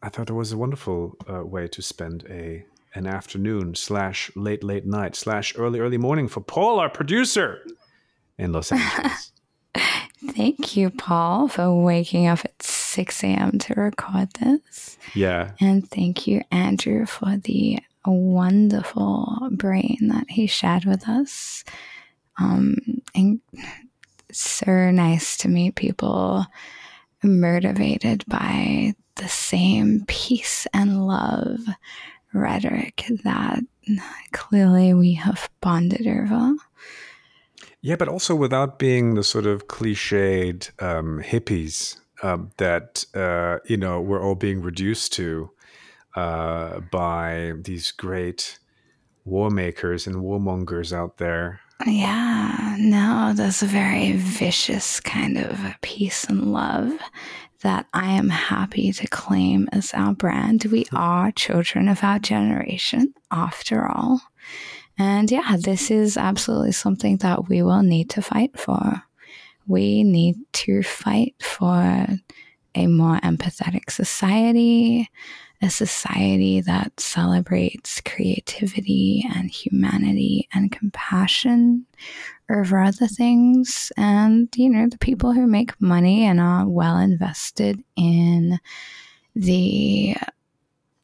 [0.01, 2.65] I thought it was a wonderful uh, way to spend a
[2.95, 7.61] an afternoon slash late late night slash early early morning for Paul, our producer
[8.37, 9.31] in Los Angeles.
[10.31, 13.59] Thank you, Paul, for waking up at 6 a.m.
[13.59, 14.97] to record this.
[15.13, 15.51] Yeah.
[15.59, 21.63] And thank you, Andrew, for the wonderful brain that he shared with us.
[22.39, 22.77] Um,
[23.13, 23.39] and
[24.31, 26.45] so nice to meet people
[27.21, 31.59] motivated by the same peace and love
[32.35, 33.59] rhetoric that
[34.31, 36.55] clearly we have bonded over.
[37.81, 43.77] Yeah, but also without being the sort of cliched um, hippies um, that uh, you
[43.77, 45.51] know we're all being reduced to
[46.15, 48.59] uh, by these great
[49.23, 56.23] war makers and warmongers out there yeah, no, there's a very vicious kind of peace
[56.23, 56.97] and love
[57.61, 60.65] that I am happy to claim as our brand.
[60.65, 60.97] We mm-hmm.
[60.97, 64.21] are children of our generation, after all.
[64.97, 69.01] And yeah, this is absolutely something that we will need to fight for.
[69.67, 72.07] We need to fight for
[72.75, 75.09] a more empathetic society,
[75.61, 81.85] a society that celebrates creativity and humanity and compassion
[82.49, 83.91] over other things.
[83.97, 88.59] And, you know, the people who make money and are well invested in
[89.35, 90.15] the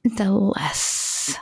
[0.03, 1.38] the less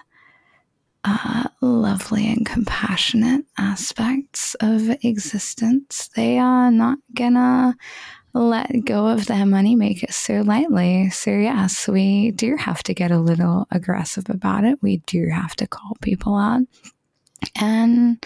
[1.06, 7.76] uh, lovely and compassionate aspects of existence, they are not gonna
[8.34, 11.10] let go of their moneymakers so lightly.
[11.10, 14.81] So, yes, we do have to get a little aggressive about it.
[14.81, 16.61] We do have to call people out.
[17.60, 18.23] And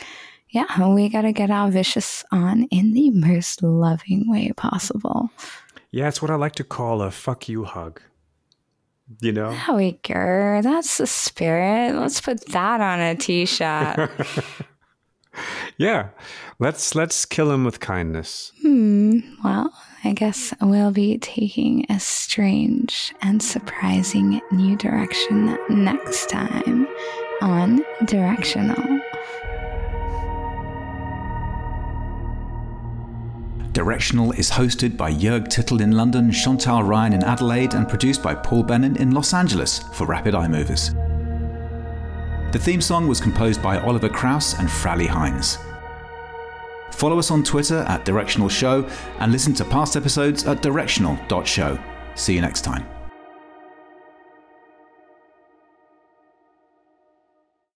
[0.50, 5.32] yeah, we got to get our vicious on in the most loving way possible.
[5.92, 8.02] Yeah, it's what I like to call a fuck you hug.
[9.22, 9.52] You know?
[9.52, 10.62] There we go.
[10.64, 11.96] That's the spirit.
[11.96, 14.10] Let's put that on a t shirt.
[15.78, 16.10] Yeah.
[16.60, 18.52] Let's let's kill him with kindness.
[18.62, 19.20] Hmm.
[19.44, 19.74] Well,
[20.04, 26.88] I guess we'll be taking a strange and surprising new direction next time
[27.42, 29.02] on Directional.
[33.74, 38.36] Directional is hosted by Jörg Tittel in London, Chantal Ryan in Adelaide, and produced by
[38.36, 40.92] Paul Bennon in Los Angeles for Rapid Eye Movers.
[42.54, 45.58] The theme song was composed by Oliver Kraus and Frally Hynes.
[46.92, 51.80] Follow us on Twitter at Directional Show and listen to past episodes at directional.show.
[52.14, 52.86] See you next time.